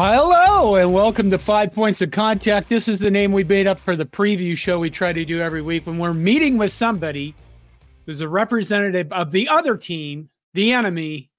Hello 0.00 0.76
and 0.76 0.92
welcome 0.92 1.28
to 1.28 1.40
Five 1.40 1.72
Points 1.72 2.00
of 2.02 2.12
Contact. 2.12 2.68
This 2.68 2.86
is 2.86 3.00
the 3.00 3.10
name 3.10 3.32
we 3.32 3.42
made 3.42 3.66
up 3.66 3.80
for 3.80 3.96
the 3.96 4.04
preview 4.04 4.56
show 4.56 4.78
we 4.78 4.90
try 4.90 5.12
to 5.12 5.24
do 5.24 5.40
every 5.40 5.60
week 5.60 5.88
when 5.88 5.98
we're 5.98 6.14
meeting 6.14 6.56
with 6.56 6.70
somebody 6.70 7.34
who's 8.06 8.20
a 8.20 8.28
representative 8.28 9.12
of 9.12 9.32
the 9.32 9.48
other 9.48 9.76
team, 9.76 10.30
the 10.54 10.70
enemy, 10.70 11.30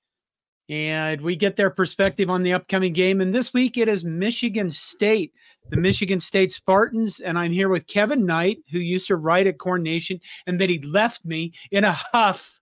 and 0.67 1.21
we 1.21 1.37
get 1.37 1.55
their 1.55 1.69
perspective 1.69 2.29
on 2.29 2.43
the 2.43 2.51
upcoming 2.51 2.91
game. 2.91 3.21
And 3.21 3.33
this 3.33 3.53
week 3.53 3.77
it 3.77 3.87
is 3.87 4.03
Michigan 4.03 4.71
State, 4.71 5.31
the 5.69 5.77
Michigan 5.77 6.19
State 6.19 6.51
Spartans. 6.51 7.21
And 7.21 7.39
I'm 7.39 7.53
here 7.53 7.69
with 7.69 7.87
Kevin 7.87 8.25
Knight, 8.25 8.57
who 8.73 8.79
used 8.79 9.07
to 9.07 9.15
write 9.15 9.47
at 9.47 9.57
Corn 9.57 9.83
Nation, 9.83 10.19
and 10.45 10.59
then 10.59 10.67
he 10.67 10.79
left 10.79 11.23
me 11.23 11.53
in 11.71 11.85
a 11.85 11.93
huff. 11.93 12.59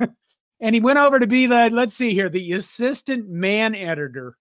and 0.00 0.74
he 0.74 0.80
went 0.80 0.98
over 0.98 1.20
to 1.20 1.28
be 1.28 1.46
the, 1.46 1.70
let's 1.70 1.94
see 1.94 2.12
here, 2.12 2.28
the 2.28 2.54
assistant 2.54 3.28
man 3.28 3.76
editor 3.76 4.36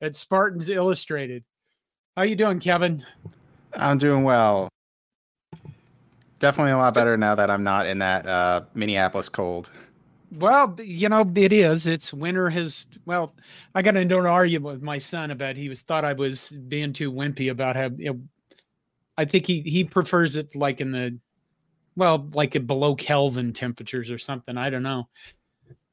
at 0.00 0.16
Spartans 0.16 0.68
Illustrated. 0.68 1.44
How 2.16 2.22
you 2.22 2.36
doing, 2.36 2.60
Kevin? 2.60 3.04
I'm 3.74 3.98
doing 3.98 4.24
well. 4.24 4.68
Definitely 6.38 6.72
a 6.72 6.78
lot 6.78 6.94
better 6.94 7.16
now 7.16 7.34
that 7.34 7.50
I'm 7.50 7.62
not 7.62 7.86
in 7.86 7.98
that 7.98 8.26
uh, 8.26 8.62
Minneapolis 8.74 9.28
cold. 9.28 9.70
Well, 10.32 10.76
you 10.82 11.08
know, 11.08 11.30
it 11.34 11.52
is. 11.52 11.86
It's 11.86 12.14
winter 12.14 12.48
has 12.50 12.86
well, 13.04 13.34
I 13.74 13.82
got 13.82 13.96
into 13.96 14.18
an 14.18 14.26
argument 14.26 14.74
with 14.74 14.82
my 14.82 14.98
son 14.98 15.30
about 15.30 15.56
he 15.56 15.68
was 15.68 15.82
thought 15.82 16.04
I 16.04 16.12
was 16.12 16.50
being 16.50 16.92
too 16.92 17.12
wimpy 17.12 17.50
about 17.50 17.76
how 17.76 17.90
you 17.96 18.12
know, 18.12 18.20
I 19.18 19.24
think 19.24 19.46
he 19.46 19.60
he 19.62 19.84
prefers 19.84 20.36
it 20.36 20.54
like 20.54 20.80
in 20.80 20.92
the 20.92 21.18
well, 21.96 22.28
like 22.32 22.56
at 22.56 22.66
below 22.66 22.94
Kelvin 22.94 23.52
temperatures 23.52 24.10
or 24.10 24.18
something. 24.18 24.56
I 24.56 24.70
don't 24.70 24.84
know. 24.84 25.08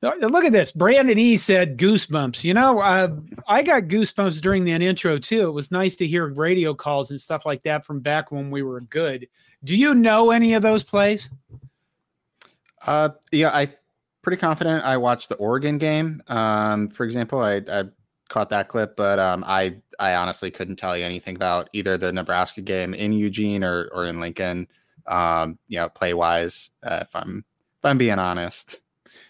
Uh, 0.03 0.11
look 0.21 0.45
at 0.45 0.51
this. 0.51 0.71
Brandon 0.71 1.17
E 1.17 1.37
said 1.37 1.77
goosebumps. 1.77 2.43
You 2.43 2.53
know, 2.53 2.79
uh, 2.79 3.15
I 3.47 3.63
got 3.63 3.83
goosebumps 3.83 4.41
during 4.41 4.65
that 4.65 4.81
intro 4.81 5.17
too. 5.17 5.47
It 5.47 5.51
was 5.51 5.71
nice 5.71 5.95
to 5.97 6.07
hear 6.07 6.27
radio 6.27 6.73
calls 6.73 7.09
and 7.09 7.19
stuff 7.19 7.45
like 7.45 7.63
that 7.63 7.85
from 7.85 7.99
back 8.01 8.31
when 8.31 8.51
we 8.51 8.61
were 8.61 8.81
good. 8.81 9.27
Do 9.63 9.75
you 9.75 9.95
know 9.95 10.29
any 10.29 10.53
of 10.53 10.61
those 10.61 10.83
plays? 10.83 11.29
Uh, 12.85 13.09
yeah, 13.31 13.49
I 13.49 13.73
pretty 14.21 14.39
confident. 14.39 14.83
I 14.85 14.97
watched 14.97 15.29
the 15.29 15.35
Oregon 15.35 15.79
game. 15.79 16.21
Um, 16.27 16.89
for 16.89 17.03
example, 17.03 17.39
I, 17.39 17.63
I 17.67 17.85
caught 18.29 18.49
that 18.49 18.67
clip, 18.67 18.95
but 18.95 19.17
um, 19.17 19.43
I 19.47 19.77
I 19.99 20.13
honestly 20.15 20.51
couldn't 20.51 20.75
tell 20.75 20.95
you 20.95 21.05
anything 21.05 21.35
about 21.35 21.69
either 21.73 21.97
the 21.97 22.13
Nebraska 22.13 22.61
game 22.61 22.93
in 22.93 23.13
Eugene 23.13 23.63
or 23.63 23.89
or 23.91 24.05
in 24.05 24.19
Lincoln. 24.19 24.67
Um, 25.07 25.57
you 25.67 25.79
know, 25.79 25.89
play 25.89 26.13
wise, 26.13 26.69
uh, 26.83 26.99
if 27.01 27.15
I'm 27.15 27.43
if 27.79 27.85
I'm 27.85 27.97
being 27.97 28.19
honest. 28.19 28.79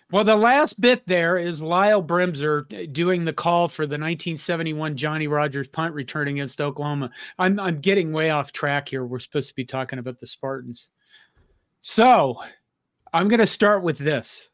Well, 0.09 0.23
the 0.23 0.37
last 0.37 0.79
bit 0.79 1.05
there 1.05 1.37
is 1.37 1.61
Lyle 1.61 2.01
Bremser 2.01 2.93
doing 2.93 3.25
the 3.25 3.33
call 3.33 3.67
for 3.67 3.85
the 3.85 3.95
1971 3.95 4.95
Johnny 4.95 5.27
Rodgers 5.27 5.67
punt 5.67 5.93
return 5.93 6.29
against 6.29 6.61
Oklahoma. 6.61 7.11
I'm 7.37 7.59
I'm 7.59 7.81
getting 7.81 8.13
way 8.13 8.29
off 8.29 8.53
track 8.53 8.87
here. 8.87 9.05
We're 9.05 9.19
supposed 9.19 9.49
to 9.49 9.55
be 9.55 9.65
talking 9.65 9.99
about 9.99 10.19
the 10.19 10.25
Spartans. 10.27 10.91
So 11.81 12.41
I'm 13.11 13.27
going 13.27 13.41
to 13.41 13.47
start 13.47 13.83
with 13.83 13.97
this. 13.97 14.49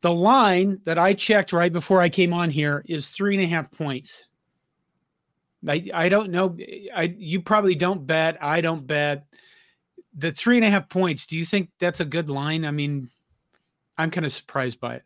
The 0.00 0.12
line 0.12 0.80
that 0.84 0.98
I 0.98 1.14
checked 1.14 1.52
right 1.52 1.72
before 1.72 2.00
I 2.00 2.08
came 2.08 2.32
on 2.32 2.50
here 2.50 2.84
is 2.86 3.10
three 3.10 3.36
and 3.36 3.44
a 3.44 3.48
half 3.48 3.70
points. 3.70 4.28
I, 5.66 5.88
I 5.94 6.08
don't 6.08 6.30
know. 6.30 6.56
I 6.94 7.14
you 7.16 7.40
probably 7.42 7.76
don't 7.76 8.06
bet. 8.06 8.42
I 8.42 8.60
don't 8.60 8.86
bet. 8.86 9.24
The 10.16 10.32
three 10.32 10.56
and 10.56 10.64
a 10.64 10.70
half 10.70 10.88
points. 10.88 11.26
Do 11.26 11.36
you 11.36 11.44
think 11.44 11.70
that's 11.78 12.00
a 12.00 12.04
good 12.04 12.28
line? 12.28 12.64
I 12.64 12.72
mean, 12.72 13.08
I'm 13.96 14.10
kind 14.10 14.26
of 14.26 14.32
surprised 14.32 14.80
by 14.80 14.96
it. 14.96 15.02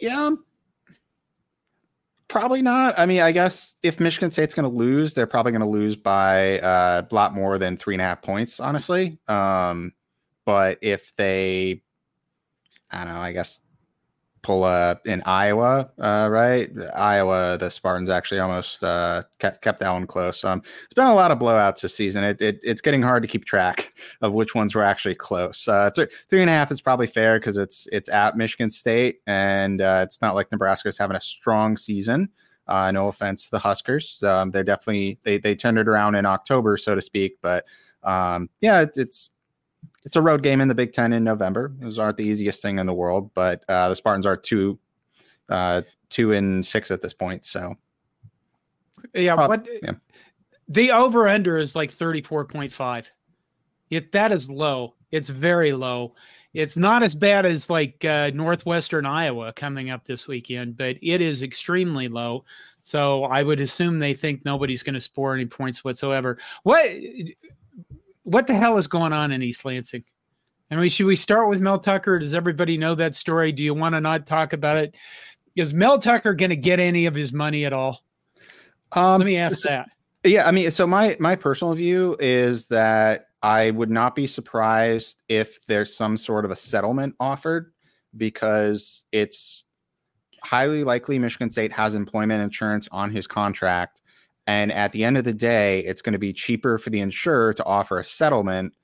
Yeah, 0.00 0.30
probably 2.28 2.62
not. 2.62 2.98
I 2.98 3.06
mean, 3.06 3.20
I 3.20 3.32
guess 3.32 3.74
if 3.82 4.00
Michigan 4.00 4.30
State's 4.30 4.54
going 4.54 4.70
to 4.70 4.74
lose, 4.76 5.12
they're 5.12 5.26
probably 5.26 5.52
going 5.52 5.60
to 5.62 5.68
lose 5.68 5.96
by 5.96 6.60
uh, 6.60 7.02
a 7.10 7.14
lot 7.14 7.34
more 7.34 7.58
than 7.58 7.76
three 7.76 7.94
and 7.94 8.00
a 8.00 8.04
half 8.04 8.22
points, 8.22 8.60
honestly. 8.60 9.18
Um, 9.28 9.92
but 10.46 10.78
if 10.80 11.14
they, 11.16 11.82
I 12.90 13.04
don't 13.04 13.14
know, 13.14 13.20
I 13.20 13.32
guess 13.32 13.60
pull 14.42 14.64
uh, 14.64 14.94
in 15.04 15.22
Iowa, 15.26 15.90
uh, 15.98 16.28
right? 16.30 16.70
Iowa, 16.94 17.58
the 17.58 17.70
Spartans 17.70 18.08
actually 18.08 18.40
almost 18.40 18.82
uh, 18.82 19.22
kept, 19.38 19.60
kept 19.62 19.80
that 19.80 19.90
one 19.90 20.06
close. 20.06 20.42
Um, 20.44 20.62
it's 20.84 20.94
been 20.94 21.06
a 21.06 21.14
lot 21.14 21.30
of 21.30 21.38
blowouts 21.38 21.82
this 21.82 21.94
season. 21.94 22.24
It, 22.24 22.40
it, 22.40 22.60
it's 22.62 22.80
getting 22.80 23.02
hard 23.02 23.22
to 23.22 23.28
keep 23.28 23.44
track 23.44 23.92
of 24.22 24.32
which 24.32 24.54
ones 24.54 24.74
were 24.74 24.82
actually 24.82 25.14
close. 25.14 25.68
Uh, 25.68 25.90
th- 25.90 26.10
three 26.28 26.40
and 26.40 26.50
a 26.50 26.52
half 26.52 26.72
is 26.72 26.80
probably 26.80 27.06
fair 27.06 27.38
because 27.38 27.56
it's 27.56 27.86
it's 27.92 28.08
at 28.08 28.36
Michigan 28.36 28.70
State, 28.70 29.20
and 29.26 29.80
uh, 29.80 30.00
it's 30.02 30.22
not 30.22 30.34
like 30.34 30.50
Nebraska 30.50 30.88
is 30.88 30.98
having 30.98 31.16
a 31.16 31.20
strong 31.20 31.76
season. 31.76 32.30
Uh, 32.66 32.90
no 32.92 33.08
offense 33.08 33.46
to 33.46 33.50
the 33.50 33.58
Huskers, 33.58 34.22
um, 34.22 34.50
they're 34.50 34.62
definitely 34.62 35.18
they 35.24 35.38
they 35.38 35.56
turned 35.56 35.78
it 35.78 35.88
around 35.88 36.14
in 36.14 36.24
October, 36.24 36.76
so 36.76 36.94
to 36.94 37.02
speak. 37.02 37.36
But 37.42 37.64
um, 38.04 38.48
yeah, 38.60 38.82
it, 38.82 38.92
it's 38.94 39.32
it's 40.04 40.16
a 40.16 40.22
road 40.22 40.42
game 40.42 40.60
in 40.60 40.68
the 40.68 40.74
Big 40.74 40.92
Ten 40.92 41.12
in 41.12 41.24
November. 41.24 41.72
Those 41.78 41.98
aren't 41.98 42.16
the 42.16 42.24
easiest 42.24 42.62
thing 42.62 42.78
in 42.78 42.86
the 42.86 42.94
world, 42.94 43.30
but 43.34 43.64
uh, 43.68 43.88
the 43.88 43.96
Spartans 43.96 44.26
are 44.26 44.36
two, 44.36 44.78
uh, 45.48 45.82
two 46.08 46.32
and 46.32 46.64
six 46.64 46.90
at 46.90 47.02
this 47.02 47.12
point. 47.12 47.44
So, 47.44 47.74
yeah, 49.14 49.34
uh, 49.34 49.48
what 49.48 49.66
yeah. 49.82 49.92
the 50.68 50.90
over 50.92 51.28
under 51.28 51.58
is 51.58 51.76
like 51.76 51.90
thirty 51.90 52.22
four 52.22 52.44
point 52.44 52.72
five. 52.72 53.10
It 53.90 54.12
that 54.12 54.32
is 54.32 54.48
low. 54.48 54.94
It's 55.10 55.28
very 55.28 55.72
low. 55.72 56.14
It's 56.52 56.76
not 56.76 57.02
as 57.02 57.14
bad 57.14 57.46
as 57.46 57.70
like 57.70 58.04
uh, 58.04 58.30
northwestern 58.34 59.06
Iowa 59.06 59.52
coming 59.52 59.90
up 59.90 60.04
this 60.04 60.26
weekend, 60.26 60.76
but 60.76 60.96
it 61.00 61.20
is 61.20 61.42
extremely 61.42 62.08
low. 62.08 62.44
So 62.82 63.24
I 63.24 63.42
would 63.42 63.60
assume 63.60 63.98
they 63.98 64.14
think 64.14 64.44
nobody's 64.44 64.82
going 64.82 64.94
to 64.94 65.00
score 65.00 65.34
any 65.34 65.46
points 65.46 65.84
whatsoever. 65.84 66.38
What 66.64 66.90
what 68.30 68.46
the 68.46 68.54
hell 68.54 68.78
is 68.78 68.86
going 68.86 69.12
on 69.12 69.32
in 69.32 69.42
East 69.42 69.64
Lansing? 69.64 70.04
I 70.70 70.76
mean, 70.76 70.88
should 70.88 71.06
we 71.06 71.16
start 71.16 71.48
with 71.48 71.60
Mel 71.60 71.80
Tucker? 71.80 72.20
Does 72.20 72.32
everybody 72.32 72.78
know 72.78 72.94
that 72.94 73.16
story? 73.16 73.50
Do 73.50 73.62
you 73.62 73.74
want 73.74 73.96
to 73.96 74.00
not 74.00 74.24
talk 74.24 74.52
about 74.52 74.76
it? 74.76 74.96
Is 75.56 75.74
Mel 75.74 75.98
Tucker 75.98 76.34
going 76.34 76.50
to 76.50 76.56
get 76.56 76.78
any 76.78 77.06
of 77.06 77.14
his 77.14 77.32
money 77.32 77.64
at 77.64 77.72
all? 77.72 78.04
Um, 78.92 79.18
Let 79.18 79.26
me 79.26 79.36
ask 79.36 79.62
that. 79.64 79.88
Yeah, 80.22 80.46
I 80.46 80.52
mean, 80.52 80.70
so 80.70 80.86
my 80.86 81.16
my 81.18 81.34
personal 81.34 81.74
view 81.74 82.16
is 82.20 82.66
that 82.66 83.26
I 83.42 83.70
would 83.70 83.90
not 83.90 84.14
be 84.14 84.26
surprised 84.26 85.22
if 85.28 85.64
there's 85.66 85.94
some 85.94 86.16
sort 86.16 86.44
of 86.44 86.50
a 86.50 86.56
settlement 86.56 87.16
offered 87.18 87.72
because 88.16 89.04
it's 89.12 89.64
highly 90.42 90.84
likely 90.84 91.18
Michigan 91.18 91.50
State 91.50 91.72
has 91.72 91.94
employment 91.94 92.42
insurance 92.42 92.86
on 92.92 93.10
his 93.10 93.26
contract 93.26 93.99
and 94.50 94.72
at 94.72 94.90
the 94.90 95.04
end 95.04 95.16
of 95.16 95.22
the 95.22 95.32
day, 95.32 95.78
it's 95.84 96.02
going 96.02 96.12
to 96.12 96.18
be 96.18 96.32
cheaper 96.32 96.76
for 96.76 96.90
the 96.90 96.98
insurer 96.98 97.54
to 97.54 97.64
offer 97.64 98.00
a 98.00 98.04
settlement 98.04 98.74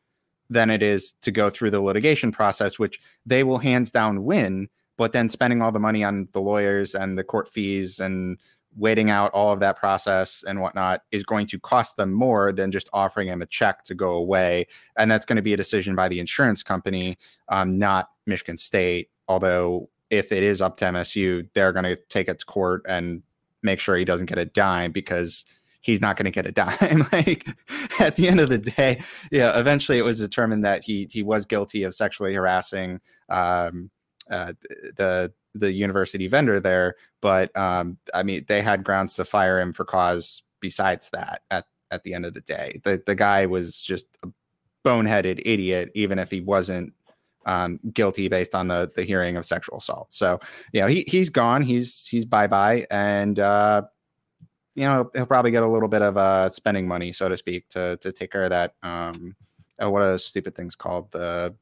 than 0.49 0.71
it 0.71 0.81
is 0.81 1.15
to 1.22 1.32
go 1.32 1.50
through 1.50 1.72
the 1.72 1.81
litigation 1.81 2.31
process, 2.31 2.78
which 2.78 3.00
they 3.27 3.43
will 3.43 3.59
hands 3.59 3.91
down 3.91 4.22
win. 4.22 4.69
But 4.97 5.10
then 5.10 5.28
spending 5.28 5.62
all 5.62 5.72
the 5.72 5.81
money 5.81 6.05
on 6.05 6.28
the 6.31 6.41
lawyers 6.41 6.94
and 6.94 7.19
the 7.19 7.25
court 7.25 7.49
fees 7.49 7.99
and 7.99 8.38
waiting 8.76 9.10
out 9.10 9.32
all 9.32 9.50
of 9.50 9.59
that 9.59 9.75
process 9.75 10.44
and 10.47 10.60
whatnot 10.60 11.03
is 11.10 11.25
going 11.25 11.49
to 11.49 11.59
cost 11.59 11.97
them 11.97 12.12
more 12.12 12.53
than 12.53 12.71
just 12.71 12.88
offering 12.93 13.26
them 13.26 13.43
a 13.43 13.47
check 13.47 13.82
to 13.87 13.94
go 13.97 14.12
away. 14.12 14.69
And 14.97 15.10
that's 15.10 15.26
going 15.26 15.34
to 15.34 15.43
be 15.43 15.53
a 15.53 15.56
decision 15.56 15.97
by 15.97 16.06
the 16.06 16.21
insurance 16.21 16.62
company, 16.62 17.19
um, 17.49 17.76
not 17.76 18.10
Michigan 18.25 18.56
State. 18.56 19.10
Although, 19.26 19.91
if 20.10 20.31
it 20.31 20.44
is 20.44 20.62
up 20.62 20.76
to 20.76 20.84
MSU, 20.84 21.49
they're 21.55 21.72
going 21.72 21.97
to 21.97 21.97
take 22.09 22.28
it 22.28 22.38
to 22.38 22.47
court 22.47 22.87
and 22.88 23.25
make 23.65 23.81
sure 23.81 23.97
he 23.97 24.05
doesn't 24.05 24.26
get 24.26 24.38
a 24.38 24.44
dime 24.44 24.93
because 24.93 25.44
he's 25.87 26.01
not 26.01 26.17
going 26.17 26.25
to 26.25 26.33
get 26.33 26.47
a 26.47 26.53
dime. 26.53 27.07
like 27.13 27.47
at 28.01 28.17
the 28.17 28.27
end 28.29 28.41
of 28.41 28.49
the 28.49 28.59
day, 28.59 29.01
yeah, 29.31 29.59
eventually 29.59 29.99
it 29.99 30.05
was 30.05 30.19
determined 30.19 30.65
that 30.65 30.83
he 30.83 31.09
he 31.11 31.23
was 31.23 31.47
guilty 31.47 31.85
of 31.85 31.94
sexually 31.94 32.35
harassing 32.35 33.00
um, 33.31 33.91
uh, 34.29 34.53
the 34.97 35.33
the 35.55 35.73
university 35.73 36.27
vendor 36.27 36.59
there. 36.59 36.97
But 37.23 37.56
um, 37.56 37.99
I 38.12 38.25
mean, 38.25 38.44
they 38.49 38.61
had 38.61 38.85
grounds 38.85 39.15
to 39.15 39.25
fire 39.25 39.61
him 39.61 39.73
for 39.73 39.85
cause 39.85 40.43
besides 40.61 41.09
that. 41.11 41.43
At 41.50 41.67
at 41.93 42.03
the 42.03 42.15
end 42.15 42.27
of 42.27 42.35
the 42.35 42.41
day, 42.41 42.81
the 42.82 43.00
the 43.06 43.15
guy 43.15 43.47
was 43.47 43.81
just 43.81 44.06
a 44.25 44.29
boneheaded 44.85 45.41
idiot, 45.47 45.93
even 45.94 46.19
if 46.19 46.31
he 46.31 46.41
wasn't 46.41 46.93
um, 47.47 47.79
guilty 47.93 48.27
based 48.27 48.56
on 48.56 48.67
the 48.67 48.91
the 48.97 49.05
hearing 49.05 49.37
of 49.37 49.47
sexual 49.47 49.79
assault. 49.79 50.12
So 50.12 50.41
you 50.73 50.81
know 50.81 50.89
he 50.89 51.05
he's 51.06 51.31
gone. 51.31 51.62
He's 51.62 52.06
he's 52.06 52.25
bye 52.25 52.49
bye, 52.49 52.89
and 52.91 53.39
uh, 53.39 53.82
you 54.76 54.87
know 54.87 55.11
he'll 55.14 55.26
probably 55.26 55.50
get 55.50 55.62
a 55.62 55.69
little 55.69 55.88
bit 55.88 56.02
of 56.02 56.17
uh 56.17 56.49
spending 56.49 56.87
money 56.87 57.12
so 57.12 57.28
to 57.28 57.37
speak 57.37 57.69
to 57.69 57.96
to 57.96 58.12
take 58.12 58.31
care 58.31 58.44
of 58.44 58.50
that 58.50 58.75
um 58.82 59.34
uh, 59.82 59.90
what 59.90 60.02
are 60.02 60.06
those 60.06 60.25
stupid 60.25 60.55
things 60.55 60.76
called 60.76 61.11
the 61.11 61.55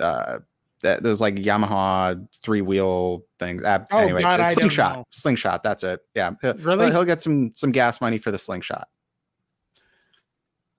uh 0.00 0.38
that 0.82 1.02
those 1.02 1.20
like 1.20 1.34
Yamaha 1.34 2.26
three 2.42 2.62
wheel 2.62 3.24
things. 3.38 3.64
Uh, 3.64 3.84
oh, 3.90 3.98
anyway, 3.98 4.22
God, 4.22 4.48
slingshot, 4.48 5.06
slingshot. 5.10 5.62
That's 5.62 5.82
it. 5.82 6.00
Yeah, 6.14 6.32
he'll, 6.40 6.54
really. 6.54 6.90
He'll 6.90 7.04
get 7.04 7.22
some 7.22 7.52
some 7.54 7.72
gas 7.72 8.00
money 8.00 8.18
for 8.18 8.30
the 8.30 8.38
slingshot. 8.38 8.88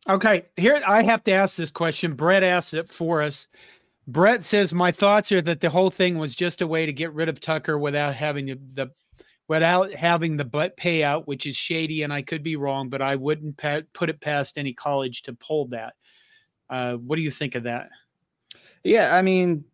Okay, 0.09 0.45
here 0.57 0.81
I 0.87 1.03
have 1.03 1.23
to 1.25 1.31
ask 1.31 1.55
this 1.55 1.71
question. 1.71 2.13
Brett 2.13 2.43
asked 2.43 2.73
it 2.73 2.89
for 2.89 3.21
us. 3.21 3.47
Brett 4.07 4.43
says 4.43 4.73
my 4.73 4.91
thoughts 4.91 5.31
are 5.31 5.41
that 5.43 5.61
the 5.61 5.69
whole 5.69 5.91
thing 5.91 6.17
was 6.17 6.33
just 6.33 6.61
a 6.61 6.67
way 6.67 6.85
to 6.85 6.93
get 6.93 7.13
rid 7.13 7.29
of 7.29 7.39
Tucker 7.39 7.77
without 7.77 8.15
having 8.15 8.47
the 8.73 8.91
without 9.51 9.94
having 9.94 10.38
the 10.38 10.45
payout, 10.45 11.27
which 11.27 11.45
is 11.45 11.57
shady, 11.57 12.03
and 12.03 12.13
I 12.13 12.21
could 12.21 12.42
be 12.42 12.56
wrong, 12.56 12.88
but 12.88 13.01
I 13.01 13.18
wouldn't 13.18 13.57
put 13.57 14.09
it 14.09 14.21
past 14.21 14.57
any 14.57 14.71
college 14.71 15.24
to 15.24 15.33
pull 15.33 15.65
that. 15.68 15.95
Uh, 16.69 16.95
what 16.95 17.18
do 17.18 17.21
you 17.21 17.31
think 17.31 17.56
of 17.56 17.63
that? 17.63 17.89
Yeah, 18.86 19.13
I 19.13 19.21
mean, 19.21 19.65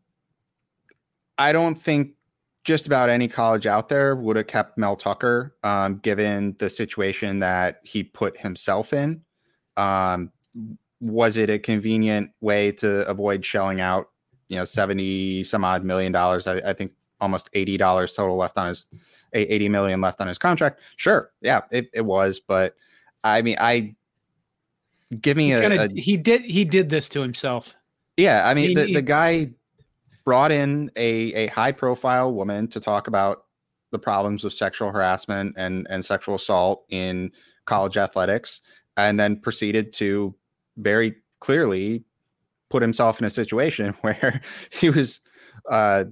I 1.37 1.51
don't 1.51 1.75
think 1.75 2.15
just 2.63 2.87
about 2.87 3.09
any 3.09 3.27
college 3.27 3.67
out 3.67 3.87
there 3.87 4.15
would 4.15 4.35
have 4.35 4.47
kept 4.47 4.79
Mel 4.79 4.95
Tucker, 4.95 5.55
um, 5.63 5.99
given 5.99 6.55
the 6.57 6.71
situation 6.71 7.37
that 7.41 7.79
he 7.83 8.01
put 8.01 8.35
himself 8.35 8.93
in. 8.93 9.21
Um, 9.77 10.31
was 10.99 11.37
it 11.37 11.51
a 11.51 11.59
convenient 11.59 12.31
way 12.41 12.71
to 12.71 13.07
avoid 13.07 13.45
shelling 13.45 13.79
out, 13.79 14.09
you 14.49 14.55
know, 14.55 14.65
70 14.65 15.43
some 15.43 15.63
odd 15.63 15.83
million 15.83 16.11
dollars? 16.11 16.47
I, 16.47 16.55
I 16.67 16.73
think 16.73 16.93
almost 17.21 17.53
$80 17.53 17.77
total 18.15 18.37
left 18.37 18.57
on 18.57 18.69
his 18.69 18.87
80 19.33 19.69
million 19.69 20.01
left 20.01 20.21
on 20.21 20.27
his 20.27 20.37
contract. 20.37 20.79
Sure. 20.95 21.31
Yeah, 21.41 21.61
it, 21.71 21.89
it 21.93 22.05
was. 22.05 22.39
But 22.39 22.75
I 23.23 23.41
mean, 23.41 23.57
I 23.59 23.95
give 25.19 25.37
me 25.37 25.53
a, 25.53 25.85
a, 25.85 25.89
he 25.93 26.17
did, 26.17 26.41
he 26.41 26.65
did 26.65 26.89
this 26.89 27.09
to 27.09 27.21
himself. 27.21 27.75
Yeah. 28.17 28.47
I 28.47 28.53
mean, 28.53 28.69
he, 28.69 28.75
the, 28.75 28.93
the 28.93 29.01
guy 29.01 29.53
brought 30.25 30.51
in 30.51 30.91
a, 30.95 31.33
a 31.33 31.47
high 31.47 31.71
profile 31.71 32.33
woman 32.33 32.67
to 32.69 32.79
talk 32.79 33.07
about 33.07 33.45
the 33.91 33.99
problems 33.99 34.43
of 34.43 34.51
sexual 34.51 34.91
harassment 34.91 35.55
and, 35.57 35.87
and 35.89 36.03
sexual 36.03 36.35
assault 36.35 36.85
in 36.89 37.31
college 37.65 37.97
athletics, 37.97 38.61
and 38.97 39.19
then 39.19 39.39
proceeded 39.39 39.93
to 39.93 40.35
very 40.77 41.15
clearly 41.39 42.03
put 42.69 42.81
himself 42.81 43.19
in 43.19 43.25
a 43.25 43.29
situation 43.29 43.93
where 44.01 44.41
he 44.69 44.89
was 44.89 45.21
uh, 45.71 46.05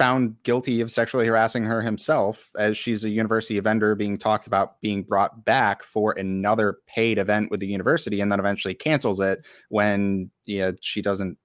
found 0.00 0.34
guilty 0.44 0.80
of 0.80 0.90
sexually 0.90 1.26
harassing 1.26 1.62
her 1.62 1.82
himself 1.82 2.48
as 2.58 2.74
she's 2.74 3.04
a 3.04 3.10
university 3.10 3.60
vendor 3.60 3.94
being 3.94 4.16
talked 4.16 4.46
about 4.46 4.80
being 4.80 5.02
brought 5.02 5.44
back 5.44 5.82
for 5.82 6.12
another 6.12 6.78
paid 6.86 7.18
event 7.18 7.50
with 7.50 7.60
the 7.60 7.66
university 7.66 8.22
and 8.22 8.32
then 8.32 8.40
eventually 8.40 8.72
cancels 8.72 9.20
it 9.20 9.44
when 9.68 10.30
you 10.46 10.60
know, 10.60 10.72
she 10.80 11.02
doesn't 11.02 11.36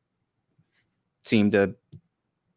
seem 1.25 1.51
to 1.51 1.75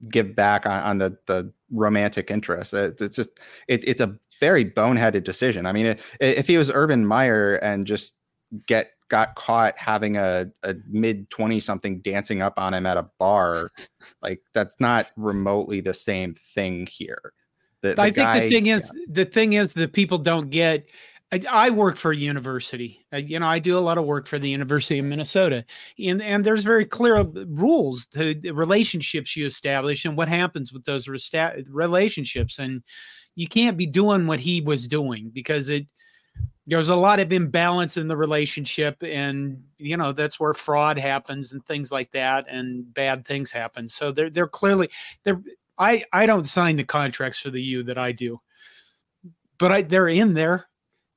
give 0.09 0.37
back 0.37 0.67
on, 0.67 0.81
on 0.83 0.99
the 0.99 1.19
the 1.27 1.53
romantic 1.73 2.31
interest. 2.31 2.75
It, 2.75 3.01
it's 3.01 3.17
just 3.17 3.31
it, 3.67 3.83
it's 3.85 4.01
a 4.01 4.17
very 4.39 4.65
boneheaded 4.65 5.25
decision. 5.25 5.67
I 5.67 5.73
mean, 5.73 5.87
it, 5.87 6.01
if 6.21 6.47
he 6.47 6.59
was 6.59 6.71
Urban 6.73 7.07
Meyer 7.07 7.57
and 7.57 7.89
just 7.89 8.15
get 8.69 8.93
got 9.09 9.35
caught 9.35 9.77
having 9.79 10.17
a, 10.17 10.51
a 10.63 10.75
mid 10.89 11.31
20 11.31 11.61
something 11.61 12.01
dancing 12.01 12.43
up 12.43 12.59
on 12.59 12.75
him 12.75 12.87
at 12.87 12.97
a 12.97 13.09
bar, 13.19 13.71
like 14.23 14.41
that's 14.55 14.77
not 14.81 15.11
remotely 15.17 15.81
the 15.81 15.95
same 15.95 16.35
thing 16.55 16.87
here. 16.87 17.33
The, 17.83 17.95
the 17.95 18.03
I 18.03 18.11
guy, 18.11 18.41
think 18.41 18.51
the 18.51 18.57
thing 18.57 18.67
is 18.67 18.93
yeah. 18.95 19.05
the 19.09 19.25
thing 19.25 19.53
is 19.53 19.75
that 19.75 19.93
people 19.93 20.19
don't 20.19 20.51
get 20.51 20.89
I, 21.31 21.43
I, 21.51 21.71
work 21.71 21.97
for 21.97 22.11
a 22.11 22.17
university. 22.17 23.05
I, 23.13 23.19
you 23.19 23.39
know, 23.39 23.47
I 23.47 23.59
do 23.59 23.77
a 23.77 23.81
lot 23.81 23.99
of 23.99 24.07
work 24.07 24.27
for 24.27 24.39
the 24.39 24.49
University 24.49 24.99
of 24.99 25.05
Minnesota, 25.05 25.65
and 25.99 26.23
and 26.23 26.45
there's 26.45 26.65
very 26.65 26.87
clear 26.87 27.23
rules 27.23 28.07
to 28.07 28.35
the 28.35 28.53
relationships 28.53 29.37
you 29.37 29.47
establish 29.47 30.05
and 30.05 30.17
what 30.17 30.29
happens 30.29 30.73
with 30.73 30.85
those 30.85 31.07
resta- 31.07 31.65
relationships. 31.69 32.59
And 32.59 32.83
you 33.37 33.47
can't 33.47 33.77
be 33.77 33.87
doing 33.87 34.27
what 34.27 34.41
he 34.41 34.61
was 34.61 34.89
doing 34.89 35.31
because 35.33 35.69
it 35.69 35.87
there's 36.69 36.91
a 36.91 36.97
lot 36.97 37.19
of 37.19 37.33
imbalance 37.33 37.97
in 37.97 38.09
the 38.09 38.17
relationship, 38.17 39.03
and 39.03 39.63
you 39.79 39.97
know 39.97 40.13
that's 40.13 40.39
where 40.39 40.55
fraud 40.55 40.99
happens 40.99 41.53
and 41.53 41.65
things 41.67 41.91
like 41.91 42.11
that, 42.13 42.47
and 42.49 42.93
bad 42.95 43.27
things 43.27 43.51
happen. 43.51 43.89
So 43.89 44.13
they're 44.13 44.31
they're 44.31 44.49
clearly 44.49 44.91
they're. 45.25 45.43
I 45.79 46.05
I 46.13 46.27
don't 46.27 46.47
sign 46.47 46.77
the 46.77 46.85
contracts 46.85 47.41
for 47.41 47.51
the 47.51 47.63
U 47.63 47.83
that 47.85 47.99
I 47.99 48.13
do, 48.13 48.41
but 49.59 49.73
I 49.73 49.83
they're 49.83 50.09
in 50.09 50.35
there 50.35 50.69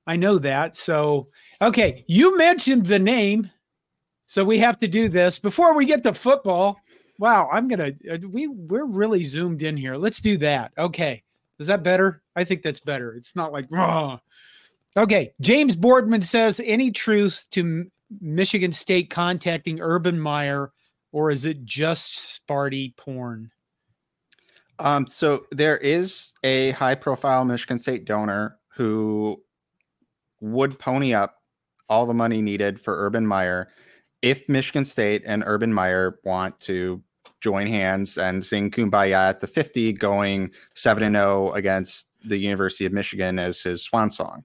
I 0.08 0.16
know 0.16 0.40
that. 0.40 0.76
So, 0.76 1.28
okay, 1.62 2.04
you 2.08 2.38
mentioned 2.38 2.86
the 2.86 3.00
name. 3.00 3.50
So 4.28 4.44
we 4.44 4.58
have 4.60 4.80
to 4.80 4.88
do 4.88 5.10
this 5.10 5.40
before 5.40 5.76
we 5.76 5.86
get 5.86 6.04
to 6.04 6.14
football. 6.14 6.80
Wow, 7.20 7.50
I'm 7.52 7.70
to 7.70 7.96
uh, 8.12 8.18
we 8.30 8.48
we're 8.48 8.86
really 8.86 9.24
zoomed 9.24 9.62
in 9.62 9.78
here. 9.78 9.96
Let's 9.96 10.22
do 10.22 10.38
that. 10.38 10.72
Okay. 10.78 11.24
Is 11.60 11.68
that 11.68 11.84
better? 11.84 12.24
I 12.36 12.44
think 12.44 12.64
that's 12.64 12.80
better. 12.80 13.14
It's 13.14 13.36
not 13.36 13.52
like 13.52 13.68
oh. 13.74 14.20
Okay, 14.98 15.34
James 15.40 15.76
Boardman 15.76 16.22
says 16.22 16.62
any 16.64 16.92
truth 16.92 17.48
to 17.52 17.90
Michigan 18.20 18.74
State 18.74 19.10
contacting 19.10 19.80
Urban 19.80 20.20
Meyer 20.20 20.72
or 21.14 21.32
is 21.32 21.46
it 21.46 21.64
just 21.66 22.42
Sparty 22.48 22.96
porn? 22.98 23.52
Um, 24.80 25.08
so 25.08 25.46
there 25.52 25.78
is 25.78 26.34
a 26.44 26.72
high 26.72 26.96
profile 26.96 27.46
Michigan 27.46 27.80
State 27.80 28.06
donor 28.06 28.58
who 28.76 29.42
would 30.40 30.80
pony 30.80 31.14
up 31.14 31.38
all 31.88 32.06
the 32.06 32.14
money 32.14 32.42
needed 32.42 32.80
for 32.82 33.06
Urban 33.06 33.28
Meyer 33.28 33.70
if 34.22 34.48
Michigan 34.50 34.86
State 34.86 35.24
and 35.26 35.44
Urban 35.46 35.74
Meyer 35.74 36.20
want 36.24 36.60
to 36.62 37.02
join 37.42 37.68
hands 37.68 38.18
and 38.18 38.44
sing 38.44 38.72
Kumbaya 38.72 39.30
at 39.30 39.40
the 39.40 39.48
50, 39.48 39.94
going 39.94 40.52
7 40.76 41.04
and 41.04 41.16
0 41.16 41.52
against 41.54 42.08
the 42.24 42.38
University 42.38 42.86
of 42.86 42.94
Michigan 42.94 43.40
as 43.40 43.62
his 43.62 43.84
swan 43.84 44.10
song. 44.10 44.44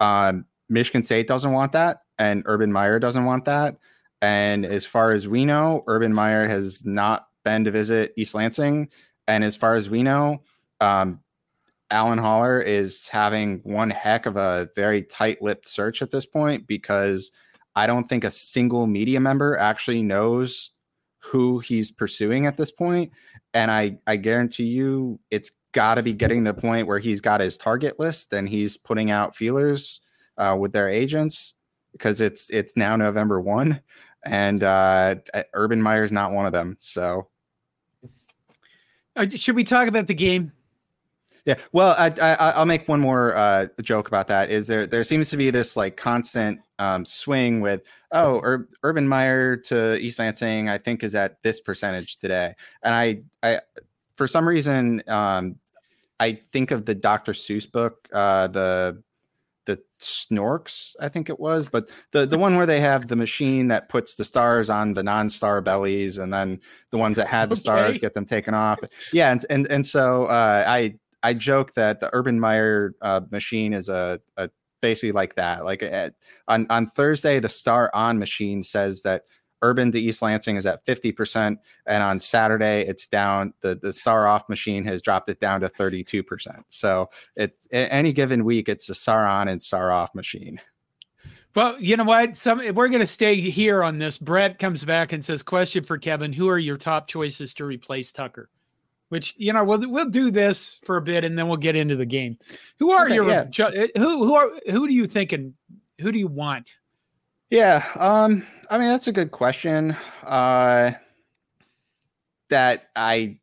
Um, 0.00 0.46
Michigan 0.68 1.02
State 1.02 1.28
doesn't 1.28 1.52
want 1.52 1.72
that, 1.72 2.02
and 2.18 2.42
Urban 2.46 2.72
Meyer 2.72 2.98
doesn't 2.98 3.24
want 3.24 3.44
that. 3.44 3.76
And 4.22 4.64
as 4.64 4.84
far 4.84 5.12
as 5.12 5.28
we 5.28 5.44
know, 5.44 5.84
Urban 5.86 6.12
Meyer 6.12 6.48
has 6.48 6.84
not 6.84 7.28
been 7.44 7.64
to 7.64 7.70
visit 7.70 8.12
East 8.16 8.34
Lansing. 8.34 8.88
And 9.28 9.44
as 9.44 9.56
far 9.56 9.76
as 9.76 9.90
we 9.90 10.02
know, 10.02 10.42
um, 10.80 11.20
Alan 11.90 12.18
Haller 12.18 12.60
is 12.60 13.08
having 13.08 13.60
one 13.62 13.90
heck 13.90 14.26
of 14.26 14.36
a 14.36 14.68
very 14.74 15.02
tight 15.02 15.40
lipped 15.40 15.68
search 15.68 16.02
at 16.02 16.10
this 16.10 16.26
point 16.26 16.66
because 16.66 17.30
I 17.76 17.86
don't 17.86 18.08
think 18.08 18.24
a 18.24 18.30
single 18.30 18.86
media 18.86 19.20
member 19.20 19.56
actually 19.56 20.02
knows 20.02 20.70
who 21.18 21.58
he's 21.60 21.90
pursuing 21.90 22.46
at 22.46 22.56
this 22.56 22.70
point. 22.70 23.12
And 23.54 23.70
I, 23.70 23.98
I 24.06 24.16
guarantee 24.16 24.64
you 24.64 25.20
it's 25.30 25.52
got 25.76 25.96
to 25.96 26.02
be 26.02 26.14
getting 26.14 26.42
to 26.42 26.54
the 26.54 26.58
point 26.58 26.86
where 26.86 26.98
he's 26.98 27.20
got 27.20 27.38
his 27.38 27.58
target 27.58 28.00
list 28.00 28.32
and 28.32 28.48
he's 28.48 28.78
putting 28.78 29.10
out 29.10 29.36
feelers 29.36 30.00
uh, 30.38 30.56
with 30.58 30.72
their 30.72 30.88
agents 30.88 31.54
because 31.92 32.22
it's 32.22 32.48
it's 32.48 32.78
now 32.78 32.96
November 32.96 33.42
1 33.42 33.78
and 34.24 34.62
uh, 34.64 35.16
Urban 35.52 35.82
Meyer's 35.82 36.10
not 36.10 36.32
one 36.32 36.46
of 36.46 36.52
them. 36.52 36.76
So 36.80 37.28
should 39.34 39.54
we 39.54 39.64
talk 39.64 39.86
about 39.86 40.06
the 40.06 40.14
game? 40.14 40.50
Yeah, 41.44 41.56
well, 41.72 41.94
I, 41.98 42.08
I 42.40 42.58
will 42.58 42.64
make 42.64 42.88
one 42.88 42.98
more 42.98 43.36
uh, 43.36 43.68
joke 43.82 44.08
about 44.08 44.28
that. 44.28 44.50
Is 44.50 44.66
there 44.66 44.86
there 44.86 45.04
seems 45.04 45.28
to 45.28 45.36
be 45.36 45.50
this 45.50 45.76
like 45.76 45.98
constant 45.98 46.58
um, 46.78 47.04
swing 47.04 47.60
with 47.60 47.82
oh 48.12 48.40
Ur- 48.42 48.68
Urban 48.82 49.06
Meyer 49.06 49.56
to 49.56 49.98
East 50.00 50.18
Lansing 50.18 50.70
I 50.70 50.78
think 50.78 51.04
is 51.04 51.14
at 51.14 51.42
this 51.42 51.60
percentage 51.60 52.16
today, 52.16 52.54
and 52.82 52.94
I 52.94 53.20
I 53.42 53.60
for 54.16 54.26
some 54.26 54.48
reason 54.48 55.02
um, 55.06 55.56
I 56.20 56.40
think 56.52 56.70
of 56.70 56.86
the 56.86 56.94
Dr. 56.94 57.32
Seuss 57.32 57.70
book 57.70 58.08
uh, 58.12 58.48
the 58.48 59.02
the 59.66 59.82
Snorks 60.00 60.94
I 61.00 61.08
think 61.08 61.28
it 61.28 61.38
was, 61.40 61.68
but 61.68 61.90
the 62.12 62.24
the 62.24 62.38
one 62.38 62.56
where 62.56 62.66
they 62.66 62.80
have 62.80 63.08
the 63.08 63.16
machine 63.16 63.68
that 63.68 63.88
puts 63.88 64.14
the 64.14 64.24
stars 64.24 64.70
on 64.70 64.94
the 64.94 65.02
non-star 65.02 65.60
bellies, 65.60 66.18
and 66.18 66.32
then 66.32 66.60
the 66.90 66.98
ones 66.98 67.16
that 67.16 67.26
had 67.26 67.48
the 67.48 67.54
okay. 67.54 67.60
stars 67.60 67.98
get 67.98 68.14
them 68.14 68.24
taken 68.24 68.54
off. 68.54 68.78
Yeah, 69.12 69.32
and 69.32 69.44
and 69.50 69.66
and 69.70 69.84
so 69.84 70.26
uh, 70.26 70.64
I 70.66 70.94
I 71.22 71.34
joke 71.34 71.74
that 71.74 72.00
the 72.00 72.10
Urban 72.12 72.38
Meyer 72.38 72.94
uh, 73.02 73.22
machine 73.30 73.72
is 73.72 73.88
a, 73.88 74.20
a, 74.36 74.48
basically 74.80 75.12
like 75.12 75.34
that. 75.34 75.64
Like 75.64 75.82
at, 75.82 76.14
on 76.46 76.66
on 76.70 76.86
Thursday, 76.86 77.40
the 77.40 77.48
Star 77.48 77.90
On 77.92 78.18
machine 78.18 78.62
says 78.62 79.02
that 79.02 79.24
Urban 79.62 79.90
to 79.92 80.00
East 80.00 80.22
Lansing 80.22 80.56
is 80.56 80.66
at 80.66 80.84
50%. 80.84 81.58
And 81.86 82.02
on 82.02 82.18
Saturday, 82.18 82.82
it's 82.82 83.06
down. 83.06 83.54
The, 83.60 83.74
the 83.74 83.92
Star 83.92 84.26
Off 84.26 84.48
machine 84.48 84.84
has 84.84 85.02
dropped 85.02 85.28
it 85.28 85.40
down 85.40 85.60
to 85.60 85.68
32%. 85.68 86.62
So 86.68 87.10
it's 87.34 87.66
any 87.72 88.12
given 88.12 88.44
week, 88.44 88.68
it's 88.68 88.88
a 88.88 88.94
Star 88.94 89.26
On 89.26 89.48
and 89.48 89.62
Star 89.62 89.90
Off 89.92 90.14
machine. 90.14 90.60
Well, 91.54 91.80
you 91.80 91.96
know 91.96 92.04
what? 92.04 92.36
Some 92.36 92.58
we're 92.74 92.88
going 92.88 93.00
to 93.00 93.06
stay 93.06 93.34
here 93.36 93.82
on 93.82 93.98
this. 93.98 94.18
Brett 94.18 94.58
comes 94.58 94.84
back 94.84 95.12
and 95.12 95.24
says, 95.24 95.42
"Question 95.42 95.84
for 95.84 95.96
Kevin: 95.96 96.30
Who 96.30 96.50
are 96.50 96.58
your 96.58 96.76
top 96.76 97.08
choices 97.08 97.54
to 97.54 97.64
replace 97.64 98.12
Tucker?" 98.12 98.50
which 99.08 99.34
you 99.36 99.52
know 99.52 99.64
we'll 99.64 99.88
we'll 99.90 100.10
do 100.10 100.30
this 100.30 100.80
for 100.84 100.96
a 100.96 101.02
bit 101.02 101.24
and 101.24 101.38
then 101.38 101.48
we'll 101.48 101.56
get 101.56 101.76
into 101.76 101.96
the 101.96 102.06
game. 102.06 102.36
Who 102.78 102.90
are 102.90 103.06
okay, 103.06 103.14
your 103.14 103.28
yeah. 103.28 103.46
Who 103.96 104.24
who 104.24 104.34
are 104.34 104.50
who 104.70 104.88
do 104.88 104.94
you 104.94 105.06
think 105.06 105.32
and 105.32 105.54
who 106.00 106.12
do 106.12 106.18
you 106.18 106.28
want? 106.28 106.76
Yeah, 107.50 107.84
um, 107.98 108.44
I 108.68 108.78
mean 108.78 108.88
that's 108.88 109.08
a 109.08 109.12
good 109.12 109.30
question. 109.30 109.96
Uh, 110.24 110.92
that 112.48 112.88
I 112.94 113.38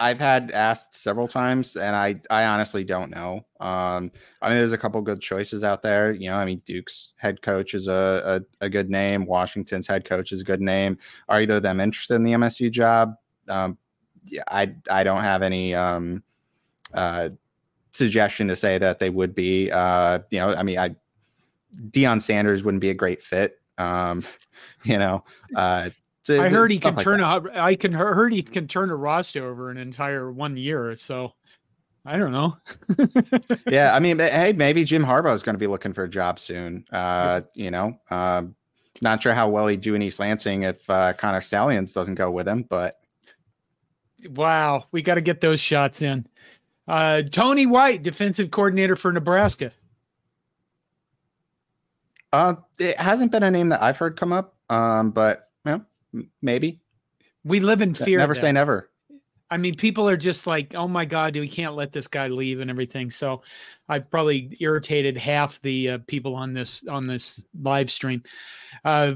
I've 0.00 0.18
had 0.18 0.50
asked 0.50 0.94
several 0.94 1.28
times, 1.28 1.76
and 1.76 1.94
I 1.94 2.20
I 2.28 2.46
honestly 2.46 2.84
don't 2.84 3.10
know. 3.10 3.46
Um, 3.60 4.10
I 4.42 4.48
mean, 4.48 4.58
there's 4.58 4.72
a 4.72 4.78
couple 4.78 5.00
good 5.02 5.20
choices 5.20 5.62
out 5.62 5.82
there. 5.82 6.12
You 6.12 6.30
know, 6.30 6.36
I 6.36 6.44
mean, 6.44 6.60
Duke's 6.64 7.14
head 7.16 7.42
coach 7.42 7.74
is 7.74 7.88
a, 7.88 8.42
a, 8.60 8.66
a 8.66 8.68
good 8.68 8.90
name. 8.90 9.24
Washington's 9.24 9.86
head 9.86 10.04
coach 10.04 10.32
is 10.32 10.40
a 10.40 10.44
good 10.44 10.60
name. 10.60 10.98
Are 11.28 11.40
either 11.40 11.54
of 11.54 11.62
them 11.62 11.80
interested 11.80 12.14
in 12.14 12.24
the 12.24 12.32
MSU 12.32 12.70
job? 12.70 13.14
Um, 13.48 13.78
I 14.48 14.74
I 14.90 15.04
don't 15.04 15.22
have 15.22 15.42
any 15.42 15.74
um, 15.74 16.22
uh, 16.92 17.30
suggestion 17.92 18.48
to 18.48 18.56
say 18.56 18.78
that 18.78 18.98
they 18.98 19.10
would 19.10 19.34
be. 19.34 19.70
Uh, 19.70 20.20
you 20.30 20.38
know, 20.38 20.54
I 20.54 20.64
mean, 20.64 20.78
I 20.78 20.96
Deion 21.90 22.20
Sanders 22.20 22.64
wouldn't 22.64 22.80
be 22.80 22.90
a 22.90 22.94
great 22.94 23.22
fit. 23.22 23.60
Um, 23.78 24.24
you 24.84 24.98
know, 24.98 25.24
uh, 25.54 25.90
to, 26.24 26.40
I 26.40 26.48
heard 26.48 26.70
he 26.70 26.78
can 26.78 26.94
like 26.94 27.04
turn 27.04 27.20
that. 27.20 27.46
a. 27.46 27.62
I 27.62 27.74
can 27.76 27.92
heard 27.92 28.32
he 28.32 28.42
can 28.42 28.66
turn 28.66 28.90
a 28.90 28.96
roster 28.96 29.46
over 29.46 29.70
an 29.70 29.76
entire 29.76 30.32
one 30.32 30.56
year. 30.56 30.96
So 30.96 31.34
I 32.06 32.18
don't 32.18 32.32
know. 32.32 32.56
yeah, 33.66 33.94
I 33.94 34.00
mean, 34.00 34.18
hey, 34.18 34.52
maybe 34.54 34.84
Jim 34.84 35.04
Harbaugh 35.04 35.34
is 35.34 35.42
going 35.42 35.54
to 35.54 35.58
be 35.58 35.66
looking 35.66 35.92
for 35.92 36.04
a 36.04 36.08
job 36.08 36.38
soon. 36.38 36.84
Uh, 36.92 37.42
you 37.54 37.70
know, 37.70 37.98
um, 38.10 38.54
not 39.00 39.22
sure 39.22 39.32
how 39.32 39.48
well 39.48 39.66
he'd 39.66 39.80
do 39.80 39.94
in 39.94 40.02
East 40.02 40.20
Lansing 40.20 40.62
if 40.62 40.88
uh, 40.88 41.12
Connor 41.14 41.40
Stalions 41.40 41.92
doesn't 41.92 42.14
go 42.14 42.30
with 42.30 42.46
him, 42.46 42.64
but 42.68 42.96
wow, 44.28 44.86
we 44.92 45.02
got 45.02 45.14
to 45.16 45.20
get 45.20 45.40
those 45.40 45.60
shots 45.60 46.02
in. 46.02 46.26
Uh, 46.86 47.22
Tony 47.22 47.66
White, 47.66 48.02
defensive 48.02 48.50
coordinator 48.50 48.96
for 48.96 49.12
Nebraska. 49.12 49.72
Uh, 52.34 52.56
it 52.80 52.98
hasn't 52.98 53.30
been 53.30 53.44
a 53.44 53.50
name 53.50 53.68
that 53.68 53.80
I've 53.80 53.96
heard 53.96 54.18
come 54.18 54.32
up, 54.32 54.56
um, 54.68 55.12
but 55.12 55.50
yeah, 55.64 55.78
maybe. 56.42 56.80
We 57.44 57.60
live 57.60 57.80
in 57.80 57.94
fear. 57.94 58.18
Never 58.18 58.34
say 58.34 58.50
never. 58.50 58.90
I 59.50 59.56
mean, 59.56 59.76
people 59.76 60.08
are 60.08 60.16
just 60.16 60.44
like, 60.44 60.74
"Oh 60.74 60.88
my 60.88 61.04
God, 61.04 61.36
we 61.36 61.46
can't 61.46 61.76
let 61.76 61.92
this 61.92 62.08
guy 62.08 62.26
leave" 62.26 62.58
and 62.58 62.70
everything. 62.70 63.08
So, 63.08 63.42
I've 63.88 64.10
probably 64.10 64.56
irritated 64.58 65.16
half 65.16 65.62
the 65.62 65.90
uh, 65.90 65.98
people 66.08 66.34
on 66.34 66.54
this 66.54 66.84
on 66.88 67.06
this 67.06 67.44
live 67.62 67.88
stream. 67.88 68.24
Uh, 68.84 69.14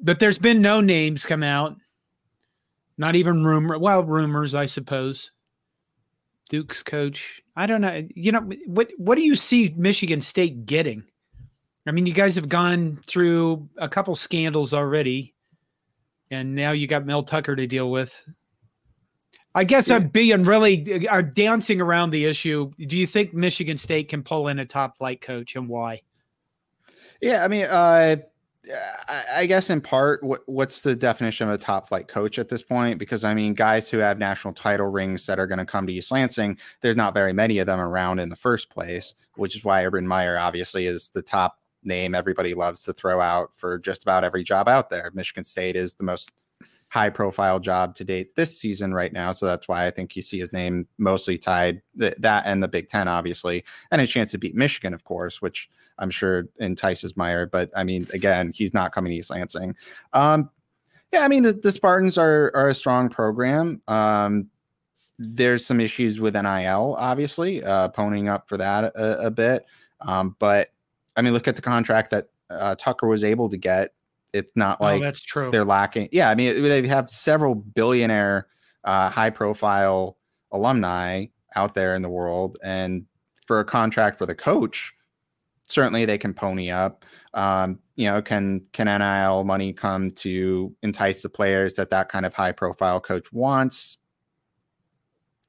but 0.00 0.20
there's 0.20 0.38
been 0.38 0.62
no 0.62 0.80
names 0.80 1.26
come 1.26 1.42
out. 1.42 1.76
Not 2.96 3.16
even 3.16 3.44
rumor. 3.44 3.76
Well, 3.76 4.04
rumors, 4.04 4.54
I 4.54 4.66
suppose. 4.66 5.32
Duke's 6.48 6.84
coach. 6.84 7.42
I 7.56 7.66
don't 7.66 7.80
know. 7.80 8.06
You 8.14 8.30
know 8.30 8.48
what? 8.66 8.90
What 8.98 9.16
do 9.16 9.24
you 9.24 9.34
see 9.34 9.74
Michigan 9.76 10.20
State 10.20 10.64
getting? 10.64 11.02
I 11.86 11.92
mean, 11.92 12.06
you 12.06 12.12
guys 12.12 12.34
have 12.34 12.48
gone 12.48 13.00
through 13.06 13.68
a 13.78 13.88
couple 13.88 14.14
scandals 14.16 14.74
already, 14.74 15.34
and 16.30 16.54
now 16.54 16.72
you 16.72 16.86
got 16.86 17.06
Mel 17.06 17.22
Tucker 17.22 17.54
to 17.54 17.66
deal 17.66 17.90
with. 17.90 18.28
I 19.54 19.64
guess 19.64 19.88
yeah. 19.88 19.96
I'm 19.96 20.08
being 20.08 20.44
really 20.44 21.08
are 21.08 21.22
dancing 21.22 21.80
around 21.80 22.10
the 22.10 22.24
issue. 22.26 22.70
Do 22.78 22.96
you 22.96 23.06
think 23.06 23.32
Michigan 23.32 23.78
State 23.78 24.08
can 24.08 24.22
pull 24.22 24.48
in 24.48 24.58
a 24.58 24.66
top 24.66 24.98
flight 24.98 25.20
coach, 25.20 25.54
and 25.54 25.68
why? 25.68 26.02
Yeah, 27.20 27.44
I 27.44 27.48
mean, 27.48 27.64
uh, 27.64 28.16
I 29.32 29.46
guess 29.46 29.70
in 29.70 29.80
part, 29.80 30.22
what, 30.22 30.42
what's 30.46 30.80
the 30.80 30.96
definition 30.96 31.48
of 31.48 31.54
a 31.54 31.58
top 31.58 31.88
flight 31.88 32.08
coach 32.08 32.38
at 32.38 32.48
this 32.48 32.62
point? 32.62 32.98
Because 32.98 33.24
I 33.24 33.32
mean, 33.32 33.54
guys 33.54 33.88
who 33.88 33.98
have 33.98 34.18
national 34.18 34.54
title 34.54 34.88
rings 34.88 35.24
that 35.26 35.38
are 35.38 35.46
going 35.46 35.58
to 35.58 35.64
come 35.64 35.86
to 35.86 35.92
East 35.92 36.10
Lansing, 36.10 36.58
there's 36.80 36.96
not 36.96 37.14
very 37.14 37.32
many 37.32 37.58
of 37.58 37.66
them 37.66 37.80
around 37.80 38.18
in 38.18 38.28
the 38.28 38.36
first 38.36 38.70
place, 38.70 39.14
which 39.36 39.56
is 39.56 39.64
why 39.64 39.84
Urban 39.84 40.06
Meyer 40.06 40.36
obviously 40.36 40.86
is 40.86 41.10
the 41.10 41.22
top 41.22 41.60
name 41.86 42.14
everybody 42.14 42.54
loves 42.54 42.82
to 42.82 42.92
throw 42.92 43.20
out 43.20 43.54
for 43.54 43.78
just 43.78 44.02
about 44.02 44.24
every 44.24 44.44
job 44.44 44.68
out 44.68 44.90
there. 44.90 45.10
Michigan 45.14 45.44
State 45.44 45.76
is 45.76 45.94
the 45.94 46.04
most 46.04 46.30
high 46.88 47.10
profile 47.10 47.58
job 47.58 47.94
to 47.96 48.04
date 48.04 48.34
this 48.36 48.58
season 48.58 48.94
right 48.94 49.12
now. 49.12 49.32
So 49.32 49.46
that's 49.46 49.68
why 49.68 49.86
I 49.86 49.90
think 49.90 50.14
you 50.14 50.22
see 50.22 50.38
his 50.38 50.52
name 50.52 50.86
mostly 50.98 51.36
tied 51.36 51.82
th- 52.00 52.14
that 52.18 52.44
and 52.46 52.62
the 52.62 52.68
Big 52.68 52.88
Ten, 52.88 53.08
obviously, 53.08 53.64
and 53.90 54.00
a 54.00 54.06
chance 54.06 54.30
to 54.32 54.38
beat 54.38 54.54
Michigan, 54.54 54.94
of 54.94 55.04
course, 55.04 55.42
which 55.42 55.68
I'm 55.98 56.10
sure 56.10 56.48
entices 56.60 57.16
Meyer. 57.16 57.46
But 57.46 57.70
I 57.76 57.84
mean, 57.84 58.06
again, 58.12 58.52
he's 58.54 58.72
not 58.72 58.92
coming 58.92 59.10
to 59.10 59.18
East 59.18 59.30
Lansing. 59.30 59.74
Um, 60.12 60.50
yeah, 61.12 61.20
I 61.20 61.28
mean, 61.28 61.42
the, 61.42 61.52
the 61.52 61.72
Spartans 61.72 62.18
are, 62.18 62.52
are 62.54 62.68
a 62.68 62.74
strong 62.74 63.08
program. 63.08 63.80
Um, 63.88 64.48
there's 65.18 65.64
some 65.64 65.80
issues 65.80 66.20
with 66.20 66.34
NIL, 66.34 66.96
obviously, 66.98 67.64
uh, 67.64 67.88
ponying 67.88 68.28
up 68.28 68.48
for 68.48 68.58
that 68.58 68.84
a, 68.84 69.26
a 69.26 69.30
bit. 69.30 69.64
Um, 70.02 70.36
but 70.38 70.70
I 71.16 71.22
mean, 71.22 71.32
look 71.32 71.48
at 71.48 71.56
the 71.56 71.62
contract 71.62 72.10
that 72.10 72.28
uh, 72.50 72.74
Tucker 72.76 73.06
was 73.06 73.24
able 73.24 73.48
to 73.48 73.56
get. 73.56 73.94
It's 74.32 74.52
not 74.54 74.78
oh, 74.80 74.84
like 74.84 75.00
oh, 75.00 75.04
that's 75.04 75.22
true. 75.22 75.50
They're 75.50 75.64
lacking. 75.64 76.08
Yeah, 76.12 76.30
I 76.30 76.34
mean, 76.34 76.62
they 76.62 76.86
have 76.86 77.08
several 77.08 77.54
billionaire, 77.54 78.48
uh, 78.84 79.08
high-profile 79.08 80.16
alumni 80.52 81.26
out 81.54 81.74
there 81.74 81.94
in 81.94 82.02
the 82.02 82.08
world, 82.08 82.58
and 82.62 83.06
for 83.46 83.60
a 83.60 83.64
contract 83.64 84.18
for 84.18 84.26
the 84.26 84.34
coach, 84.34 84.92
certainly 85.68 86.04
they 86.04 86.18
can 86.18 86.34
pony 86.34 86.70
up. 86.70 87.04
Um, 87.34 87.78
you 87.94 88.06
know, 88.10 88.20
can 88.20 88.62
can 88.72 88.86
NIL 88.86 89.44
money 89.44 89.72
come 89.72 90.10
to 90.12 90.74
entice 90.82 91.22
the 91.22 91.28
players 91.28 91.74
that 91.74 91.90
that 91.90 92.08
kind 92.08 92.26
of 92.26 92.34
high-profile 92.34 93.00
coach 93.00 93.32
wants? 93.32 93.98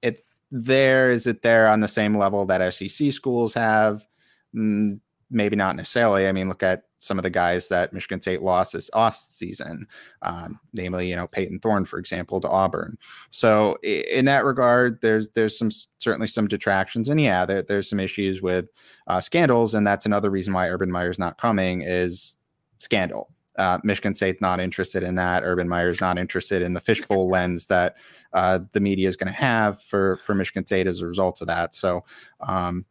It's 0.02 0.24
there. 0.52 1.12
Is 1.12 1.28
it 1.28 1.42
there 1.42 1.68
on 1.68 1.82
the 1.82 1.88
same 1.88 2.18
level 2.18 2.46
that 2.46 2.74
SEC 2.74 3.12
schools 3.12 3.54
have? 3.54 4.08
Mm, 4.56 5.00
maybe 5.30 5.56
not 5.56 5.76
necessarily. 5.76 6.28
I 6.28 6.32
mean, 6.32 6.48
look 6.48 6.64
at 6.64 6.84
some 7.00 7.20
of 7.20 7.24
the 7.24 7.30
guys 7.30 7.68
that 7.68 7.94
Michigan 7.94 8.22
State 8.22 8.42
lost 8.42 8.74
this 8.74 8.90
off 8.94 9.16
season, 9.16 9.88
um, 10.24 10.60
namely, 10.74 11.10
you 11.10 11.16
know, 11.16 11.28
Payton 11.28 11.60
Thorne, 11.60 11.86
for 11.86 12.00
example, 12.00 12.42
to 12.42 12.48
Auburn. 12.48 12.98
So 13.30 13.78
in 13.84 14.26
that 14.26 14.46
regard, 14.46 15.00
there's 15.02 15.30
there's 15.30 15.58
some 15.58 15.70
certainly 16.00 16.28
some 16.28 16.48
detractions, 16.48 17.10
and 17.10 17.20
yeah, 17.22 17.46
there, 17.46 17.62
there's 17.62 17.90
some 17.90 18.00
issues 18.00 18.42
with 18.42 18.68
uh, 19.08 19.20
scandals, 19.20 19.76
and 19.76 19.86
that's 19.86 20.06
another 20.06 20.30
reason 20.30 20.54
why 20.54 20.70
Urban 20.70 20.92
Meyer's 20.92 21.20
not 21.20 21.38
coming 21.38 21.82
is 21.82 22.38
scandal. 22.80 23.30
Uh, 23.58 23.80
Michigan 23.84 24.14
State's 24.14 24.42
not 24.42 24.60
interested 24.60 25.02
in 25.02 25.16
that. 25.16 25.44
Urban 25.44 25.68
Meyer's 25.68 26.00
not 26.00 26.20
interested 26.20 26.62
in 26.62 26.74
the 26.74 26.82
fishbowl 26.82 27.28
lens 27.28 27.66
that 27.66 27.96
uh, 28.34 28.60
the 28.72 28.80
media 28.80 29.08
is 29.08 29.16
going 29.16 29.32
to 29.32 29.40
have 29.40 29.82
for 29.82 30.18
for 30.18 30.34
Michigan 30.34 30.66
State 30.66 30.88
as 30.88 31.02
a 31.02 31.08
result 31.08 31.42
of 31.42 31.48
that. 31.48 31.76
So. 31.76 32.04
Um, 32.40 32.86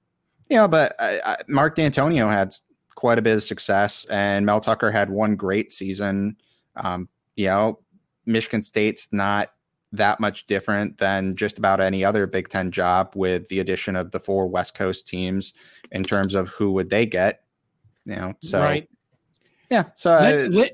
you 0.50 0.56
know, 0.56 0.68
but 0.68 0.94
I, 0.98 1.20
I, 1.24 1.36
Mark 1.48 1.76
Dantonio 1.76 2.30
had 2.30 2.54
quite 2.94 3.18
a 3.18 3.22
bit 3.22 3.36
of 3.36 3.42
success, 3.42 4.04
and 4.06 4.46
Mel 4.46 4.60
Tucker 4.60 4.90
had 4.90 5.10
one 5.10 5.36
great 5.36 5.72
season. 5.72 6.36
Um, 6.76 7.08
you 7.36 7.46
know, 7.46 7.80
Michigan 8.26 8.62
State's 8.62 9.12
not 9.12 9.52
that 9.92 10.20
much 10.20 10.46
different 10.46 10.98
than 10.98 11.36
just 11.36 11.58
about 11.58 11.80
any 11.80 12.04
other 12.04 12.26
Big 12.26 12.48
Ten 12.48 12.70
job, 12.70 13.12
with 13.14 13.48
the 13.48 13.60
addition 13.60 13.96
of 13.96 14.10
the 14.10 14.20
four 14.20 14.46
West 14.46 14.74
Coast 14.74 15.06
teams 15.06 15.54
in 15.92 16.04
terms 16.04 16.34
of 16.34 16.48
who 16.50 16.72
would 16.72 16.90
they 16.90 17.06
get. 17.06 17.42
You 18.04 18.16
know, 18.16 18.34
so 18.40 18.60
right. 18.60 18.88
yeah. 19.70 19.84
So 19.96 20.12
uh, 20.12 20.68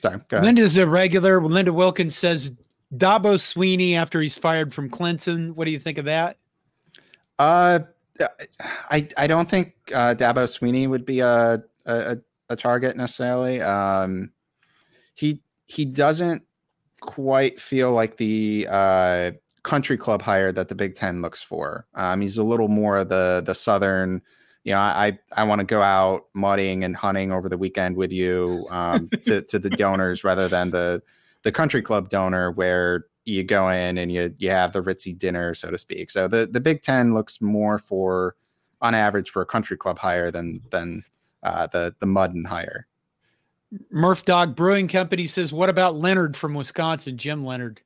sorry, 0.00 0.20
Linda's 0.32 0.76
a 0.76 0.86
regular. 0.86 1.42
Linda 1.42 1.72
Wilkins 1.72 2.16
says 2.16 2.52
Dabo 2.94 3.34
Swinney 3.34 3.94
after 3.94 4.20
he's 4.20 4.38
fired 4.38 4.72
from 4.72 4.90
Clemson. 4.90 5.54
What 5.54 5.64
do 5.64 5.70
you 5.70 5.78
think 5.78 5.98
of 5.98 6.04
that? 6.04 6.36
Uh, 7.38 7.80
I 8.90 9.08
I 9.16 9.26
don't 9.26 9.48
think 9.48 9.74
uh, 9.94 10.14
Dabo 10.14 10.44
Swinney 10.44 10.88
would 10.88 11.04
be 11.04 11.20
a 11.20 11.62
a, 11.86 12.18
a 12.48 12.56
target 12.56 12.96
necessarily. 12.96 13.60
Um, 13.60 14.30
he 15.14 15.40
he 15.66 15.84
doesn't 15.84 16.42
quite 17.00 17.60
feel 17.60 17.92
like 17.92 18.16
the 18.16 18.66
uh, 18.70 19.32
country 19.62 19.96
club 19.96 20.22
hire 20.22 20.52
that 20.52 20.68
the 20.68 20.74
Big 20.74 20.94
Ten 20.94 21.22
looks 21.22 21.42
for. 21.42 21.86
Um, 21.94 22.20
he's 22.20 22.38
a 22.38 22.44
little 22.44 22.68
more 22.68 23.04
the 23.04 23.42
the 23.44 23.54
southern. 23.54 24.22
You 24.64 24.74
know, 24.74 24.78
I 24.78 25.18
I 25.36 25.44
want 25.44 25.60
to 25.60 25.64
go 25.64 25.82
out 25.82 26.26
mudding 26.34 26.84
and 26.84 26.96
hunting 26.96 27.32
over 27.32 27.48
the 27.48 27.58
weekend 27.58 27.96
with 27.96 28.12
you 28.12 28.66
um, 28.70 29.08
to 29.24 29.42
to 29.42 29.58
the 29.58 29.70
donors 29.70 30.24
rather 30.24 30.48
than 30.48 30.70
the 30.70 31.02
the 31.42 31.52
country 31.52 31.82
club 31.82 32.08
donor 32.08 32.52
where 32.52 33.06
you 33.24 33.44
go 33.44 33.68
in 33.68 33.98
and 33.98 34.10
you 34.10 34.34
you 34.38 34.50
have 34.50 34.72
the 34.72 34.82
ritzy 34.82 35.16
dinner, 35.16 35.54
so 35.54 35.70
to 35.70 35.78
speak. 35.78 36.10
So 36.10 36.28
the 36.28 36.46
the 36.46 36.60
Big 36.60 36.82
Ten 36.82 37.14
looks 37.14 37.40
more 37.40 37.78
for, 37.78 38.36
on 38.80 38.94
average, 38.94 39.30
for 39.30 39.42
a 39.42 39.46
country 39.46 39.76
club 39.76 39.98
higher 39.98 40.30
than 40.30 40.60
than 40.70 41.04
uh, 41.42 41.66
the 41.68 41.94
the 42.00 42.06
mud 42.06 42.34
and 42.34 42.46
higher. 42.46 42.86
Murph 43.90 44.24
Dog 44.24 44.54
Brewing 44.54 44.88
Company 44.88 45.26
says, 45.26 45.52
"What 45.52 45.68
about 45.68 45.96
Leonhard 45.96 46.36
from 46.36 46.54
Wisconsin, 46.54 47.16
Jim 47.16 47.44
Leonhard?" 47.44 47.80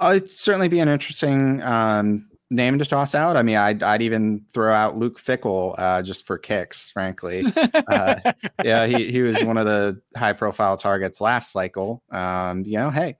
Uh, 0.00 0.14
it'd 0.16 0.30
certainly 0.30 0.68
be 0.68 0.80
an 0.80 0.88
interesting 0.88 1.62
um, 1.62 2.26
name 2.50 2.78
to 2.78 2.84
toss 2.84 3.14
out. 3.14 3.36
I 3.36 3.42
mean, 3.42 3.56
I'd, 3.56 3.82
I'd 3.82 4.02
even 4.02 4.44
throw 4.52 4.72
out 4.72 4.96
Luke 4.96 5.20
Fickell 5.20 5.74
uh, 5.78 6.02
just 6.02 6.26
for 6.26 6.38
kicks, 6.38 6.90
frankly. 6.90 7.44
uh, 7.88 8.32
yeah, 8.64 8.86
he, 8.86 9.10
he 9.10 9.22
was 9.22 9.42
one 9.44 9.56
of 9.56 9.66
the 9.66 10.00
high 10.16 10.32
profile 10.32 10.76
targets 10.76 11.20
last 11.20 11.52
cycle. 11.52 12.02
Um, 12.10 12.64
you 12.64 12.78
know, 12.78 12.90
hey, 12.90 13.16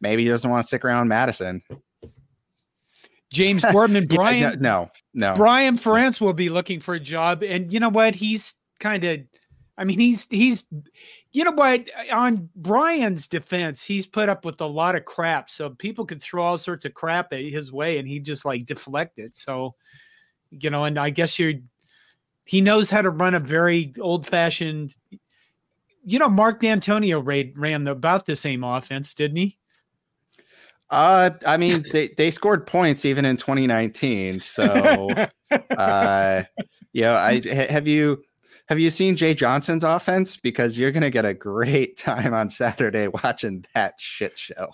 maybe 0.00 0.24
he 0.24 0.28
doesn't 0.28 0.50
want 0.50 0.62
to 0.62 0.66
stick 0.66 0.84
around 0.84 1.08
Madison. 1.08 1.62
James 3.34 3.64
Boardman, 3.72 4.06
Brian, 4.06 4.40
yeah, 4.40 4.54
no, 4.58 4.90
no, 5.12 5.34
Brian 5.34 5.76
Ferentz 5.76 6.20
will 6.20 6.32
be 6.32 6.48
looking 6.48 6.80
for 6.80 6.94
a 6.94 7.00
job, 7.00 7.42
and 7.42 7.72
you 7.72 7.80
know 7.80 7.88
what? 7.88 8.14
He's 8.14 8.54
kind 8.80 9.04
of, 9.04 9.20
I 9.76 9.84
mean, 9.84 9.98
he's 9.98 10.26
he's, 10.30 10.66
you 11.32 11.44
know 11.44 11.50
what? 11.52 11.90
On 12.12 12.48
Brian's 12.54 13.26
defense, 13.26 13.84
he's 13.84 14.06
put 14.06 14.28
up 14.28 14.44
with 14.44 14.60
a 14.60 14.66
lot 14.66 14.94
of 14.94 15.04
crap, 15.04 15.50
so 15.50 15.70
people 15.70 16.06
could 16.06 16.22
throw 16.22 16.42
all 16.42 16.58
sorts 16.58 16.84
of 16.84 16.94
crap 16.94 17.32
at 17.32 17.40
his 17.40 17.72
way, 17.72 17.98
and 17.98 18.08
he 18.08 18.20
just 18.20 18.44
like 18.44 18.66
deflect 18.66 19.18
it. 19.18 19.36
So, 19.36 19.74
you 20.50 20.70
know, 20.70 20.84
and 20.84 20.98
I 20.98 21.10
guess 21.10 21.38
you're, 21.38 21.54
he 22.46 22.60
knows 22.60 22.90
how 22.90 23.02
to 23.02 23.10
run 23.10 23.34
a 23.34 23.40
very 23.40 23.92
old 24.00 24.26
fashioned. 24.26 24.94
You 26.06 26.18
know, 26.18 26.28
Mark 26.28 26.60
Dantonio 26.60 27.24
ran, 27.24 27.52
ran 27.56 27.88
about 27.88 28.26
the 28.26 28.36
same 28.36 28.62
offense, 28.62 29.14
didn't 29.14 29.38
he? 29.38 29.58
Uh, 30.94 31.30
I 31.44 31.56
mean, 31.56 31.84
they, 31.92 32.08
they 32.08 32.30
scored 32.30 32.68
points 32.68 33.04
even 33.04 33.24
in 33.24 33.36
2019. 33.36 34.38
So, 34.38 35.10
uh, 35.76 36.44
yeah, 36.92 37.16
I 37.16 37.42
have 37.68 37.88
you 37.88 38.22
have 38.68 38.78
you 38.78 38.90
seen 38.90 39.16
Jay 39.16 39.34
Johnson's 39.34 39.82
offense? 39.82 40.36
Because 40.36 40.78
you're 40.78 40.92
gonna 40.92 41.10
get 41.10 41.24
a 41.24 41.34
great 41.34 41.96
time 41.98 42.32
on 42.32 42.48
Saturday 42.48 43.08
watching 43.08 43.64
that 43.74 43.94
shit 43.98 44.38
show. 44.38 44.68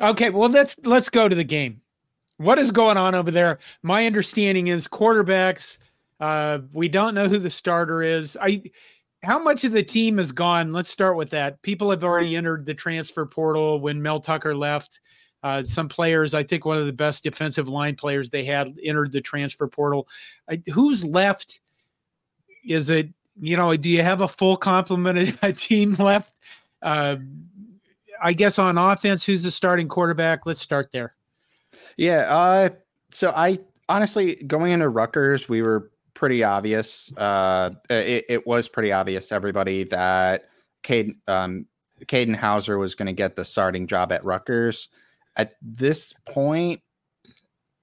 Okay, 0.00 0.30
well 0.30 0.48
let's 0.48 0.76
let's 0.84 1.08
go 1.08 1.28
to 1.28 1.34
the 1.34 1.44
game. 1.44 1.80
What 2.36 2.60
is 2.60 2.70
going 2.70 2.96
on 2.96 3.16
over 3.16 3.32
there? 3.32 3.58
My 3.82 4.06
understanding 4.06 4.68
is 4.68 4.86
quarterbacks. 4.86 5.78
Uh, 6.20 6.60
we 6.72 6.88
don't 6.88 7.14
know 7.14 7.28
who 7.28 7.38
the 7.38 7.50
starter 7.50 8.04
is. 8.04 8.36
I 8.40 8.62
how 9.22 9.38
much 9.38 9.64
of 9.64 9.72
the 9.72 9.82
team 9.82 10.18
is 10.18 10.32
gone? 10.32 10.72
Let's 10.72 10.90
start 10.90 11.16
with 11.16 11.30
that. 11.30 11.60
People 11.62 11.90
have 11.90 12.04
already 12.04 12.36
entered 12.36 12.66
the 12.66 12.74
transfer 12.74 13.26
portal 13.26 13.80
when 13.80 14.00
Mel 14.00 14.20
Tucker 14.20 14.54
left. 14.54 15.00
Uh, 15.42 15.62
some 15.62 15.88
players, 15.88 16.34
I 16.34 16.42
think 16.42 16.64
one 16.64 16.78
of 16.78 16.86
the 16.86 16.92
best 16.92 17.22
defensive 17.22 17.68
line 17.68 17.94
players 17.94 18.30
they 18.30 18.44
had 18.44 18.76
entered 18.82 19.12
the 19.12 19.20
transfer 19.20 19.68
portal. 19.68 20.08
I, 20.48 20.60
who's 20.72 21.04
left? 21.04 21.60
Is 22.64 22.90
it, 22.90 23.08
you 23.40 23.56
know, 23.56 23.74
do 23.76 23.88
you 23.88 24.02
have 24.02 24.20
a 24.20 24.28
full 24.28 24.56
complement 24.56 25.18
of 25.18 25.38
a 25.42 25.52
team 25.52 25.94
left? 25.94 26.34
Uh, 26.82 27.16
I 28.20 28.32
guess 28.32 28.58
on 28.58 28.78
offense, 28.78 29.24
who's 29.24 29.44
the 29.44 29.50
starting 29.50 29.88
quarterback? 29.88 30.44
Let's 30.44 30.60
start 30.60 30.90
there. 30.90 31.14
Yeah. 31.96 32.26
Uh, 32.28 32.68
so 33.10 33.32
I 33.34 33.60
honestly, 33.88 34.36
going 34.46 34.72
into 34.72 34.88
Rutgers, 34.88 35.48
we 35.48 35.62
were 35.62 35.90
pretty 36.18 36.42
obvious. 36.42 37.12
Uh, 37.16 37.70
it, 37.88 38.24
it, 38.28 38.46
was 38.46 38.66
pretty 38.66 38.90
obvious 38.90 39.28
to 39.28 39.34
everybody 39.36 39.84
that 39.84 40.48
Katin, 40.82 41.20
um, 41.28 41.66
Katin 42.08 42.34
Houser 42.34 42.76
was 42.76 42.96
going 42.96 43.06
to 43.06 43.12
get 43.12 43.36
the 43.36 43.44
starting 43.44 43.86
job 43.86 44.10
at 44.10 44.24
Rutgers. 44.24 44.88
At 45.36 45.54
this 45.62 46.12
point, 46.28 46.80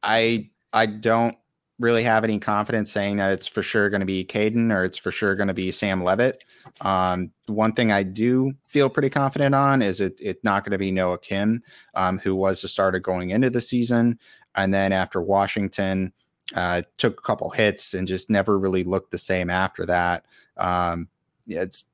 I 0.04 0.50
I 0.74 0.86
don't 0.86 1.38
really 1.80 2.04
have 2.04 2.25
any 2.25 2.38
confidence 2.38 2.92
saying 2.92 3.18
that 3.18 3.32
it's 3.32 3.48
for 3.48 3.63
sure 3.63 3.89
going 3.89 4.01
to 4.01 4.06
be 4.06 4.25
Katin 4.25 4.72
or 4.72 4.84
it's 4.84 4.98
for 4.98 5.12
sure 5.12 5.36
going 5.36 5.48
to 5.48 5.54
be 5.54 5.72
Sam 5.72 6.04
Leavitt. 6.04 6.44
Um, 6.82 7.32
one 7.48 7.72
thing 7.72 7.94
I 7.94 8.04
do 8.04 8.54
feel 8.68 8.89
pretty 8.89 9.10
confident 9.10 9.56
on 9.56 9.82
is 9.82 10.01
it, 10.01 10.20
it's 10.22 10.44
not 10.44 10.63
going 10.63 10.72
to 10.72 10.77
be 10.77 10.92
Noah 10.92 11.20
Kim, 11.20 11.63
um, 11.96 12.20
who 12.20 12.36
was 12.36 12.62
the 12.62 12.68
starter 12.68 13.00
going 13.00 13.30
into 13.30 13.50
the 13.50 13.62
season. 13.62 14.20
And 14.56 14.74
then 14.74 14.92
after 14.94 15.22
Washington, 15.22 16.13
uh, 16.54 16.84
took 16.98 17.20
a 17.20 17.24
couple 17.24 17.50
hits 17.50 17.94
and 17.94 18.08
just 18.08 18.30
never 18.30 18.60
really 18.60 18.84
looked 18.84 19.12
the 19.12 19.18
same 19.18 19.50
after 19.50 19.86
that. 19.86 20.25
Um, 20.58 21.08
yeah, 21.48 21.62
it's 21.62 21.86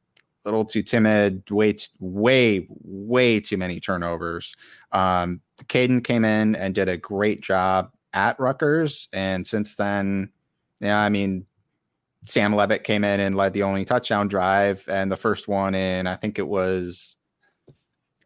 a 0.43 0.47
little 0.47 0.65
too 0.65 0.83
timid, 0.83 1.49
way, 1.49 1.75
way, 1.99 2.67
way 2.69 3.39
too 3.39 3.57
many 3.57 3.79
turnovers. 3.79 4.55
Um, 4.91 5.41
Katin 5.67 6.01
came 6.01 6.25
in 6.25 6.55
and 6.55 6.75
did 6.75 6.89
a 6.89 6.97
great 6.97 7.41
job 7.41 7.91
at 8.13 8.39
Rutgers, 8.39 9.07
and 9.13 9.45
since 9.45 9.75
then, 9.75 10.31
yeah, 10.79 10.99
I 10.99 11.09
mean, 11.09 11.45
Sam 12.25 12.53
Leavitt 12.53 12.83
came 12.83 13.03
in 13.03 13.19
and 13.19 13.35
led 13.35 13.53
the 13.53 13.63
only 13.63 13.85
touchdown 13.85 14.27
drive, 14.27 14.83
and 14.87 15.11
the 15.11 15.17
first 15.17 15.47
one 15.47 15.75
in 15.75 16.07
I 16.07 16.15
think 16.15 16.39
it 16.39 16.47
was 16.47 17.17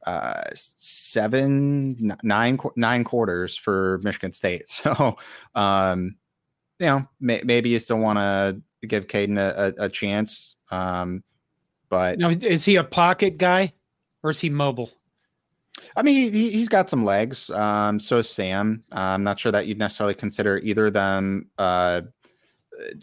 uh, 0.05 0.43
seven, 0.53 2.15
nine, 2.23 2.59
nine 2.75 3.03
quarters 3.03 3.57
for 3.57 3.99
Michigan 4.03 4.33
State. 4.33 4.63
So, 4.85 5.17
um, 5.55 6.15
you 6.79 6.87
know, 6.87 7.07
may, 7.19 7.41
maybe 7.43 7.69
you 7.69 7.79
still 7.79 7.99
want 7.99 8.19
to 8.19 8.61
give 8.85 9.07
Katin 9.07 9.37
a, 9.37 9.73
a, 9.77 9.85
a 9.85 9.89
chance. 9.89 10.55
Um, 10.71 11.23
but 11.89 12.19
now, 12.19 12.29
is 12.29 12.65
he 12.65 12.75
a 12.75 12.83
pocket 12.83 13.37
guy 13.37 13.73
or 14.23 14.31
is 14.31 14.39
he 14.39 14.49
mobile? 14.49 14.91
I 15.95 16.03
mean, 16.03 16.31
he, 16.31 16.51
he's 16.51 16.69
got 16.69 16.89
some 16.89 17.05
legs. 17.05 17.49
Um, 17.49 17.99
so 17.99 18.21
Sam. 18.21 18.83
I'm 18.91 19.23
not 19.23 19.39
sure 19.39 19.51
that 19.51 19.67
you'd 19.67 19.77
necessarily 19.77 20.15
consider 20.15 20.57
either 20.59 20.87
of 20.87 20.93
them 20.93 21.49
uh, 21.57 22.01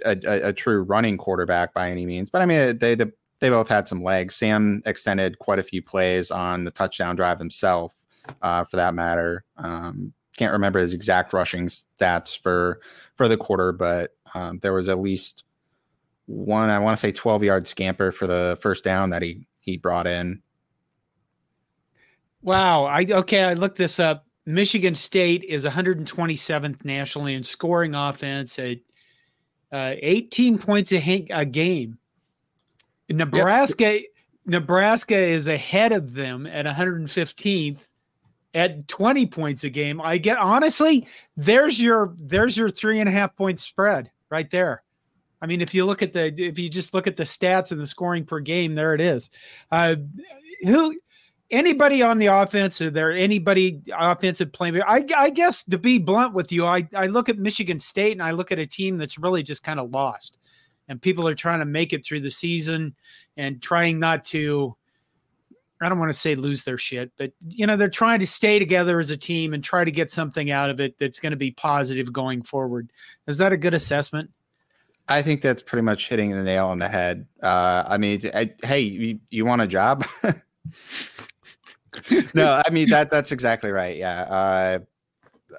a, 0.05 0.17
a, 0.25 0.49
a, 0.49 0.53
true 0.53 0.83
running 0.83 1.17
quarterback 1.17 1.73
by 1.73 1.91
any 1.91 2.05
means, 2.05 2.29
but 2.31 2.43
I 2.43 2.47
mean, 2.47 2.79
they, 2.79 2.95
they 2.95 3.07
they 3.43 3.51
both 3.51 3.69
had 3.69 3.89
some 3.89 4.05
legs. 4.05 4.37
Sam 4.37 4.81
extended 4.87 5.41
quite 5.41 5.59
a 5.59 5.65
few 5.65 5.83
plays 5.83 6.31
on 6.31 6.63
the 6.63 6.71
touchdown 6.71 7.17
drive 7.17 7.41
himself, 7.41 7.93
uh, 8.41 8.63
for 8.63 8.77
that 8.77 8.95
matter. 8.95 9.45
Um, 9.57 10.13
can't 10.37 10.53
remember 10.53 10.79
his 10.79 10.95
exact 10.95 11.33
rushing 11.33 11.67
stats 11.67 12.41
for 12.41 12.81
for 13.17 13.27
the 13.27 13.37
quarter, 13.37 13.73
but 13.73 14.13
um, 14.33 14.61
there 14.61 14.73
was 14.73 14.89
at 14.89 15.01
least 15.01 15.43
one. 16.27 16.71
I 16.71 16.79
want 16.79 16.97
to 16.97 17.01
say 17.01 17.11
twelve 17.11 17.43
yard 17.43 17.67
scamper 17.67 18.13
for 18.13 18.29
the 18.29 18.57
first 18.61 18.85
down 18.85 19.11
that 19.11 19.23
he 19.23 19.49
he 19.59 19.77
brought 19.77 20.07
in. 20.07 20.41
Wow. 22.43 22.85
I 22.85 23.05
okay. 23.11 23.43
I 23.43 23.55
looked 23.55 23.77
this 23.77 23.99
up. 23.99 24.25
Michigan 24.47 24.95
State 24.95 25.45
is 25.45 25.65
127th 25.65 26.85
nationally 26.85 27.35
in 27.35 27.45
scoring 27.45 27.95
offense 27.95 28.59
at 28.59 28.79
uh, 29.71 29.95
18 29.99 30.59
points 30.59 30.93
a, 30.93 31.27
a 31.31 31.45
game. 31.45 31.99
Nebraska 33.13 34.01
yep. 34.01 34.03
Nebraska 34.45 35.17
is 35.17 35.49
ahead 35.49 35.93
of 35.93 36.15
them 36.15 36.47
at 36.47 36.67
115th 36.67 37.79
at 38.55 38.89
20 38.89 39.27
points 39.27 39.65
a 39.65 39.71
game. 39.71 40.01
I 40.01 40.19
get 40.19 40.39
honestly, 40.39 41.07
there's 41.37 41.81
your 41.81 42.15
there's 42.19 42.57
your 42.57 42.71
three 42.71 43.01
and 43.01 43.09
a 43.09 43.13
half 43.13 43.35
point 43.37 43.61
spread 43.61 44.11
right 44.31 44.51
there. 44.51 44.83
I 45.41 45.47
mean, 45.47 45.61
if 45.61 45.75
you 45.75 45.85
look 45.85 46.03
at 46.03 46.13
the 46.13 46.33
if 46.37 46.59
you 46.59 46.69
just 46.69 46.95
look 46.95 47.07
at 47.07 47.17
the 47.17 47.25
stats 47.25 47.73
and 47.73 47.81
the 47.81 47.87
scoring 47.87 48.25
per 48.25 48.41
game, 48.41 48.75
there 48.75 48.95
it 48.95 49.01
is. 49.01 49.31
Uh, 49.71 49.97
who 50.65 50.97
anybody 51.51 52.03
on 52.03 52.19
the 52.19 52.27
offense 52.27 52.81
or 52.81 52.91
there 52.91 53.13
anybody 53.13 53.83
offensive 53.95 54.53
playing 54.53 54.81
I, 54.83 55.05
I 55.17 55.29
guess 55.29 55.63
to 55.65 55.77
be 55.77 55.99
blunt 55.99 56.33
with 56.33 56.51
you 56.51 56.67
I, 56.67 56.89
I 56.95 57.07
look 57.09 57.29
at 57.29 57.39
michigan 57.39 57.79
state 57.79 58.13
and 58.13 58.23
i 58.23 58.31
look 58.31 58.51
at 58.51 58.59
a 58.59 58.67
team 58.67 58.97
that's 58.97 59.19
really 59.19 59.43
just 59.43 59.63
kind 59.63 59.79
of 59.79 59.91
lost 59.91 60.39
and 60.89 61.01
people 61.01 61.27
are 61.29 61.35
trying 61.35 61.61
to 61.61 61.65
make 61.65 61.93
it 61.93 62.05
through 62.05 62.21
the 62.21 62.31
season 62.31 62.95
and 63.37 63.63
trying 63.63 63.99
not 63.99 64.25
to 64.25 64.77
I 65.81 65.89
don't 65.89 65.99
want 65.99 66.11
to 66.11 66.19
say 66.19 66.37
lose 66.37 66.63
their 66.63 66.79
shit, 66.79 67.11
but 67.17 67.33
you 67.49 67.67
know, 67.67 67.77
they're 67.77 67.89
trying 67.89 68.21
to 68.21 68.27
stay 68.27 68.61
together 68.61 69.01
as 69.01 69.11
a 69.11 69.17
team 69.17 69.53
and 69.53 69.65
try 69.65 69.83
to 69.83 69.91
get 69.91 70.13
something 70.13 70.51
out 70.51 70.71
of 70.71 70.81
it 70.81 70.97
that's 70.97 71.19
going 71.19 71.33
to 71.33 71.37
be 71.37 71.51
positive 71.51 72.13
going 72.13 72.43
forward. 72.43 72.93
Is 73.27 73.39
that 73.39 73.53
a 73.53 73.57
good 73.57 73.75
assessment? 73.75 74.31
I 75.09 75.23
think 75.23 75.43
that's 75.43 75.63
pretty 75.63 75.83
much 75.83 76.09
hitting 76.09 76.31
the 76.31 76.45
nail 76.45 76.69
on 76.69 76.79
the 76.79 76.89
head. 76.89 77.27
Uh, 77.43 77.83
I 77.87 77.99
mean, 77.99 78.21
I, 78.33 78.53
hey, 78.63 78.81
you, 78.81 79.19
you, 79.31 79.45
want 79.45 79.61
a 79.61 79.67
job? 79.67 80.07
no, 82.35 82.63
I 82.65 82.71
mean 82.71 82.89
that 82.91 83.11
that's 83.11 83.33
exactly 83.33 83.73
right. 83.73 83.97
Yeah. 83.97 84.23
Uh, 84.23 84.79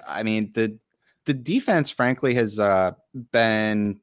I 0.08 0.22
mean 0.22 0.52
the 0.54 0.78
the 1.26 1.34
defense, 1.34 1.90
frankly, 1.90 2.34
has 2.34 2.58
uh, 2.58 2.92
been 3.32 4.00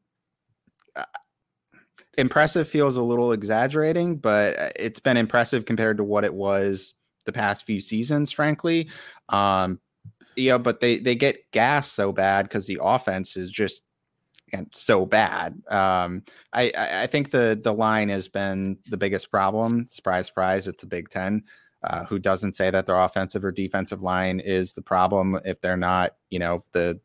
impressive 2.22 2.68
feels 2.68 2.96
a 2.96 3.04
little 3.04 3.34
exaggerating, 3.34 4.16
but 4.18 4.58
uh, 4.58 4.70
it's 4.76 5.00
been 5.00 5.18
impressive 5.18 5.66
compared 5.66 5.98
to 5.98 6.04
what 6.04 6.24
it 6.24 6.34
was 6.34 6.94
the 7.26 7.34
past 7.34 7.66
few 7.66 7.82
seasons, 7.82 8.32
frankly. 8.32 8.90
Um, 9.30 9.80
yeah, 10.36 10.58
but 10.58 10.80
they 10.80 11.00
they 11.00 11.16
get 11.16 11.52
gas 11.52 11.92
so 11.92 12.12
bad 12.14 12.44
because 12.44 12.68
the 12.68 12.80
offense 12.82 13.36
is 13.36 13.52
just 13.52 13.84
and 14.54 14.68
so 14.74 15.06
bad. 15.06 15.62
Um, 15.70 16.24
I 16.54 16.72
I 16.78 17.08
think 17.08 17.32
the 17.32 17.60
the 17.62 17.74
line 17.74 18.10
has 18.10 18.28
been 18.28 18.78
the 18.90 18.98
biggest 18.98 19.30
problem. 19.32 19.88
Surprise, 19.88 20.28
surprise! 20.28 20.68
It's 20.68 20.82
the 20.82 20.88
Big 20.88 21.10
Ten. 21.10 21.44
Uh, 21.84 22.06
who 22.06 22.20
doesn't 22.20 22.56
say 22.56 22.70
that 22.70 22.86
their 22.86 22.96
offensive 22.96 23.44
or 23.44 23.52
defensive 23.52 24.04
line 24.04 24.40
is 24.40 24.74
the 24.74 24.84
problem 24.84 25.40
if 25.46 25.60
they're 25.62 25.76
not, 25.76 26.16
you 26.30 26.38
know, 26.38 26.64
the 26.74 27.00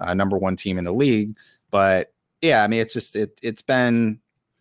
uh, 0.00 0.14
number 0.14 0.38
one 0.38 0.54
team 0.54 0.78
in 0.78 0.84
the 0.84 0.92
league? 0.92 1.36
But 1.72 2.12
yeah, 2.40 2.62
I 2.62 2.68
mean, 2.68 2.80
it's 2.80 2.94
just 2.94 3.16
it 3.16 3.38
it's 3.42 3.62
been 3.62 4.19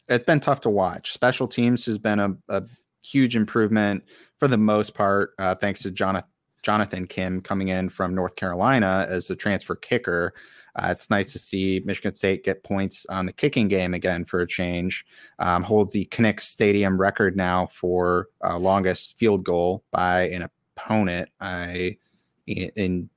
it's 0.10 0.26
been 0.26 0.40
tough 0.40 0.62
to 0.62 0.70
watch. 0.70 1.14
Special 1.14 1.48
teams 1.48 1.86
has 1.86 1.98
been 1.98 2.20
a, 2.20 2.36
a 2.50 2.64
huge 3.04 3.36
improvement 3.36 4.04
for 4.38 4.48
the 4.48 4.58
most 4.58 4.94
part, 4.94 5.34
uh, 5.40 5.56
thanks 5.56 5.82
to 5.84 5.92
Jonathan 5.92 6.30
Jonathan 6.62 7.08
Kim 7.08 7.40
coming 7.42 7.70
in 7.70 7.88
from 7.88 8.14
North 8.14 8.36
Carolina 8.36 9.08
as 9.10 9.28
the 9.28 9.36
transfer 9.36 9.76
kicker. 9.76 10.34
Uh, 10.76 10.90
it's 10.92 11.10
nice 11.10 11.32
to 11.32 11.40
see 11.40 11.82
Michigan 11.86 12.14
State 12.14 12.44
get 12.44 12.64
points 12.64 13.06
on 13.10 13.26
the 13.26 13.34
kicking 13.34 13.68
game 13.68 13.94
again 13.94 14.26
for 14.26 14.42
a 14.42 14.48
change. 14.48 15.06
Um, 15.40 15.64
holds 15.64 15.94
the 15.94 16.06
Kinnick 16.06 16.42
Stadium 16.42 17.00
record 17.00 17.38
now 17.38 17.68
for 17.68 18.28
uh, 18.44 18.58
longest 18.58 19.18
field 19.18 19.44
goal 19.46 19.84
by 19.92 20.24
an 20.30 20.48
opponent. 20.76 21.30
I 21.40 21.98
in 22.46 23.10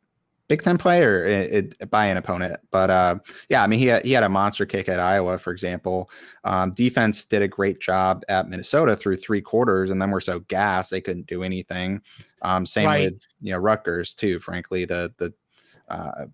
Big 0.52 0.62
Ten 0.62 0.76
player 0.76 1.24
it, 1.24 1.74
it, 1.80 1.90
by 1.90 2.04
an 2.04 2.18
opponent. 2.18 2.60
But 2.70 2.90
uh, 2.90 3.20
yeah, 3.48 3.62
I 3.62 3.66
mean, 3.66 3.78
he 3.78 3.86
had, 3.86 4.04
he 4.04 4.12
had 4.12 4.22
a 4.22 4.28
monster 4.28 4.66
kick 4.66 4.86
at 4.86 5.00
Iowa, 5.00 5.38
for 5.38 5.50
example. 5.50 6.10
Um, 6.44 6.72
defense 6.72 7.24
did 7.24 7.40
a 7.40 7.48
great 7.48 7.80
job 7.80 8.22
at 8.28 8.50
Minnesota 8.50 8.94
through 8.94 9.16
three 9.16 9.40
quarters, 9.40 9.90
and 9.90 10.02
then 10.02 10.10
we're 10.10 10.20
so 10.20 10.40
gassed 10.40 10.90
they 10.90 11.00
couldn't 11.00 11.26
do 11.26 11.42
anything. 11.42 12.02
Um, 12.42 12.66
same 12.66 12.84
right. 12.84 13.04
with 13.04 13.22
you 13.40 13.52
know 13.52 13.58
Rutgers 13.60 14.12
too. 14.12 14.40
Frankly, 14.40 14.84
the 14.84 15.14
the 15.16 15.32
uh, 15.88 16.26